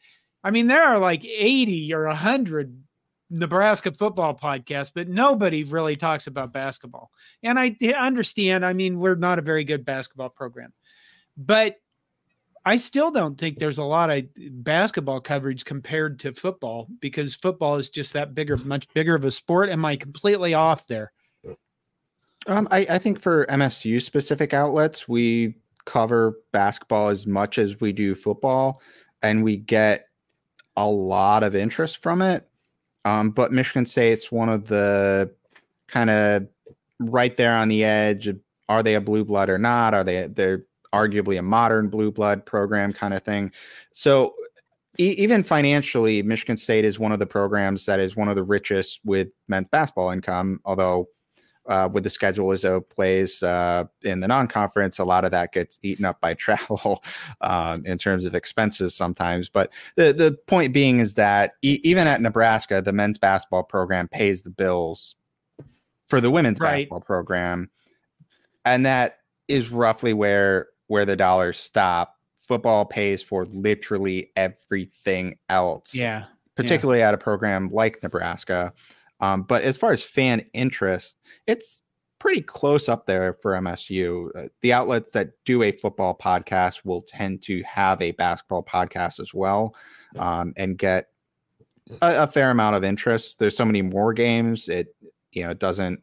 I 0.45 0.51
mean, 0.51 0.66
there 0.66 0.84
are 0.84 0.99
like 0.99 1.24
80 1.24 1.95
or 1.95 2.07
100 2.07 2.82
Nebraska 3.30 3.93
football 3.93 4.34
podcasts, 4.36 4.93
but 4.95 5.09
nobody 5.09 5.64
really 5.64 5.97
talks 5.97 6.26
about 6.26 6.53
basketball. 6.53 7.11
And 7.43 7.59
I 7.59 7.76
understand, 7.97 8.64
I 8.64 8.72
mean, 8.72 8.99
we're 8.99 9.16
not 9.16 9.39
a 9.39 9.43
very 9.43 9.64
good 9.64 9.84
basketball 9.84 10.30
program, 10.30 10.72
but 11.36 11.76
I 12.64 12.76
still 12.76 13.11
don't 13.11 13.39
think 13.39 13.59
there's 13.59 13.78
a 13.78 13.84
lot 13.84 14.11
of 14.11 14.24
basketball 14.36 15.20
coverage 15.20 15.64
compared 15.64 16.18
to 16.20 16.34
football 16.34 16.89
because 17.01 17.34
football 17.34 17.76
is 17.76 17.89
just 17.89 18.12
that 18.12 18.34
bigger, 18.34 18.57
much 18.59 18.86
bigger 18.95 19.14
of 19.14 19.24
a 19.24 19.30
sport. 19.30 19.70
Am 19.70 19.84
I 19.84 19.97
completely 19.97 20.55
off 20.55 20.86
there? 20.86 21.12
Um, 22.47 22.68
I, 22.70 22.86
I 22.91 22.99
think 22.99 23.20
for 23.20 23.47
MSU 23.47 24.03
specific 24.03 24.55
outlets, 24.55 25.09
we 25.09 25.55
cover 25.84 26.39
basketball 26.53 27.09
as 27.09 27.26
much 27.26 27.59
as 27.59 27.80
we 27.80 27.93
do 27.93 28.14
football, 28.14 28.80
and 29.22 29.43
we 29.43 29.57
get 29.57 30.07
a 30.78 30.88
lot 30.88 31.42
of 31.42 31.56
interest 31.56 32.02
from 32.02 32.22
it. 32.22 32.48
Um, 33.04 33.30
but 33.30 33.52
Michigan 33.52 33.84
State's 33.84 34.30
one 34.30 34.48
of 34.48 34.66
the 34.66 35.30
kind 35.88 36.08
of 36.08 36.46
right 37.00 37.36
there 37.36 37.56
on 37.56 37.68
the 37.68 37.84
edge. 37.84 38.28
Are 38.68 38.82
they 38.82 38.94
a 38.94 39.00
blue 39.00 39.24
blood 39.24 39.50
or 39.50 39.58
not? 39.58 39.92
Are 39.94 40.04
they 40.04 40.28
they're 40.28 40.64
arguably 40.94 41.38
a 41.38 41.42
modern 41.42 41.88
blue 41.88 42.12
blood 42.12 42.46
program 42.46 42.92
kind 42.92 43.12
of 43.12 43.22
thing? 43.22 43.50
So 43.92 44.34
e- 44.98 45.16
even 45.18 45.42
financially, 45.42 46.22
Michigan 46.22 46.56
State 46.56 46.84
is 46.84 46.98
one 46.98 47.12
of 47.12 47.18
the 47.18 47.26
programs 47.26 47.84
that 47.86 47.98
is 47.98 48.14
one 48.14 48.28
of 48.28 48.36
the 48.36 48.44
richest 48.44 49.00
with 49.04 49.28
men's 49.48 49.68
basketball 49.68 50.10
income, 50.10 50.60
although 50.64 51.08
uh, 51.68 51.88
with 51.92 52.02
the 52.04 52.10
schedule 52.10 52.50
as 52.50 52.62
Izzo 52.64 52.88
plays 52.88 53.42
uh, 53.42 53.84
in 54.02 54.20
the 54.20 54.28
non-conference, 54.28 54.98
a 54.98 55.04
lot 55.04 55.24
of 55.24 55.30
that 55.30 55.52
gets 55.52 55.78
eaten 55.82 56.04
up 56.04 56.20
by 56.20 56.34
travel 56.34 57.02
um, 57.42 57.84
in 57.86 57.98
terms 57.98 58.24
of 58.24 58.34
expenses 58.34 58.94
sometimes. 58.94 59.48
But 59.48 59.70
the 59.96 60.12
the 60.12 60.38
point 60.46 60.72
being 60.72 60.98
is 60.98 61.14
that 61.14 61.52
e- 61.62 61.80
even 61.84 62.06
at 62.06 62.20
Nebraska, 62.20 62.82
the 62.82 62.92
men's 62.92 63.18
basketball 63.18 63.62
program 63.64 64.08
pays 64.08 64.42
the 64.42 64.50
bills 64.50 65.14
for 66.08 66.20
the 66.20 66.30
women's 66.30 66.58
Right. 66.58 66.72
basketball 66.88 67.00
program, 67.02 67.70
and 68.64 68.84
that 68.86 69.18
is 69.46 69.70
roughly 69.70 70.12
where 70.14 70.68
where 70.88 71.04
the 71.04 71.16
dollars 71.16 71.58
stop. 71.58 72.14
Football 72.42 72.86
pays 72.86 73.22
for 73.22 73.44
literally 73.44 74.32
everything 74.34 75.36
else 75.50 75.94
Yeah. 75.94 76.24
particularly 76.54 77.02
at 77.02 77.12
a 77.12 77.18
program 77.18 77.68
like 77.70 78.02
Nebraska. 78.02 78.72
Um, 79.20 79.42
but 79.42 79.62
as 79.62 79.76
far 79.76 79.92
as 79.92 80.02
fan 80.02 80.44
interest, 80.52 81.18
it's 81.46 81.80
pretty 82.18 82.40
close 82.40 82.88
up 82.88 83.06
there 83.06 83.34
for 83.34 83.52
MSU. 83.52 84.28
Uh, 84.36 84.48
the 84.60 84.72
outlets 84.72 85.12
that 85.12 85.30
do 85.44 85.62
a 85.62 85.72
football 85.72 86.16
podcast 86.16 86.84
will 86.84 87.02
tend 87.02 87.42
to 87.42 87.62
have 87.62 88.00
a 88.02 88.12
basketball 88.12 88.62
podcast 88.62 89.20
as 89.20 89.32
well 89.32 89.74
um, 90.16 90.52
and 90.56 90.78
get 90.78 91.08
a, 92.02 92.24
a 92.24 92.26
fair 92.26 92.50
amount 92.50 92.76
of 92.76 92.84
interest. 92.84 93.38
There's 93.38 93.56
so 93.56 93.64
many 93.64 93.82
more 93.82 94.12
games, 94.12 94.68
it 94.68 94.94
you 95.32 95.44
know 95.44 95.50
it 95.50 95.58
doesn't 95.58 96.02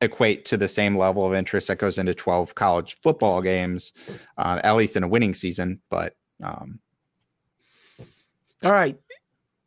equate 0.00 0.44
to 0.44 0.56
the 0.56 0.68
same 0.68 0.96
level 0.96 1.26
of 1.26 1.34
interest 1.34 1.68
that 1.68 1.78
goes 1.78 1.98
into 1.98 2.14
12 2.14 2.54
college 2.54 2.96
football 3.02 3.42
games, 3.42 3.92
uh, 4.36 4.60
at 4.62 4.76
least 4.76 4.96
in 4.96 5.02
a 5.02 5.08
winning 5.08 5.34
season. 5.34 5.80
But 5.90 6.16
um, 6.42 6.78
All 8.62 8.72
right. 8.72 8.98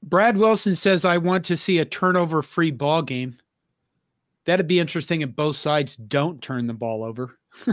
Brad 0.03 0.37
Wilson 0.37 0.75
says, 0.75 1.05
I 1.05 1.17
want 1.17 1.45
to 1.45 1.57
see 1.57 1.79
a 1.79 1.85
turnover 1.85 2.41
free 2.41 2.71
ball 2.71 3.01
game. 3.01 3.37
That'd 4.45 4.67
be 4.67 4.79
interesting 4.79 5.21
if 5.21 5.35
both 5.35 5.55
sides 5.55 5.95
don't 5.95 6.41
turn 6.41 6.67
the 6.67 6.73
ball 6.73 7.03
over. 7.03 7.37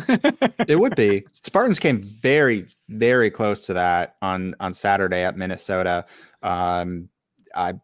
it 0.69 0.79
would 0.79 0.97
be 0.97 1.25
Spartans 1.33 1.79
came 1.79 2.03
very 2.03 2.67
very 2.89 3.31
close 3.31 3.65
to 3.67 3.73
that 3.75 4.17
on 4.23 4.55
on 4.59 4.75
Saturday 4.75 5.23
at 5.23 5.37
Minnesota. 5.37 6.05
Um, 6.43 7.09
I 7.55 7.75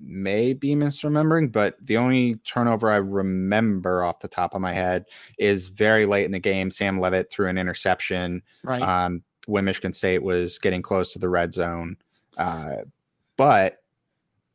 may 0.00 0.52
be 0.52 0.74
misremembering, 0.76 1.50
but 1.50 1.76
the 1.84 1.96
only 1.96 2.36
turnover 2.46 2.90
I 2.90 2.96
remember 2.96 4.04
off 4.04 4.20
the 4.20 4.28
top 4.28 4.54
of 4.54 4.60
my 4.60 4.72
head 4.72 5.06
is 5.38 5.68
very 5.68 6.06
late 6.06 6.26
in 6.26 6.32
the 6.32 6.38
game. 6.38 6.70
Sam 6.70 7.00
Leavitt 7.00 7.30
threw 7.30 7.48
an 7.48 7.58
interception 7.58 8.42
Right. 8.62 8.82
um, 8.82 9.22
when 9.46 9.64
Michigan 9.64 9.92
State 9.94 10.22
was 10.22 10.58
getting 10.58 10.82
close 10.82 11.12
to 11.12 11.18
the 11.18 11.28
red 11.28 11.52
zone. 11.52 11.96
Uh, 12.36 12.76
but 13.36 13.78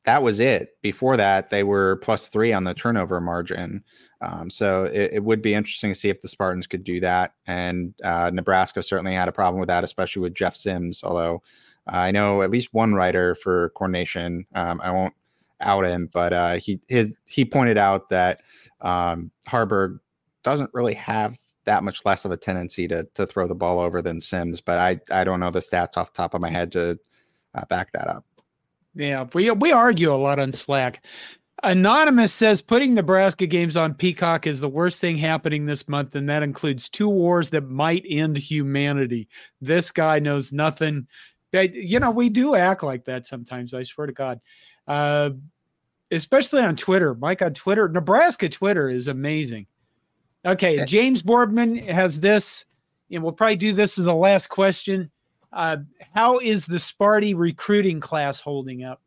that 0.06 0.24
was 0.24 0.40
it. 0.40 0.78
Before 0.82 1.18
that, 1.18 1.50
they 1.50 1.64
were 1.64 1.98
plus 1.98 2.28
three 2.28 2.54
on 2.54 2.64
the 2.64 2.74
turnover 2.74 3.22
margin. 3.22 3.84
Um, 4.22 4.50
so 4.50 4.86
it, 4.86 5.14
it 5.14 5.24
would 5.24 5.42
be 5.42 5.54
interesting 5.54 5.92
to 5.92 6.00
see 6.00 6.10
if 6.10 6.22
the 6.22 6.28
Spartans 6.28 6.68
could 6.68 6.84
do 6.84 7.00
that. 7.00 7.34
And 7.48 7.94
uh, 8.04 8.32
Nebraska 8.34 8.82
certainly 8.84 9.14
had 9.14 9.28
a 9.28 9.32
problem 9.32 9.60
with 9.60 9.70
that, 9.70 9.84
especially 9.84 10.22
with 10.22 10.34
Jeff 10.34 10.56
Sims. 10.56 11.04
Although 11.04 11.42
uh, 11.88 11.98
I 11.98 12.12
know 12.12 12.42
at 12.42 12.52
least 12.52 12.74
one 12.74 12.94
writer 12.94 13.36
for 13.36 13.70
Corn 13.70 13.92
Nation. 13.92 14.46
Um, 14.56 14.82
I 14.84 14.92
won't 14.92 15.14
out 15.60 15.86
him, 15.86 16.10
but 16.12 16.34
uh, 16.34 16.54
he 16.56 16.80
his 16.88 17.12
he 17.30 17.46
pointed 17.46 17.78
out 17.78 18.10
that 18.10 18.42
um, 18.82 19.32
Haarberg 19.48 20.00
doesn't 20.44 20.72
really 20.74 20.96
have 20.96 21.38
that 21.66 21.84
much 21.84 22.04
less 22.06 22.26
of 22.26 22.32
a 22.32 22.38
tendency 22.38 22.88
to 22.88 23.08
to 23.14 23.26
throw 23.26 23.48
the 23.48 23.56
ball 23.56 23.80
over 23.80 24.02
than 24.02 24.20
Sims. 24.20 24.62
But 24.62 24.80
I 24.80 25.00
I 25.12 25.24
don't 25.24 25.40
know 25.40 25.52
the 25.52 25.60
stats 25.60 25.98
off 25.98 26.14
the 26.14 26.18
top 26.18 26.34
of 26.34 26.42
my 26.42 26.50
head 26.50 26.72
to 26.74 27.00
uh, 27.56 27.66
back 27.66 27.92
that 27.94 28.08
up. 28.08 28.26
Yeah, 28.96 29.26
we 29.34 29.50
we 29.52 29.72
argue 29.72 30.14
a 30.14 30.16
lot 30.16 30.40
on 30.40 30.52
Slack. 30.52 31.04
Anonymous 31.64 32.34
says 32.34 32.62
putting 32.62 32.94
Nebraska 32.94 33.46
games 33.46 33.78
on 33.78 33.94
Peacock 33.94 34.48
is 34.48 34.60
the 34.60 34.70
worst 34.70 34.98
thing 35.00 35.18
happening 35.18 35.66
this 35.66 35.88
month, 35.88 36.16
and 36.16 36.28
that 36.28 36.44
includes 36.44 36.90
two 36.90 37.08
wars 37.08 37.52
that 37.52 37.70
might 37.70 38.04
end 38.10 38.36
humanity. 38.38 39.28
This 39.62 39.92
guy 39.92 40.20
knows 40.20 40.52
nothing. 40.52 41.08
That 41.52 41.74
you 41.74 42.00
know, 42.00 42.12
we 42.12 42.30
do 42.30 42.56
act 42.56 42.82
like 42.82 43.06
that 43.06 43.28
sometimes. 43.28 43.74
I 43.74 43.84
swear 43.84 44.08
to 44.08 44.14
God, 44.14 44.40
uh, 44.88 45.32
especially 46.10 46.62
on 46.62 46.76
Twitter. 46.76 47.14
Mike 47.14 47.42
on 47.42 47.54
Twitter, 47.54 47.88
Nebraska 47.88 48.50
Twitter 48.50 48.90
is 48.90 49.08
amazing. 49.08 49.68
Okay, 50.44 50.84
James 50.86 51.22
Boardman 51.22 51.76
has 51.76 52.20
this, 52.20 52.66
and 53.12 53.22
we'll 53.22 53.34
probably 53.34 53.58
do 53.58 53.74
this 53.74 54.00
as 54.00 54.06
the 54.06 54.16
last 54.16 54.48
question. 54.48 55.12
Uh, 55.54 55.78
how 56.14 56.40
is 56.40 56.66
the 56.66 56.78
Sparty 56.78 57.36
recruiting 57.36 58.00
class 58.00 58.40
holding 58.40 58.84
up? 58.84 59.02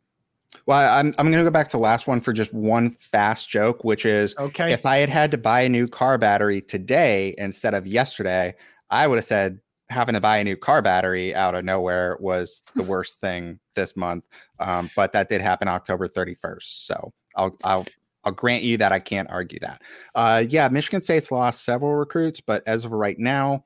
Well, 0.66 0.98
I'm 0.98 1.14
I'm 1.18 1.30
going 1.30 1.42
to 1.44 1.48
go 1.48 1.50
back 1.50 1.68
to 1.70 1.78
last 1.78 2.06
one 2.06 2.20
for 2.20 2.32
just 2.32 2.52
one 2.52 2.90
fast 3.00 3.48
joke, 3.48 3.82
which 3.82 4.06
is 4.06 4.34
Okay. 4.38 4.72
if 4.72 4.86
I 4.86 4.98
had 4.98 5.08
had 5.08 5.30
to 5.32 5.38
buy 5.38 5.62
a 5.62 5.68
new 5.68 5.88
car 5.88 6.16
battery 6.18 6.60
today 6.60 7.34
instead 7.38 7.74
of 7.74 7.86
yesterday, 7.86 8.54
I 8.90 9.06
would 9.08 9.16
have 9.16 9.24
said 9.24 9.60
having 9.90 10.14
to 10.14 10.20
buy 10.20 10.38
a 10.38 10.44
new 10.44 10.56
car 10.56 10.80
battery 10.80 11.34
out 11.34 11.54
of 11.54 11.64
nowhere 11.64 12.16
was 12.20 12.62
the 12.76 12.82
worst 12.84 13.20
thing 13.20 13.58
this 13.74 13.96
month. 13.96 14.24
Um, 14.60 14.90
but 14.94 15.12
that 15.12 15.28
did 15.28 15.40
happen 15.40 15.66
October 15.66 16.06
31st. 16.06 16.62
So 16.86 17.12
I'll 17.34 17.56
I'll 17.64 17.86
I'll 18.22 18.32
grant 18.32 18.62
you 18.62 18.76
that 18.78 18.92
I 18.92 19.00
can't 19.00 19.28
argue 19.30 19.58
that. 19.60 19.82
Uh, 20.14 20.44
yeah, 20.48 20.68
Michigan 20.68 21.02
State's 21.02 21.32
lost 21.32 21.64
several 21.64 21.94
recruits, 21.94 22.40
but 22.40 22.62
as 22.66 22.84
of 22.84 22.92
right 22.92 23.18
now, 23.18 23.64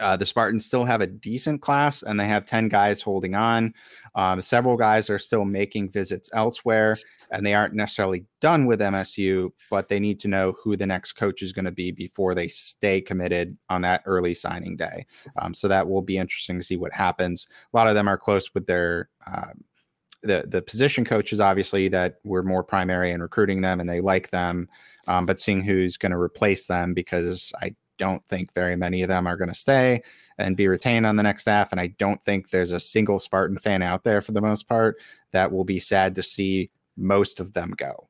uh, 0.00 0.16
the 0.16 0.26
Spartans 0.26 0.66
still 0.66 0.84
have 0.84 1.00
a 1.00 1.06
decent 1.06 1.62
class 1.62 2.02
and 2.02 2.18
they 2.18 2.26
have 2.26 2.46
10 2.46 2.68
guys 2.68 3.00
holding 3.00 3.34
on. 3.34 3.72
Um, 4.14 4.40
several 4.40 4.76
guys 4.76 5.08
are 5.10 5.18
still 5.18 5.44
making 5.44 5.90
visits 5.90 6.30
elsewhere 6.32 6.96
and 7.30 7.44
they 7.44 7.54
aren't 7.54 7.74
necessarily 7.74 8.24
done 8.40 8.66
with 8.66 8.80
MSU, 8.80 9.50
but 9.70 9.88
they 9.88 9.98
need 9.98 10.20
to 10.20 10.28
know 10.28 10.54
who 10.62 10.76
the 10.76 10.86
next 10.86 11.12
coach 11.12 11.42
is 11.42 11.52
going 11.52 11.64
to 11.64 11.72
be 11.72 11.90
before 11.90 12.34
they 12.34 12.48
stay 12.48 13.00
committed 13.00 13.56
on 13.68 13.82
that 13.82 14.02
early 14.06 14.34
signing 14.34 14.76
day. 14.76 15.06
Um, 15.36 15.54
so 15.54 15.68
that 15.68 15.88
will 15.88 16.02
be 16.02 16.18
interesting 16.18 16.58
to 16.58 16.64
see 16.64 16.76
what 16.76 16.92
happens. 16.92 17.46
A 17.72 17.76
lot 17.76 17.88
of 17.88 17.94
them 17.94 18.08
are 18.08 18.18
close 18.18 18.52
with 18.54 18.66
their. 18.66 19.08
Um, 19.26 19.64
the, 20.22 20.44
the 20.48 20.62
position 20.62 21.04
coaches 21.04 21.40
obviously 21.40 21.86
that 21.88 22.16
were 22.24 22.42
more 22.42 22.64
primary 22.64 23.12
in 23.12 23.22
recruiting 23.22 23.60
them 23.60 23.78
and 23.78 23.88
they 23.88 24.00
like 24.00 24.30
them 24.30 24.68
um, 25.06 25.24
but 25.24 25.38
seeing 25.38 25.62
who's 25.62 25.96
going 25.96 26.10
to 26.10 26.18
replace 26.18 26.66
them 26.66 26.94
because 26.94 27.52
i 27.60 27.72
don't 27.98 28.26
think 28.28 28.52
very 28.54 28.76
many 28.76 29.02
of 29.02 29.08
them 29.08 29.26
are 29.26 29.36
going 29.36 29.48
to 29.48 29.54
stay 29.54 30.02
and 30.38 30.56
be 30.56 30.68
retained 30.68 31.06
on 31.06 31.16
the 31.16 31.22
next 31.22 31.42
staff. 31.42 31.68
And 31.70 31.80
I 31.80 31.88
don't 31.98 32.22
think 32.22 32.50
there's 32.50 32.72
a 32.72 32.80
single 32.80 33.18
Spartan 33.18 33.58
fan 33.58 33.82
out 33.82 34.04
there 34.04 34.20
for 34.20 34.32
the 34.32 34.40
most 34.40 34.68
part 34.68 34.96
that 35.32 35.50
will 35.50 35.64
be 35.64 35.78
sad 35.78 36.14
to 36.16 36.22
see 36.22 36.70
most 36.96 37.40
of 37.40 37.52
them 37.52 37.72
go. 37.76 38.08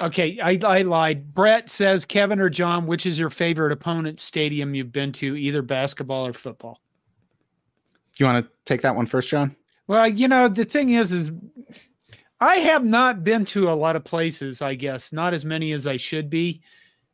Okay, 0.00 0.38
I, 0.40 0.58
I 0.64 0.82
lied. 0.82 1.34
Brett 1.34 1.70
says, 1.70 2.04
Kevin 2.04 2.38
or 2.38 2.48
John, 2.48 2.86
which 2.86 3.04
is 3.04 3.18
your 3.18 3.30
favorite 3.30 3.72
opponent 3.72 4.20
stadium 4.20 4.74
you've 4.74 4.92
been 4.92 5.10
to, 5.12 5.36
either 5.36 5.60
basketball 5.60 6.26
or 6.26 6.32
football? 6.32 6.80
You 8.16 8.26
want 8.26 8.44
to 8.44 8.50
take 8.64 8.82
that 8.82 8.94
one 8.94 9.06
first, 9.06 9.28
John? 9.28 9.56
Well, 9.88 10.06
you 10.06 10.28
know, 10.28 10.48
the 10.48 10.64
thing 10.64 10.90
is, 10.90 11.12
is 11.12 11.30
I 12.40 12.56
have 12.56 12.84
not 12.84 13.24
been 13.24 13.44
to 13.46 13.70
a 13.70 13.74
lot 13.74 13.96
of 13.96 14.04
places, 14.04 14.62
I 14.62 14.76
guess, 14.76 15.12
not 15.12 15.34
as 15.34 15.44
many 15.44 15.72
as 15.72 15.86
I 15.86 15.96
should 15.96 16.30
be 16.30 16.62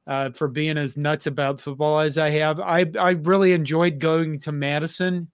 uh, 0.07 0.31
for 0.31 0.49
being 0.49 0.77
as 0.77 0.97
nuts 0.97 1.27
about 1.27 1.61
football 1.61 2.01
as 2.01 2.19
I 2.19 2.31
have. 2.31 2.61
I, 2.61 2.87
I 2.99 3.13
really 3.13 3.53
enjoyed 3.53 3.99
going 3.99 4.41
to 4.41 4.53
Madison, 4.53 5.31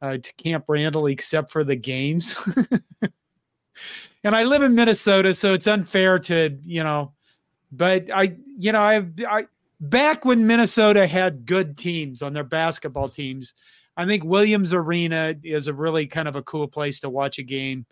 uh, 0.00 0.18
to 0.18 0.34
Camp 0.34 0.64
Randall, 0.68 1.06
except 1.06 1.50
for 1.50 1.64
the 1.64 1.76
games. 1.76 2.36
and 4.24 4.34
I 4.36 4.44
live 4.44 4.62
in 4.62 4.74
Minnesota, 4.74 5.32
so 5.32 5.54
it's 5.54 5.66
unfair 5.66 6.18
to, 6.20 6.58
you 6.62 6.84
know, 6.84 7.12
but 7.70 8.10
I, 8.10 8.36
you 8.58 8.72
know, 8.72 8.82
I, 8.82 9.06
I, 9.28 9.46
back 9.80 10.24
when 10.24 10.46
Minnesota 10.46 11.06
had 11.06 11.46
good 11.46 11.78
teams 11.78 12.20
on 12.20 12.32
their 12.32 12.44
basketball 12.44 13.08
teams, 13.08 13.54
I 13.96 14.06
think 14.06 14.24
Williams 14.24 14.74
Arena 14.74 15.34
is 15.42 15.68
a 15.68 15.74
really 15.74 16.06
kind 16.06 16.28
of 16.28 16.36
a 16.36 16.42
cool 16.42 16.68
place 16.68 17.00
to 17.00 17.10
watch 17.10 17.38
a 17.38 17.42
game. 17.42 17.86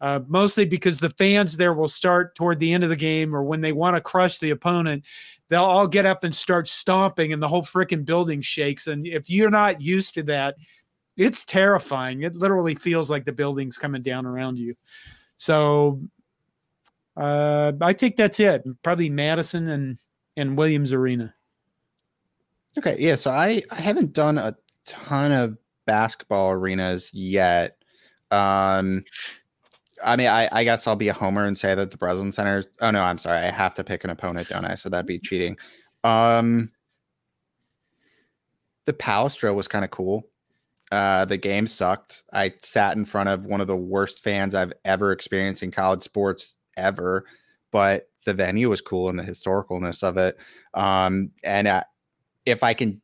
Uh, 0.00 0.20
mostly 0.28 0.64
because 0.64 0.98
the 0.98 1.10
fans 1.10 1.56
there 1.56 1.74
will 1.74 1.88
start 1.88 2.34
toward 2.34 2.58
the 2.58 2.72
end 2.72 2.82
of 2.82 2.90
the 2.90 2.96
game 2.96 3.36
or 3.36 3.42
when 3.42 3.60
they 3.60 3.72
want 3.72 3.94
to 3.94 4.00
crush 4.00 4.38
the 4.38 4.50
opponent, 4.50 5.04
they'll 5.48 5.62
all 5.62 5.86
get 5.86 6.06
up 6.06 6.24
and 6.24 6.34
start 6.34 6.66
stomping 6.66 7.32
and 7.32 7.42
the 7.42 7.48
whole 7.48 7.62
freaking 7.62 8.04
building 8.04 8.40
shakes. 8.40 8.86
And 8.86 9.06
if 9.06 9.28
you're 9.28 9.50
not 9.50 9.82
used 9.82 10.14
to 10.14 10.22
that, 10.22 10.56
it's 11.16 11.44
terrifying. 11.44 12.22
It 12.22 12.34
literally 12.34 12.74
feels 12.74 13.10
like 13.10 13.26
the 13.26 13.32
building's 13.32 13.76
coming 13.76 14.00
down 14.00 14.24
around 14.24 14.58
you. 14.58 14.74
So 15.36 16.00
uh, 17.16 17.72
I 17.82 17.92
think 17.92 18.16
that's 18.16 18.40
it. 18.40 18.64
Probably 18.82 19.10
Madison 19.10 19.68
and, 19.68 19.98
and 20.36 20.56
Williams 20.56 20.94
Arena. 20.94 21.34
Okay. 22.78 22.96
Yeah. 22.98 23.16
So 23.16 23.30
I, 23.30 23.62
I 23.70 23.74
haven't 23.74 24.14
done 24.14 24.38
a 24.38 24.56
ton 24.86 25.32
of 25.32 25.58
basketball 25.86 26.52
arenas 26.52 27.10
yet. 27.12 27.76
Um, 28.30 29.04
I 30.02 30.16
mean, 30.16 30.28
I, 30.28 30.48
I 30.52 30.64
guess 30.64 30.86
I'll 30.86 30.96
be 30.96 31.08
a 31.08 31.12
homer 31.12 31.44
and 31.44 31.56
say 31.56 31.74
that 31.74 31.90
the 31.90 31.96
Breslin 31.96 32.32
Center. 32.32 32.64
Oh 32.80 32.90
no, 32.90 33.02
I'm 33.02 33.18
sorry. 33.18 33.38
I 33.38 33.50
have 33.50 33.74
to 33.74 33.84
pick 33.84 34.04
an 34.04 34.10
opponent, 34.10 34.48
don't 34.48 34.64
I? 34.64 34.74
So 34.74 34.88
that'd 34.88 35.06
be 35.06 35.18
cheating. 35.18 35.56
Um, 36.04 36.70
the 38.86 38.92
Palestra 38.92 39.54
was 39.54 39.68
kind 39.68 39.84
of 39.84 39.90
cool. 39.90 40.26
Uh, 40.90 41.24
the 41.24 41.36
game 41.36 41.66
sucked. 41.66 42.24
I 42.32 42.54
sat 42.58 42.96
in 42.96 43.04
front 43.04 43.28
of 43.28 43.44
one 43.44 43.60
of 43.60 43.68
the 43.68 43.76
worst 43.76 44.20
fans 44.20 44.54
I've 44.54 44.72
ever 44.84 45.12
experienced 45.12 45.62
in 45.62 45.70
college 45.70 46.02
sports 46.02 46.56
ever, 46.76 47.24
but 47.70 48.08
the 48.24 48.34
venue 48.34 48.68
was 48.68 48.80
cool 48.80 49.08
and 49.08 49.18
the 49.18 49.22
historicalness 49.22 50.02
of 50.02 50.16
it. 50.16 50.38
Um, 50.74 51.30
and 51.44 51.68
uh, 51.68 51.84
if 52.44 52.62
I 52.62 52.74
can 52.74 53.00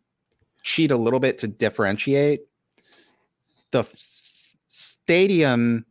cheat 0.62 0.90
a 0.90 0.96
little 0.96 1.20
bit 1.20 1.38
to 1.38 1.46
differentiate, 1.46 2.40
the 3.70 3.80
f- 3.80 4.54
stadium 4.68 5.86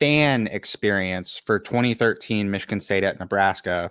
fan 0.00 0.46
experience 0.48 1.40
for 1.44 1.58
2013 1.58 2.50
Michigan 2.50 2.80
State 2.80 3.04
at 3.04 3.18
Nebraska 3.18 3.90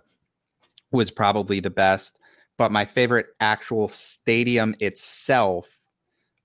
was 0.92 1.12
probably 1.12 1.60
the 1.60 1.70
best, 1.70 2.18
but 2.58 2.72
my 2.72 2.86
favorite 2.86 3.28
actual 3.40 3.90
stadium 3.90 4.74
itself 4.80 5.68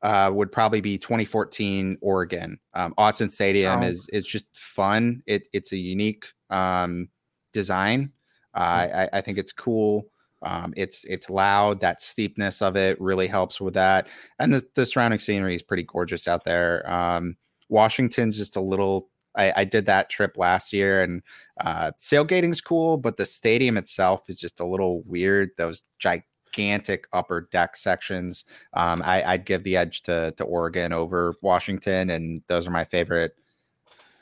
uh, 0.03 0.31
would 0.35 0.51
probably 0.51 0.81
be 0.81 0.99
2014 0.99 1.97
Oregon. 2.01 2.59
Um, 2.75 2.93
Autzen 2.99 3.31
Stadium 3.31 3.81
Oh. 3.83 3.87
is 3.87 4.09
is 4.13 4.27
just 4.27 4.47
fun. 4.59 5.23
It 5.27 5.49
it's 5.53 5.71
a 5.73 5.77
unique 5.77 6.27
um, 6.51 7.09
design. 7.53 8.11
Uh, 8.55 8.89
I, 8.95 9.09
I 9.13 9.21
think 9.21 9.39
it's 9.39 9.53
cool. 9.53 10.09
Um, 10.43 10.75
it's 10.77 11.05
it's 11.05 11.31
loud. 11.31 11.81
That 11.81 12.03
steepness 12.03 12.63
of 12.63 12.75
it 12.77 13.01
really 13.01 13.29
helps 13.29 13.61
with 13.61 13.75
that, 13.75 14.09
and 14.41 14.53
the, 14.53 14.63
the 14.75 14.85
surrounding 14.85 15.21
scenery 15.21 15.55
is 15.55 15.63
pretty 15.63 15.85
gorgeous 15.85 16.27
out 16.27 16.45
there. 16.45 16.83
Um, 16.93 17.37
Washington's 17.69 18.37
just 18.37 18.57
a 18.57 18.61
little. 18.61 19.09
I, 19.37 19.53
I 19.57 19.65
did 19.65 19.87
that 19.87 20.11
trip 20.11 20.37
last 20.37 20.73
year, 20.73 21.03
and 21.03 21.23
uh, 21.61 21.93
sailgating's 21.97 22.61
cool, 22.61 22.97
but 22.97 23.17
the 23.17 23.27
stadium 23.27 23.77
itself 23.77 24.29
is 24.29 24.41
just 24.41 24.61
a 24.61 24.67
little 24.67 25.03
weird. 25.03 25.51
Those 25.57 25.85
gigantic 25.99 27.07
upper 27.13 27.49
deck 27.53 27.77
sections. 27.77 28.45
Um, 28.75 29.03
I, 29.05 29.23
I'd 29.23 29.47
give 29.47 29.65
the 29.65 29.77
edge 29.77 30.03
to 30.03 30.33
to 30.37 30.45
Oregon 30.45 30.93
over 30.93 31.35
Washington, 31.43 32.11
and 32.11 32.43
those 32.49 32.67
are 32.67 32.71
my 32.71 32.85
favorite 32.85 33.35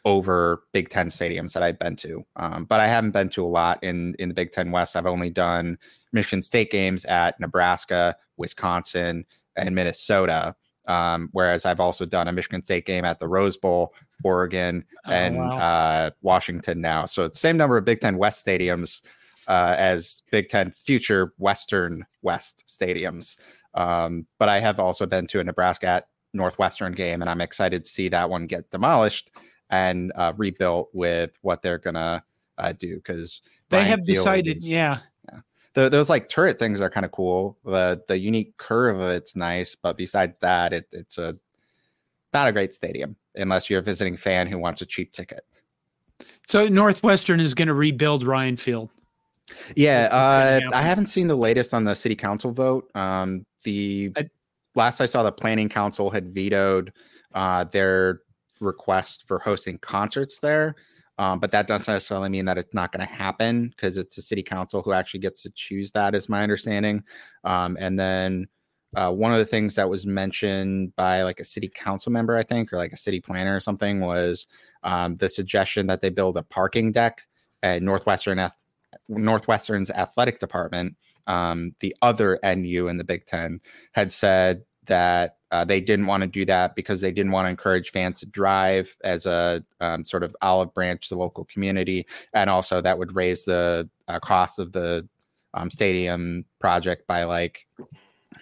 over 0.05 0.63
Big 0.73 0.89
Ten 0.89 1.09
stadiums 1.09 1.53
that 1.53 1.63
I've 1.63 1.79
been 1.79 1.97
to. 1.97 2.25
Um, 2.37 2.65
but 2.65 2.81
I 2.81 2.87
haven't 2.87 3.11
been 3.11 3.29
to 3.31 3.45
a 3.45 3.47
lot 3.47 3.83
in 3.83 4.15
in 4.19 4.29
the 4.29 4.35
Big 4.35 4.53
Ten 4.53 4.71
West. 4.71 4.97
I've 4.97 5.07
only 5.07 5.31
done 5.31 5.79
Michigan 6.13 6.43
State 6.43 6.71
games 6.71 7.05
at 7.05 7.39
Nebraska, 7.41 8.17
Wisconsin, 8.37 9.25
and 9.57 9.75
Minnesota. 9.75 10.55
Um, 10.87 11.29
whereas 11.33 11.67
I've 11.67 11.81
also 11.81 12.05
done 12.05 12.27
a 12.27 12.33
Michigan 12.33 12.65
State 12.65 12.87
game 12.87 13.05
at 13.05 13.21
the 13.21 13.29
Rose 13.29 13.57
Bowl 13.57 13.95
Oregon, 14.23 14.85
oh, 15.07 15.11
and 15.11 15.37
wow. 15.37 15.59
uh, 15.59 16.11
Washington 16.23 16.81
now. 16.81 17.07
So 17.07 17.25
it's 17.25 17.41
same 17.41 17.57
number 17.57 17.77
of 17.77 17.85
Big 17.85 18.01
Ten 18.01 18.19
West 18.19 18.45
stadiums 18.45 19.03
uh, 19.49 19.75
as 19.79 20.23
Big 20.31 20.49
Ten 20.49 20.71
future 20.71 21.33
Western 21.39 22.07
West 22.23 22.65
stadiums. 22.67 23.37
Um, 23.75 24.27
but 24.39 24.49
I 24.49 24.61
have 24.61 24.81
also 24.81 25.07
been 25.07 25.27
to 25.29 25.41
a 25.41 25.45
Nebraska 25.45 25.87
at 25.87 26.09
Northwestern 26.33 26.93
game, 26.93 27.21
and 27.21 27.31
I'm 27.31 27.41
excited 27.41 27.85
to 27.85 27.91
see 27.91 28.09
that 28.09 28.29
one 28.29 28.47
get 28.47 28.71
demolished 28.71 29.31
and 29.71 30.13
uh, 30.17 30.33
rebuilt 30.37 30.91
with 30.93 31.31
what 31.43 31.63
they're 31.63 31.79
gonna 31.79 32.25
uh, 32.59 32.73
do 32.73 32.97
because 32.97 33.43
they 33.71 33.79
Ryan 33.79 33.89
have 33.89 34.01
Field 34.01 34.17
decided, 34.17 34.57
is, 34.59 34.69
yeah. 34.69 34.99
yeah. 35.33 35.41
The, 35.75 35.89
those 35.89 36.11
like 36.11 36.29
turret 36.29 36.59
things 36.59 36.81
are 36.81 36.91
kind 36.91 37.07
of 37.07 37.13
cool. 37.13 37.59
The 37.65 38.03
the 38.09 38.19
unique 38.19 38.57
curve 38.57 39.01
of 39.01 39.09
it's 39.11 39.37
nice, 39.37 39.75
but 39.75 39.97
besides 39.97 40.37
that, 40.41 40.73
it, 40.73 40.87
it's 40.93 41.19
a 41.19 41.37
not 42.33 42.49
a 42.49 42.53
great 42.53 42.75
stadium 42.75 43.17
unless 43.35 43.71
you're 43.71 43.81
a 43.81 43.83
visiting 43.83 44.17
fan 44.17 44.47
who 44.47 44.59
wants 44.59 44.83
a 44.83 44.87
cheap 44.87 45.13
ticket. 45.13 45.43
So 46.49 46.69
Northwestern 46.69 47.41
is 47.41 47.55
going 47.55 47.69
to 47.69 47.75
rebuild 47.75 48.27
Ryan 48.27 48.57
Field. 48.57 48.91
Yeah, 49.77 50.09
uh, 50.13 50.61
I 50.75 50.83
haven't 50.83 51.07
seen 51.07 51.27
the 51.27 51.37
latest 51.37 51.75
on 51.75 51.85
the 51.85 51.95
city 51.95 52.17
council 52.17 52.53
vote. 52.53 52.91
Um, 52.95 53.45
the 53.65 54.13
I, 54.17 54.29
last 54.75 55.01
I 55.01 55.07
saw, 55.07 55.23
the 55.23 55.33
planning 55.33 55.69
council 55.69 56.11
had 56.11 56.35
vetoed 56.35 56.93
uh, 57.35 57.65
their 57.65 58.21
request 58.61 59.25
for 59.27 59.39
hosting 59.39 59.79
concerts 59.79 60.39
there. 60.39 60.77
Um, 61.19 61.39
but 61.39 61.51
that 61.51 61.67
doesn't 61.67 61.93
necessarily 61.93 62.31
mean 62.31 62.47
that 62.47 62.57
it's 62.57 62.73
not 62.73 62.93
going 62.93 63.07
to 63.07 63.13
happen 63.13 63.69
because 63.69 63.99
it's 63.99 64.17
the 64.17 64.23
city 64.23 64.43
council 64.43 64.83
who 64.83 64.93
actually 64.93 65.21
gets 65.21 65.43
to 65.43 65.51
choose 65.51 65.91
that, 65.93 66.15
is 66.15 66.29
my 66.29 66.43
understanding. 66.43 67.05
Um, 67.45 67.77
and 67.79 67.99
then 67.99 68.47
uh, 68.97 69.13
one 69.13 69.33
of 69.33 69.39
the 69.39 69.47
things 69.47 69.77
that 69.77 69.89
was 69.89 70.07
mentioned 70.07 70.95
by 70.97 71.23
like 71.23 71.41
a 71.41 71.45
city 71.45 71.69
council 71.69 72.11
member, 72.11 72.37
I 72.37 72.43
think, 72.43 72.73
or 72.73 72.77
like 72.77 72.93
a 72.93 72.97
city 72.97 73.21
planner 73.21 73.55
or 73.55 73.61
something, 73.61 74.01
was 74.01 74.47
um, 74.83 75.17
the 75.17 75.29
suggestion 75.29 75.87
that 75.87 76.01
they 76.01 76.11
build 76.11 76.37
a 76.37 76.43
parking 76.43 76.91
deck 76.91 77.23
at 77.63 77.83
Northwestern 77.83 78.45
Northwestern's 79.09 79.91
athletic 79.91 80.41
department. 80.41 80.97
Um, 81.27 81.75
the 81.81 81.95
other 82.03 82.39
NU 82.43 82.89
in 82.89 82.97
the 82.97 83.05
Big 83.05 83.27
Ten 83.27 83.61
had 83.93 84.11
said 84.11 84.65
that 84.87 85.37
uh, 85.53 85.65
they 85.65 85.81
didn't 85.81 86.07
want 86.07 86.23
to 86.23 86.27
do 86.27 86.45
that 86.47 86.75
because 86.75 87.01
they 87.01 87.13
didn't 87.13 87.33
want 87.33 87.47
to 87.47 87.51
encourage 87.51 87.91
fans 87.91 88.21
to 88.21 88.27
drive 88.27 88.97
as 89.05 89.27
a 89.27 89.65
um, 89.81 90.05
sort 90.05 90.25
of 90.25 90.35
olive 90.43 90.75
branch 90.75 91.09
to 91.09 91.15
the 91.15 91.21
local 91.21 91.45
community, 91.45 92.07
and 92.33 92.51
also 92.51 92.81
that 92.81 92.99
would 92.99 93.15
raise 93.15 93.45
the 93.45 93.89
uh, 94.09 94.19
cost 94.19 94.59
of 94.59 94.73
the 94.73 95.09
um, 95.55 95.71
stadium 95.71 96.45
project 96.59 97.07
by 97.07 97.25
like 97.25 97.67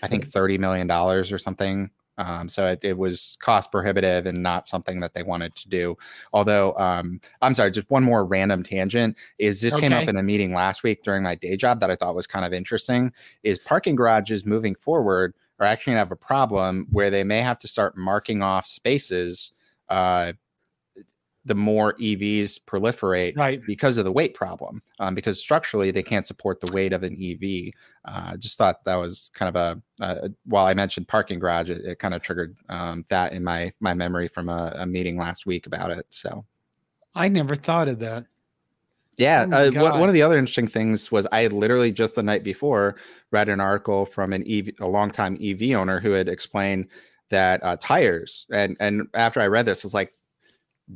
I 0.03 0.09
think 0.09 0.27
thirty 0.27 0.59
million 0.59 0.87
dollars 0.87 1.33
or 1.33 1.39
something. 1.39 1.91
Um, 2.19 2.49
so 2.49 2.67
it, 2.67 2.81
it, 2.83 2.99
was 2.99 3.37
cost 3.41 3.71
prohibitive 3.71 4.27
and 4.27 4.43
not 4.43 4.67
something 4.67 4.99
that 4.99 5.15
they 5.15 5.23
wanted 5.23 5.55
to 5.55 5.69
do. 5.69 5.97
Although, 6.33 6.77
um, 6.77 7.21
I'm 7.43 7.55
sorry, 7.55 7.71
just 7.71 7.89
one 7.91 8.03
more 8.03 8.25
random 8.25 8.65
tangent 8.65 9.17
is 9.39 9.61
this 9.61 9.75
okay. 9.75 9.83
came 9.83 9.93
up 9.93 10.09
in 10.09 10.17
the 10.17 10.23
meeting 10.25 10.53
last 10.53 10.83
week 10.83 11.05
during 11.05 11.23
my 11.23 11.37
day 11.37 11.57
job 11.57 11.79
that 11.79 11.93
I 11.93 11.97
thought 11.97 12.17
was 12.17 12.27
kind 12.27 12.45
of 12.45 12.53
interesting. 12.53 13.13
Is 13.45 13.61
parking 13.61 13.95
garages 13.95 14.45
moving 14.45 14.75
forward 14.75 15.33
are 15.61 15.67
actually 15.67 15.93
going 15.93 15.97
to 15.97 16.07
have 16.07 16.13
a 16.13 16.17
problem 16.17 16.89
where 16.91 17.11
they 17.11 17.25
may 17.25 17.41
have 17.41 17.59
to 17.61 17.69
start 17.69 17.97
marking 17.97 18.43
off 18.43 18.67
spaces 18.67 19.53
uh, 19.89 20.33
the 21.45 21.55
more 21.55 21.95
EVs 21.95 22.61
proliferate 22.67 23.37
right. 23.37 23.61
because 23.67 23.97
of 23.97 24.05
the 24.05 24.13
weight 24.13 24.35
problem. 24.35 24.83
Um, 24.99 25.15
because 25.15 25.41
structurally 25.41 25.91
they 25.91 26.03
can't 26.03 26.27
support 26.27 26.61
the 26.61 26.73
weight 26.73 26.93
of 26.93 27.03
an 27.03 27.17
EV. 27.21 27.73
Uh, 28.05 28.37
just 28.37 28.59
thought 28.59 28.85
that 28.85 28.97
was 28.97 29.31
kind 29.35 29.55
of 29.55 29.57
a, 29.57 30.05
uh, 30.05 30.29
while 30.45 30.67
I 30.67 30.75
mentioned 30.75 31.09
parking 31.09 31.39
garage, 31.39 31.71
it, 31.71 31.85
it 31.85 31.99
kind 31.99 32.15
of 32.15 32.23
triggered 32.23 32.57
um, 32.69 33.05
that 33.09 33.33
in 33.33 33.43
my 33.43 33.73
my 33.81 33.95
memory 33.95 34.29
from 34.29 34.49
a, 34.49 34.75
a, 34.77 34.87
meeting 34.87 35.17
last 35.17 35.47
week 35.47 35.67
about 35.67 35.91
it. 35.91 36.07
So 36.11 36.45
I 37.15 37.29
never 37.29 37.57
thought 37.57 37.89
of 37.89 37.99
that. 38.01 38.27
Yeah, 39.17 39.47
oh 39.51 39.69
uh, 39.69 39.99
one 39.99 40.09
of 40.09 40.13
the 40.13 40.23
other 40.23 40.39
interesting 40.39 40.69
things 40.69 41.11
was 41.11 41.27
I 41.33 41.49
literally 41.49 41.91
just 41.91 42.15
the 42.15 42.23
night 42.23 42.45
before 42.45 42.97
read 43.33 43.49
an 43.49 43.59
article 43.59 44.07
from 44.07 44.33
an 44.33 44.45
EV, 44.49 44.71
a 44.81 44.89
longtime 44.89 45.39
EV 45.43 45.75
owner 45.75 45.99
who 45.99 46.13
had 46.13 46.29
explained 46.29 46.87
that 47.31 47.63
uh, 47.65 47.77
tires 47.81 48.47
and 48.53 48.77
and 48.81 49.09
after 49.15 49.41
I 49.41 49.49
read 49.49 49.67
this, 49.67 49.85
it's 49.85 49.95
like 49.95 50.13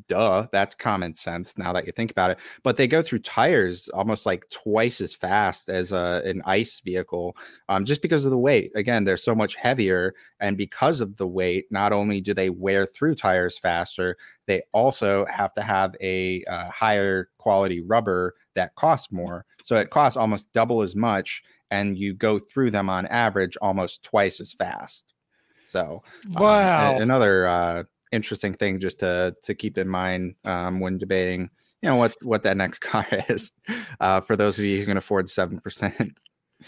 duh, 0.08 0.46
that's 0.52 0.74
common 0.74 1.14
sense 1.14 1.56
now 1.58 1.72
that 1.72 1.86
you 1.86 1.92
think 1.92 2.10
about 2.10 2.30
it. 2.30 2.38
But 2.62 2.76
they 2.76 2.86
go 2.86 3.02
through 3.02 3.20
tires 3.20 3.88
almost 3.90 4.26
like 4.26 4.48
twice 4.50 5.00
as 5.00 5.14
fast 5.14 5.68
as 5.68 5.92
a, 5.92 6.22
an 6.24 6.42
ICE 6.44 6.80
vehicle, 6.80 7.36
um, 7.68 7.84
just 7.84 8.02
because 8.02 8.24
of 8.24 8.30
the 8.30 8.38
weight. 8.38 8.72
Again, 8.74 9.04
they're 9.04 9.16
so 9.16 9.34
much 9.34 9.54
heavier, 9.54 10.14
and 10.40 10.56
because 10.56 11.00
of 11.00 11.16
the 11.16 11.26
weight, 11.26 11.66
not 11.70 11.92
only 11.92 12.20
do 12.20 12.34
they 12.34 12.50
wear 12.50 12.86
through 12.86 13.14
tires 13.14 13.58
faster, 13.58 14.16
they 14.46 14.62
also 14.72 15.26
have 15.26 15.52
to 15.54 15.62
have 15.62 15.94
a 16.00 16.44
uh, 16.44 16.70
higher 16.70 17.28
quality 17.38 17.80
rubber 17.80 18.34
that 18.54 18.74
costs 18.74 19.12
more. 19.12 19.44
So 19.62 19.76
it 19.76 19.90
costs 19.90 20.16
almost 20.16 20.52
double 20.52 20.82
as 20.82 20.94
much, 20.94 21.42
and 21.70 21.96
you 21.96 22.14
go 22.14 22.38
through 22.38 22.70
them 22.70 22.88
on 22.90 23.06
average 23.06 23.56
almost 23.62 24.02
twice 24.02 24.40
as 24.40 24.52
fast. 24.52 25.14
So, 25.64 26.02
um, 26.36 26.42
wow, 26.42 26.98
another 26.98 27.46
uh, 27.46 27.84
interesting 28.12 28.54
thing 28.54 28.78
just 28.78 29.00
to 29.00 29.34
to 29.42 29.54
keep 29.54 29.78
in 29.78 29.88
mind 29.88 30.34
um, 30.44 30.80
when 30.80 30.98
debating 30.98 31.50
you 31.82 31.88
know 31.88 31.96
what 31.96 32.14
what 32.22 32.42
that 32.44 32.56
next 32.56 32.78
car 32.80 33.06
is 33.28 33.52
uh, 34.00 34.20
for 34.20 34.36
those 34.36 34.58
of 34.58 34.64
you 34.64 34.78
who 34.78 34.86
can 34.86 34.96
afford 34.96 35.28
seven 35.28 35.58
percent 35.58 36.18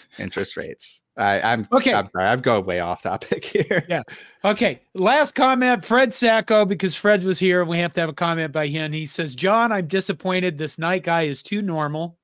interest 0.19 0.57
rates. 0.57 1.03
I, 1.17 1.41
I'm 1.41 1.69
okay. 1.73 1.95
I'm 1.95 2.07
sorry, 2.07 2.27
I've 2.27 2.43
gone 2.43 2.65
way 2.65 2.81
off 2.81 3.03
topic 3.03 3.45
here. 3.45 3.85
Yeah. 3.89 4.03
Okay. 4.45 4.81
Last 4.95 5.35
comment, 5.35 5.85
Fred 5.85 6.13
Sacco, 6.13 6.65
because 6.65 6.97
Fred 6.97 7.23
was 7.23 7.39
here. 7.39 7.61
and 7.61 7.71
We 7.71 7.79
have 7.79 7.95
to 7.95 8.01
have 8.01 8.11
a 8.11 8.15
comment 8.15 8.53
by 8.53 8.67
him. 8.67 8.93
He 8.93 9.07
says, 9.07 9.35
John, 9.35 9.71
I'm 9.71 9.87
disappointed. 9.87 10.59
This 10.59 10.79
Knight 10.79 11.05
guy 11.05 11.23
is 11.23 11.43
too 11.43 11.63
normal. 11.63 12.19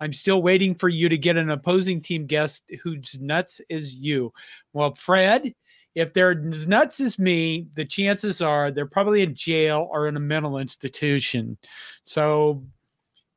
I'm 0.00 0.12
still 0.12 0.42
waiting 0.42 0.74
for 0.74 0.88
you 0.88 1.08
to 1.08 1.16
get 1.16 1.36
an 1.36 1.50
opposing 1.50 2.02
team 2.02 2.26
guest 2.26 2.64
whose 2.82 3.18
nuts 3.20 3.60
is 3.70 3.94
you. 3.94 4.32
Well, 4.72 4.94
Fred, 4.94 5.54
if 5.94 6.12
they're 6.12 6.40
as 6.48 6.66
nuts 6.66 7.00
as 7.00 7.18
me, 7.18 7.68
the 7.74 7.84
chances 7.84 8.40
are 8.40 8.70
they're 8.70 8.86
probably 8.86 9.22
in 9.22 9.34
jail 9.34 9.88
or 9.92 10.08
in 10.08 10.16
a 10.16 10.20
mental 10.20 10.58
institution. 10.58 11.56
So, 12.02 12.64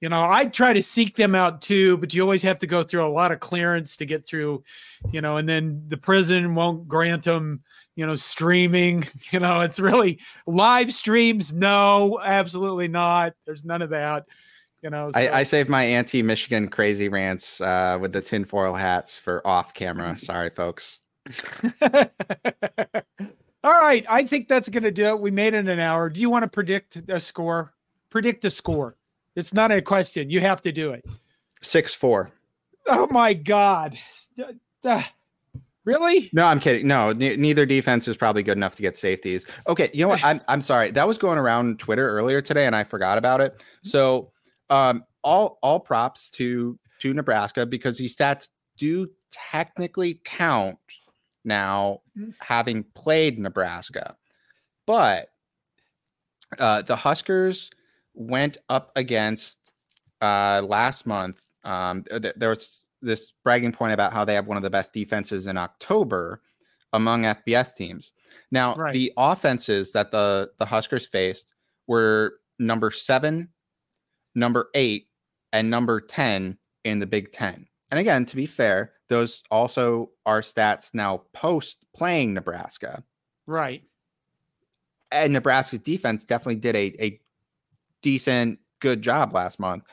you 0.02 0.10
know, 0.10 0.28
I 0.28 0.46
try 0.46 0.74
to 0.74 0.84
seek 0.84 1.16
them 1.16 1.36
out 1.36 1.62
too, 1.62 1.98
but 1.98 2.14
you 2.14 2.22
always 2.22 2.44
have 2.44 2.60
to 2.60 2.68
go 2.68 2.84
through 2.84 3.06
a 3.06 3.10
lot 3.10 3.32
of 3.32 3.40
clearance 3.40 3.98
to 3.98 4.06
get 4.06 4.28
through, 4.28 4.64
you 5.12 5.22
know, 5.22 5.38
and 5.38 5.48
then 5.48 5.84
the 5.88 5.98
prison 5.98 6.56
won't 6.56 6.88
grant 6.88 7.24
them, 7.24 7.62
you 7.96 8.06
know, 8.06 8.16
streaming. 8.16 9.06
You 9.32 9.40
know, 9.40 9.62
it's 9.62 9.80
really 9.80 10.20
live 10.46 10.94
streams. 10.94 11.54
No, 11.54 12.20
absolutely 12.24 12.88
not. 12.88 13.34
There's 13.46 13.66
none 13.66 13.82
of 13.82 13.90
that. 13.90 14.26
You 14.82 14.90
know, 14.90 15.12
so. 15.12 15.20
I, 15.20 15.40
I 15.40 15.44
saved 15.44 15.70
my 15.70 15.84
anti-Michigan 15.84 16.70
crazy 16.70 17.10
rants 17.10 17.60
uh, 17.60 17.98
with 18.00 18.14
the 18.14 18.22
tinfoil 18.22 18.74
hats 18.74 19.20
for 19.20 19.46
off 19.46 19.74
camera. 19.74 20.18
Sorry, 20.18 20.50
folks. 20.50 21.02
All 23.64 23.82
right. 23.82 24.06
I 24.10 24.26
think 24.26 24.48
that's 24.48 24.70
going 24.70 24.84
to 24.84 24.92
do 24.92 25.08
it. 25.08 25.20
We 25.20 25.32
made 25.32 25.54
it 25.54 25.68
an 25.68 25.80
hour. 25.80 26.10
Do 26.10 26.22
you 26.22 26.30
want 26.30 26.44
to 26.44 26.50
predict 26.50 26.98
a 27.10 27.20
score? 27.20 27.74
Predict 28.10 28.46
a 28.46 28.50
score. 28.50 28.96
It's 29.36 29.54
not 29.54 29.72
a 29.72 29.82
question. 29.82 30.30
You 30.30 30.40
have 30.42 30.62
to 30.62 30.72
do 30.72 30.92
it. 30.92 31.06
6 31.62 31.94
4. 31.96 32.32
Oh, 32.88 33.08
my 33.12 33.34
God. 33.34 33.98
Really? 35.88 36.30
No, 36.34 36.46
I'm 36.46 36.60
kidding. 36.60 36.86
No, 36.86 37.14
neither 37.14 37.66
defense 37.66 38.10
is 38.10 38.18
probably 38.18 38.44
good 38.44 38.58
enough 38.58 38.76
to 38.76 38.82
get 38.82 38.98
safeties. 38.98 39.46
Okay. 39.68 39.90
You 39.94 40.02
know 40.02 40.10
what? 40.10 40.24
I'm, 40.24 40.42
I'm 40.50 40.60
sorry. 40.60 40.92
That 40.92 41.08
was 41.08 41.18
going 41.18 41.38
around 41.38 41.80
Twitter 41.80 42.10
earlier 42.10 42.42
today 42.42 42.66
and 42.66 42.76
I 42.76 42.84
forgot 42.84 43.18
about 43.18 43.40
it. 43.40 43.64
So, 43.84 44.32
um, 44.70 45.06
all, 45.24 45.60
all 45.64 45.80
props 45.80 46.30
to, 46.32 46.78
to 47.00 47.14
Nebraska 47.14 47.66
because 47.66 47.98
these 47.98 48.18
stats 48.18 48.50
do 48.78 49.08
technically 49.32 50.22
count 50.24 50.78
now 51.48 52.02
mm. 52.16 52.34
having 52.40 52.84
played 52.94 53.40
Nebraska. 53.40 54.16
But 54.86 55.30
uh, 56.60 56.84
the 56.84 56.96
Huskers 56.96 57.72
went 58.14 58.58
up 58.70 58.92
against 58.96 59.72
uh, 60.22 60.62
last 60.68 61.06
month. 61.06 61.42
Um, 61.64 62.04
th- 62.04 62.36
there 62.36 62.50
was 62.50 62.88
this 63.02 63.34
bragging 63.44 63.72
point 63.72 63.94
about 63.94 64.14
how 64.14 64.26
they 64.26 64.36
have 64.36 64.48
one 64.48 64.58
of 64.58 64.64
the 64.64 64.70
best 64.70 64.94
defenses 64.94 65.48
in 65.48 65.58
October 65.58 66.42
among 66.94 67.24
FBS 67.24 67.76
teams. 67.76 68.12
Now, 68.52 68.76
right. 68.76 68.94
the 68.94 69.12
offenses 69.18 69.92
that 69.94 70.12
the 70.12 70.52
the 70.60 70.66
Huskers 70.66 71.08
faced 71.08 71.54
were 71.88 72.40
number 72.60 72.92
seven, 72.92 73.50
number 74.36 74.70
eight, 74.74 75.08
and 75.54 75.70
number 75.70 76.00
ten 76.02 76.58
in 76.84 77.00
the 77.00 77.08
Big 77.08 77.32
Ten. 77.32 77.68
And 77.92 78.00
again, 78.00 78.26
to 78.26 78.36
be 78.36 78.46
fair, 78.46 78.94
those 79.10 79.44
also 79.52 80.12
are 80.26 80.42
stats 80.42 80.94
now 80.94 81.24
post 81.34 81.86
playing 81.96 82.34
Nebraska. 82.34 83.04
Right. 83.46 83.84
And 85.12 85.34
Nebraska's 85.34 85.80
defense 85.80 86.24
definitely 86.24 86.56
did 86.56 86.76
a, 86.76 87.04
a 87.04 87.22
decent, 88.02 88.60
good 88.80 89.02
job 89.02 89.34
last 89.34 89.60
month. 89.60 89.84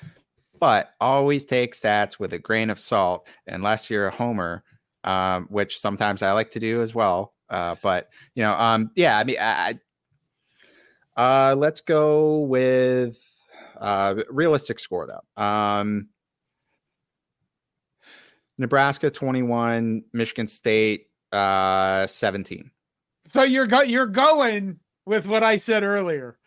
But 0.58 0.90
always 1.00 1.44
take 1.44 1.74
stats 1.74 2.18
with 2.18 2.32
a 2.32 2.38
grain 2.38 2.70
of 2.70 2.78
salt, 2.78 3.28
unless 3.46 3.90
you're 3.90 4.08
a 4.08 4.14
homer, 4.14 4.64
um, 5.04 5.46
which 5.50 5.78
sometimes 5.78 6.22
I 6.22 6.32
like 6.32 6.50
to 6.52 6.60
do 6.60 6.82
as 6.82 6.94
well. 6.94 7.34
Uh, 7.50 7.76
but 7.82 8.08
you 8.34 8.42
know, 8.42 8.54
um, 8.54 8.90
yeah, 8.96 9.18
I 9.18 9.24
mean, 9.24 9.36
I, 9.38 9.78
Uh, 11.16 11.54
let's 11.56 11.80
go 11.80 12.40
with 12.40 13.22
uh, 13.78 14.16
realistic 14.30 14.80
score 14.80 15.06
though. 15.06 15.42
Um, 15.42 16.08
Nebraska 18.59 19.11
21, 19.11 20.05
Michigan 20.12 20.46
State 20.46 21.09
uh, 21.32 22.07
17. 22.07 22.70
So 23.26 23.42
you're 23.42 23.66
go- 23.66 23.82
you're 23.82 24.07
going 24.07 24.78
with 25.07 25.26
what 25.26 25.42
I 25.42 25.57
said 25.57 25.82
earlier. 25.82 26.38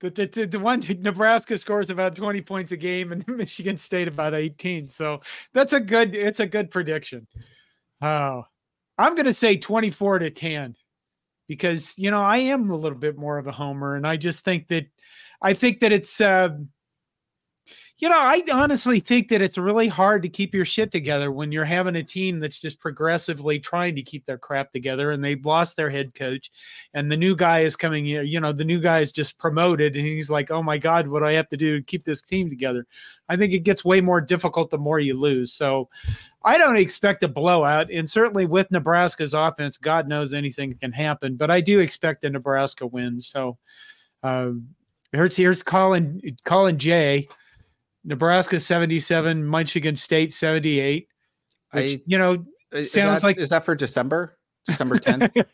The, 0.00 0.10
the, 0.10 0.46
the, 0.46 0.58
one 0.58 0.82
Nebraska 1.00 1.58
scores 1.58 1.90
about 1.90 2.14
20 2.14 2.40
points 2.42 2.72
a 2.72 2.76
game 2.76 3.12
and 3.12 3.26
Michigan 3.28 3.76
State 3.76 4.08
about 4.08 4.34
18. 4.34 4.88
So 4.88 5.20
that's 5.52 5.72
a 5.72 5.80
good 5.80 6.14
it's 6.14 6.40
a 6.40 6.46
good 6.46 6.70
prediction. 6.70 7.26
Oh, 8.00 8.44
I'm 8.96 9.14
going 9.14 9.26
to 9.26 9.34
say 9.34 9.56
24 9.56 10.20
to 10.20 10.30
10 10.30 10.76
because 11.48 11.98
you 11.98 12.10
know 12.10 12.22
I 12.22 12.38
am 12.38 12.70
a 12.70 12.76
little 12.76 12.98
bit 12.98 13.18
more 13.18 13.38
of 13.38 13.46
a 13.46 13.52
homer 13.52 13.96
and 13.96 14.06
I 14.06 14.16
just 14.16 14.44
think 14.44 14.68
that 14.68 14.86
I 15.42 15.54
think 15.54 15.80
that 15.80 15.92
it's 15.92 16.20
uh, 16.20 16.50
you 18.00 18.08
know, 18.08 18.18
I 18.18 18.42
honestly 18.50 18.98
think 18.98 19.28
that 19.28 19.42
it's 19.42 19.58
really 19.58 19.86
hard 19.86 20.22
to 20.22 20.28
keep 20.30 20.54
your 20.54 20.64
shit 20.64 20.90
together 20.90 21.30
when 21.30 21.52
you're 21.52 21.66
having 21.66 21.96
a 21.96 22.02
team 22.02 22.40
that's 22.40 22.58
just 22.58 22.80
progressively 22.80 23.58
trying 23.58 23.94
to 23.96 24.02
keep 24.02 24.24
their 24.24 24.38
crap 24.38 24.72
together 24.72 25.10
and 25.10 25.22
they've 25.22 25.44
lost 25.44 25.76
their 25.76 25.90
head 25.90 26.14
coach 26.14 26.50
and 26.94 27.12
the 27.12 27.16
new 27.16 27.36
guy 27.36 27.60
is 27.60 27.76
coming 27.76 28.06
here, 28.06 28.22
you 28.22 28.40
know, 28.40 28.52
the 28.52 28.64
new 28.64 28.80
guy 28.80 29.00
is 29.00 29.12
just 29.12 29.38
promoted 29.38 29.96
and 29.96 30.06
he's 30.06 30.30
like, 30.30 30.50
"Oh 30.50 30.62
my 30.62 30.78
god, 30.78 31.08
what 31.08 31.18
do 31.18 31.26
I 31.26 31.32
have 31.32 31.50
to 31.50 31.58
do 31.58 31.76
to 31.78 31.84
keep 31.84 32.06
this 32.06 32.22
team 32.22 32.48
together?" 32.48 32.86
I 33.28 33.36
think 33.36 33.52
it 33.52 33.60
gets 33.60 33.84
way 33.84 34.00
more 34.00 34.22
difficult 34.22 34.70
the 34.70 34.78
more 34.78 34.98
you 34.98 35.18
lose. 35.18 35.52
So, 35.52 35.90
I 36.42 36.56
don't 36.56 36.76
expect 36.76 37.22
a 37.22 37.28
blowout 37.28 37.90
and 37.92 38.08
certainly 38.08 38.46
with 38.46 38.70
Nebraska's 38.70 39.34
offense, 39.34 39.76
god 39.76 40.08
knows 40.08 40.32
anything 40.32 40.72
can 40.72 40.92
happen, 40.92 41.36
but 41.36 41.50
I 41.50 41.60
do 41.60 41.80
expect 41.80 42.24
a 42.24 42.30
Nebraska 42.30 42.86
win. 42.86 43.20
So, 43.20 43.58
um 44.22 44.68
Here's 45.12 45.36
here's 45.36 45.62
Colin 45.62 46.20
Colin 46.44 46.78
J. 46.78 47.28
Nebraska 48.04 48.58
77, 48.60 49.48
Michigan 49.48 49.96
State 49.96 50.32
78. 50.32 51.08
Which, 51.72 51.92
I, 51.96 52.00
you 52.06 52.18
know, 52.18 52.44
is 52.72 52.92
sounds 52.92 53.20
that, 53.20 53.26
like 53.26 53.38
is 53.38 53.50
that 53.50 53.64
for 53.64 53.74
December? 53.74 54.38
December 54.66 54.96
10th? 54.98 55.46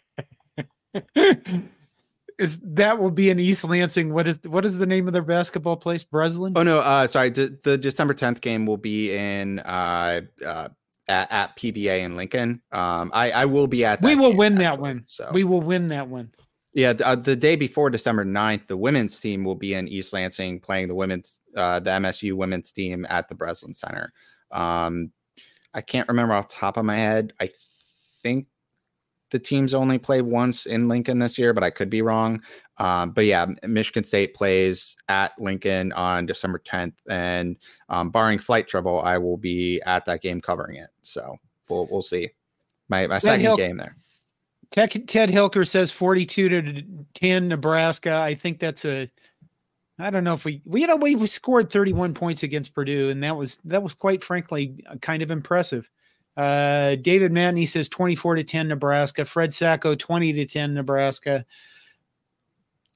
is 2.39 2.59
that 2.63 2.99
will 2.99 3.11
be 3.11 3.31
in 3.31 3.39
East 3.41 3.65
Lansing. 3.65 4.13
What 4.13 4.27
is 4.27 4.39
what 4.47 4.65
is 4.65 4.79
the 4.79 4.87
name 4.87 5.07
of 5.07 5.13
their 5.13 5.23
basketball 5.23 5.77
place? 5.77 6.05
Breslin? 6.05 6.53
Oh 6.57 6.63
no, 6.63 6.79
uh 6.81 7.07
sorry. 7.07 7.31
D- 7.31 7.51
the 7.65 7.79
December 7.79 8.15
10th 8.15 8.41
game 8.41 8.67
will 8.67 8.77
be 8.77 9.15
in 9.15 9.59
uh 9.61 10.23
uh 10.45 10.69
at, 11.09 11.33
at 11.33 11.57
PBA 11.57 12.01
in 12.01 12.17
Lincoln. 12.17 12.63
Um 12.73 13.11
I 13.15 13.31
I 13.31 13.45
will 13.47 13.67
be 13.67 13.85
at 13.85 14.03
We 14.03 14.17
will 14.17 14.31
game, 14.31 14.39
win 14.39 14.53
actually, 14.55 14.65
that 14.65 14.79
one. 14.81 15.05
So 15.07 15.31
We 15.33 15.45
will 15.45 15.61
win 15.63 15.89
that 15.89 16.09
one. 16.09 16.31
Yeah, 16.77 16.93
the, 16.93 17.07
uh, 17.07 17.15
the 17.15 17.35
day 17.35 17.57
before 17.57 17.89
December 17.89 18.23
9th, 18.23 18.67
the 18.67 18.77
women's 18.77 19.19
team 19.19 19.45
will 19.45 19.55
be 19.55 19.73
in 19.73 19.89
East 19.89 20.13
Lansing 20.13 20.61
playing 20.61 20.89
the 20.89 20.95
women's 20.95 21.41
uh, 21.57 21.81
the 21.81 21.89
MSU 21.89 22.35
women's 22.35 22.71
team 22.71 23.07
at 23.09 23.31
the 23.31 23.35
Breslin 23.35 23.73
Center. 23.73 24.13
Um, 24.51 25.11
I 25.73 25.81
can't 25.81 26.07
remember 26.07 26.35
off 26.35 26.51
the 26.51 26.57
top 26.57 26.77
of 26.77 26.85
my 26.85 26.99
head. 26.99 27.33
I 27.41 27.49
think 28.23 28.47
the 29.31 29.39
teams 29.39 29.73
only 29.73 29.97
play 29.97 30.21
once 30.21 30.67
in 30.67 30.87
Lincoln 30.87 31.19
this 31.19 31.39
year, 31.39 31.55
but 31.55 31.65
I 31.65 31.71
could 31.71 31.89
be 31.89 32.03
wrong. 32.03 32.43
Um, 32.77 33.13
but 33.13 33.25
yeah, 33.25 33.47
Michigan 33.67 34.05
State 34.05 34.35
plays 34.35 34.97
at 35.09 35.33
Lincoln 35.41 35.93
on 35.93 36.27
December 36.27 36.59
10th, 36.59 36.93
and 37.09 37.57
um, 37.89 38.11
barring 38.11 38.39
flight 38.39 38.69
trouble, 38.69 39.01
I 39.01 39.17
will 39.17 39.39
be 39.39 39.81
at 39.87 40.05
that 40.05 40.21
game 40.21 40.43
covering 40.43 40.77
it. 40.77 40.91
So 41.01 41.39
we'll 41.71 41.89
we'll 41.91 42.03
see. 42.03 42.33
My 42.91 43.07
my 43.07 43.19
second 43.19 43.41
Hill- 43.41 43.57
game 43.57 43.79
there. 43.79 43.97
Ted, 44.77 45.09
Ted 45.09 45.31
Hilker 45.31 45.67
says 45.67 45.91
42 45.91 46.49
to 46.51 46.83
10 47.15 47.49
Nebraska. 47.49 48.13
I 48.13 48.35
think 48.35 48.61
that's 48.61 48.85
a 48.85 49.11
I 49.99 50.11
don't 50.11 50.25
know 50.25 50.35
if 50.35 50.45
we, 50.45 50.61
we 50.67 50.83
you 50.83 50.87
know 50.87 50.97
we, 50.97 51.27
scored 51.27 51.73
31 51.73 52.13
points 52.13 52.43
against 52.43 52.75
Purdue 52.75 53.09
and 53.09 53.23
that 53.25 53.35
was 53.35 53.59
that 53.65 53.83
was 53.83 53.95
quite 53.95 54.23
frankly 54.23 54.85
kind 55.01 55.23
of 55.23 55.31
impressive. 55.31 55.91
Uh, 56.37 56.97
David 56.97 57.33
Matney 57.33 57.67
says 57.67 57.89
24 57.89 58.35
to 58.35 58.45
10 58.45 58.69
Nebraska. 58.69 59.25
Fred 59.25 59.55
Sacco 59.55 59.95
20 59.95 60.35
to 60.35 60.45
10 60.45 60.75
Nebraska. 60.75 61.47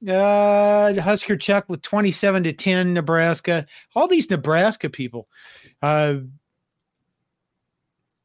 Uh, 0.07 1.01
Husker 1.01 1.39
Chuck 1.39 1.65
with 1.69 1.81
27 1.81 2.45
to 2.45 2.53
10 2.53 2.93
Nebraska. 2.93 3.67
All 3.97 4.07
these 4.07 4.29
Nebraska 4.29 4.91
people. 4.91 5.29
Uh, 5.81 6.17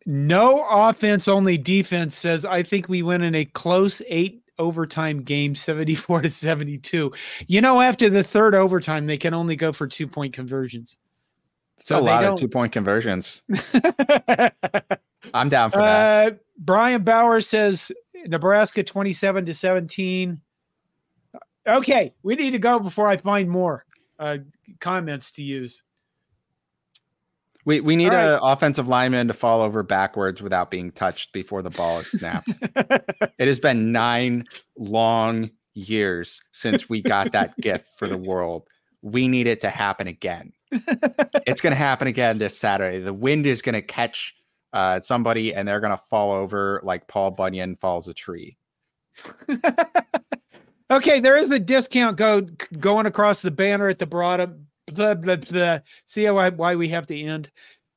no 0.06 0.66
offense, 0.70 1.28
only 1.28 1.58
defense 1.58 2.16
says, 2.16 2.46
I 2.46 2.64
think 2.64 2.88
we 2.88 3.02
win 3.02 3.22
in 3.22 3.36
a 3.36 3.46
close 3.46 4.02
eight 4.08 4.44
overtime 4.58 5.22
game, 5.22 5.56
74 5.56 6.24
to 6.24 6.30
72. 6.30 7.12
You 7.48 7.62
know, 7.62 7.82
after 7.82 8.10
the 8.10 8.24
third 8.24 8.56
overtime, 8.56 9.08
they 9.08 9.18
can 9.18 9.34
only 9.34 9.56
go 9.56 9.72
for 9.72 9.88
two 9.88 10.08
point 10.08 10.34
conversions. 10.34 10.98
So 11.80 12.00
a 12.00 12.02
lot 12.02 12.24
of 12.24 12.40
two 12.40 12.48
point 12.48 12.72
conversions. 12.72 13.44
I'm 15.34 15.50
down 15.50 15.72
for 15.72 15.80
that. 15.80 16.34
Uh, 16.34 16.36
Brian 16.58 17.04
Bauer 17.04 17.42
says 17.42 17.92
Nebraska 18.28 18.84
27 18.84 19.46
to 19.46 19.54
17. 19.54 20.42
Okay, 21.68 22.14
we 22.24 22.36
need 22.36 22.52
to 22.52 22.60
go 22.60 22.80
before 22.80 23.08
I 23.08 23.18
find 23.18 23.50
more 23.50 23.86
uh, 24.20 24.38
comments 24.80 25.32
to 25.32 25.44
use. 25.44 25.84
We 27.66 27.82
we 27.82 27.96
need 27.96 28.10
All 28.10 28.16
right. 28.16 28.34
an 28.34 28.40
offensive 28.42 28.88
lineman 28.88 29.28
to 29.28 29.34
fall 29.34 29.62
over 29.62 29.84
backwards 29.84 30.42
without 30.42 30.70
being 30.70 30.92
touched 30.92 31.34
before 31.34 31.62
the 31.62 31.72
ball 31.72 32.00
is 32.00 32.12
snapped. 32.12 32.48
it 32.76 33.48
has 33.48 33.60
been 33.60 33.92
nine 33.92 34.46
long 34.78 35.50
years 35.74 36.42
since 36.52 36.88
we 36.88 37.02
got 37.02 37.32
that 37.34 37.58
gift 37.58 37.88
for 37.98 38.08
the 38.08 38.18
world. 38.18 38.68
We 39.02 39.28
need 39.28 39.48
it 39.48 39.62
to 39.62 39.70
happen 39.70 40.08
again. 40.08 40.54
it's 40.72 41.62
going 41.62 41.72
to 41.72 41.78
happen 41.78 42.08
again 42.08 42.38
this 42.38 42.58
Saturday. 42.58 43.00
The 43.00 43.14
wind 43.14 43.46
is 43.46 43.62
going 43.62 43.74
to 43.74 43.82
catch 43.82 44.34
uh, 44.74 45.00
somebody 45.00 45.54
and 45.54 45.68
they're 45.68 45.80
going 45.80 45.96
to 45.96 46.04
fall 46.10 46.34
over 46.34 46.82
like 46.84 47.08
Paul 47.08 47.32
Bunyan 47.32 47.76
falls 47.76 48.08
a 48.08 48.14
tree. 48.14 48.58
okay, 50.92 51.20
there 51.20 51.38
is 51.38 51.50
the 51.50 51.60
discount 51.60 52.18
code 52.18 52.62
going 52.80 53.06
across 53.06 53.42
the 53.42 53.52
banner 53.52 53.88
at 53.88 54.00
the 54.00 54.06
bottom. 54.06 54.65
Blah, 54.96 55.16
blah, 55.16 55.36
blah. 55.36 55.80
See 56.06 56.28
I, 56.28 56.50
why 56.50 56.76
we 56.76 56.90
have 56.90 57.08
to 57.08 57.20
end. 57.20 57.52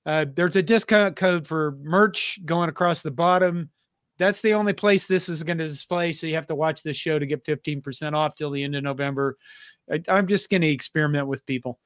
Uh, 0.07 0.25
there's 0.35 0.57
a 0.57 0.63
discount 0.63 1.17
code 1.17 1.47
for 1.47 1.77
merch 1.83 2.41
going 2.45 2.69
across 2.69 3.03
the 3.03 3.11
bottom. 3.11 3.71
That's 4.19 4.41
the 4.41 4.55
only 4.55 4.73
place 4.73 5.07
this 5.07 5.29
is 5.29 5.43
going 5.43 5.59
to 5.59 5.67
display. 5.67 6.13
So 6.13 6.27
you 6.27 6.35
have 6.35 6.47
to 6.49 6.55
watch 6.55 6.83
this 6.83 6.97
show 6.97 7.19
to 7.19 7.27
get 7.27 7.45
15% 7.45 8.15
off 8.15 8.35
till 8.35 8.51
the 8.51 8.65
end 8.65 8.75
of 8.75 8.83
November. 8.83 9.37
I, 9.91 10.03
I'm 10.09 10.27
just 10.27 10.51
going 10.51 10.63
to 10.63 10.69
experiment 10.69 11.29
with 11.29 11.47
people. 11.47 11.79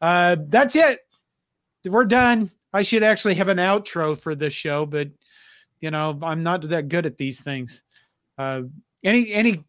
Uh, 0.00 0.36
that's 0.48 0.76
it. 0.76 1.00
We're 1.84 2.04
done. 2.04 2.50
I 2.72 2.82
should 2.82 3.02
actually 3.02 3.34
have 3.34 3.48
an 3.48 3.58
outro 3.58 4.18
for 4.18 4.34
this 4.34 4.52
show, 4.52 4.84
but 4.84 5.08
you 5.80 5.90
know, 5.90 6.18
I'm 6.22 6.42
not 6.42 6.62
that 6.62 6.88
good 6.88 7.06
at 7.06 7.16
these 7.16 7.40
things. 7.40 7.82
Uh, 8.36 8.62
any, 9.04 9.32
any, 9.32 9.64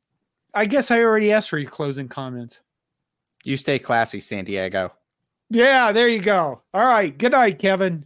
I 0.53 0.65
guess 0.65 0.91
I 0.91 1.03
already 1.03 1.31
asked 1.31 1.49
for 1.49 1.59
your 1.59 1.69
closing 1.69 2.09
comments. 2.09 2.59
You 3.43 3.57
stay 3.57 3.79
classy, 3.79 4.19
San 4.19 4.45
Diego. 4.45 4.91
Yeah, 5.49 5.91
there 5.91 6.07
you 6.07 6.21
go. 6.21 6.61
All 6.73 6.85
right. 6.85 7.17
Good 7.17 7.31
night, 7.31 7.59
Kevin. 7.59 8.05